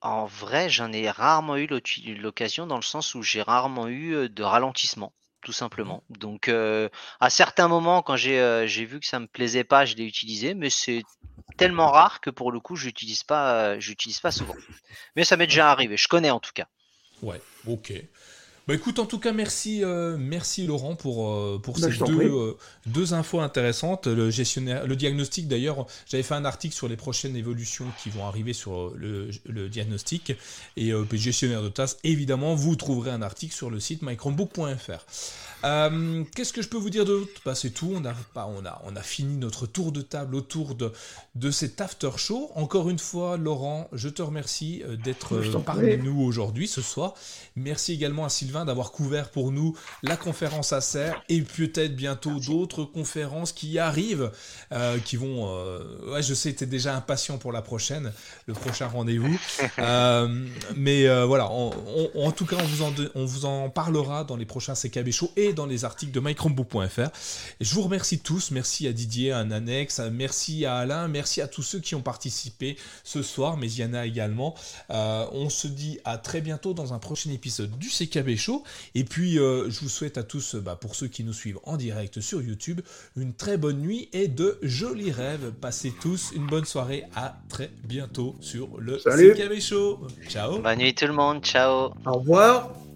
en 0.00 0.26
vrai, 0.26 0.68
j'en 0.68 0.92
ai 0.92 1.08
rarement 1.10 1.56
eu 1.56 1.68
l'occasion 2.16 2.66
dans 2.66 2.76
le 2.76 2.82
sens 2.82 3.14
où 3.14 3.22
j'ai 3.22 3.42
rarement 3.42 3.88
eu 3.88 4.28
de 4.28 4.42
ralentissement 4.42 5.12
tout 5.44 5.52
simplement. 5.52 6.04
Donc, 6.08 6.48
à 6.48 7.30
certains 7.30 7.66
moments, 7.66 8.02
quand 8.02 8.16
j'ai 8.16 8.84
vu 8.84 9.00
que 9.00 9.06
ça 9.06 9.18
me 9.18 9.26
plaisait 9.26 9.64
pas, 9.64 9.84
je 9.84 9.96
l'ai 9.96 10.04
utilisé, 10.04 10.54
mais 10.54 10.70
c'est 10.70 11.02
tellement 11.56 11.90
rare 11.90 12.20
que 12.20 12.30
pour 12.30 12.52
le 12.52 12.60
coup, 12.60 12.76
j'utilise 12.76 13.24
pas, 13.24 13.78
j'utilise 13.78 14.20
pas 14.20 14.30
souvent. 14.30 14.54
Mais 15.16 15.24
ça 15.24 15.36
m'est 15.36 15.46
déjà 15.46 15.70
arrivé. 15.70 15.96
Je 15.96 16.08
connais 16.08 16.30
en 16.30 16.40
tout 16.40 16.52
cas. 16.54 16.66
Ouais. 17.22 17.40
Ok. 17.66 17.92
Bah 18.68 18.74
écoute, 18.74 19.00
en 19.00 19.06
tout 19.06 19.18
cas, 19.18 19.32
merci, 19.32 19.82
merci 20.18 20.68
Laurent 20.68 20.94
pour, 20.94 21.60
pour 21.62 21.80
bah, 21.80 21.88
ces 21.90 21.98
deux, 22.04 22.56
deux, 22.86 23.12
infos 23.12 23.40
intéressantes. 23.40 24.06
Le, 24.06 24.30
gestionnaire, 24.30 24.86
le 24.86 24.94
diagnostic, 24.94 25.48
d'ailleurs, 25.48 25.86
j'avais 26.06 26.22
fait 26.22 26.34
un 26.34 26.44
article 26.44 26.72
sur 26.72 26.86
les 26.86 26.94
prochaines 26.96 27.34
évolutions 27.34 27.86
qui 28.00 28.08
vont 28.10 28.24
arriver 28.24 28.52
sur 28.52 28.92
le, 28.94 29.30
le 29.46 29.68
diagnostic. 29.68 30.32
Et 30.76 30.92
gestionnaire 31.14 31.62
de 31.62 31.70
tasses, 31.70 31.98
évidemment, 32.04 32.54
vous 32.54 32.76
trouverez 32.76 33.10
un 33.10 33.22
article 33.22 33.52
sur 33.52 33.68
le 33.68 33.80
site 33.80 34.02
mychromebook.fr. 34.02 35.06
Euh, 35.64 36.24
qu'est-ce 36.34 36.52
que 36.52 36.62
je 36.62 36.68
peux 36.68 36.76
vous 36.76 36.90
dire 36.90 37.04
d'autre? 37.04 37.30
Bah, 37.44 37.54
C'est 37.54 37.70
tout, 37.70 37.92
on 37.94 38.04
a, 38.04 38.14
on, 38.34 38.64
a, 38.66 38.82
on 38.84 38.96
a 38.96 39.02
fini 39.02 39.36
notre 39.36 39.66
tour 39.66 39.92
de 39.92 40.00
table 40.02 40.34
autour 40.34 40.74
de, 40.74 40.92
de 41.34 41.50
cet 41.50 41.80
after 41.80 42.10
show. 42.16 42.50
Encore 42.54 42.90
une 42.90 42.98
fois, 42.98 43.36
Laurent, 43.36 43.88
je 43.92 44.08
te 44.08 44.22
remercie 44.22 44.82
euh, 44.84 44.96
d'être 44.96 45.36
euh, 45.36 45.58
parmi 45.64 45.96
nous 45.98 46.20
aujourd'hui, 46.22 46.66
ce 46.66 46.82
soir. 46.82 47.14
Merci 47.56 47.92
également 47.92 48.24
à 48.24 48.28
Sylvain 48.28 48.64
d'avoir 48.64 48.92
couvert 48.92 49.30
pour 49.30 49.52
nous 49.52 49.76
la 50.02 50.16
conférence 50.16 50.72
Acer 50.72 51.12
et 51.28 51.42
peut-être 51.42 51.94
bientôt 51.94 52.38
d'autres 52.40 52.84
conférences 52.84 53.52
qui 53.52 53.78
arrivent, 53.78 54.30
euh, 54.72 54.98
qui 54.98 55.16
vont. 55.16 55.46
Euh, 55.48 56.12
ouais, 56.12 56.22
je 56.22 56.34
sais, 56.34 56.52
tu 56.54 56.64
es 56.64 56.66
déjà 56.66 56.96
impatient 56.96 57.38
pour 57.38 57.52
la 57.52 57.62
prochaine, 57.62 58.12
le 58.46 58.54
prochain 58.54 58.88
rendez-vous. 58.88 59.38
Mais 60.76 61.24
voilà, 61.24 61.48
en 61.48 62.32
tout 62.34 62.46
cas, 62.46 62.56
on 62.60 62.64
vous, 62.64 62.82
en, 62.82 62.92
on 63.14 63.24
vous 63.24 63.44
en 63.44 63.70
parlera 63.70 64.24
dans 64.24 64.36
les 64.36 64.46
prochains 64.46 64.74
CKB 64.74 65.10
Show 65.10 65.30
et 65.36 65.51
dans 65.52 65.66
les 65.66 65.84
articles 65.84 66.12
de 66.12 66.20
mychromebook.fr. 66.20 67.00
Et 67.60 67.64
je 67.64 67.74
vous 67.74 67.82
remercie 67.82 68.18
tous. 68.18 68.50
Merci 68.50 68.86
à 68.86 68.92
Didier, 68.92 69.32
à 69.32 69.44
Nanex, 69.44 70.00
merci 70.12 70.64
à 70.66 70.76
Alain, 70.76 71.08
merci 71.08 71.40
à 71.40 71.48
tous 71.48 71.62
ceux 71.62 71.80
qui 71.80 71.94
ont 71.94 72.02
participé 72.02 72.76
ce 73.04 73.22
soir, 73.22 73.56
mais 73.56 73.70
il 73.70 73.78
y 73.78 73.84
en 73.84 73.94
a 73.94 74.06
également. 74.06 74.54
on 74.88 75.48
se 75.48 75.68
dit 75.68 75.98
à 76.04 76.18
très 76.18 76.40
bientôt 76.40 76.74
dans 76.74 76.92
un 76.92 76.98
prochain 76.98 77.30
épisode 77.30 77.76
du 77.78 77.88
CKB 77.88 78.36
Show. 78.36 78.64
Et 78.94 79.04
puis, 79.04 79.34
je 79.34 79.80
vous 79.80 79.88
souhaite 79.88 80.18
à 80.18 80.22
tous, 80.22 80.56
bah, 80.56 80.76
pour 80.76 80.94
ceux 80.94 81.08
qui 81.08 81.24
nous 81.24 81.32
suivent 81.32 81.60
en 81.64 81.76
direct 81.76 82.20
sur 82.20 82.42
YouTube, 82.42 82.80
une 83.16 83.34
très 83.34 83.56
bonne 83.56 83.80
nuit 83.80 84.08
et 84.12 84.28
de 84.28 84.58
jolis 84.62 85.12
rêves. 85.12 85.52
Passez 85.60 85.92
tous 86.00 86.32
une 86.34 86.46
bonne 86.46 86.64
soirée. 86.64 87.04
À 87.14 87.36
très 87.48 87.70
bientôt 87.84 88.36
sur 88.40 88.78
le 88.78 88.98
CKB 88.98 89.60
Show. 89.60 90.06
Ciao. 90.28 90.58
Bonne 90.58 90.78
nuit 90.78 90.94
tout 90.94 91.06
le 91.06 91.12
monde. 91.12 91.42
Ciao. 91.42 91.92
Au 92.06 92.12
revoir. 92.14 92.91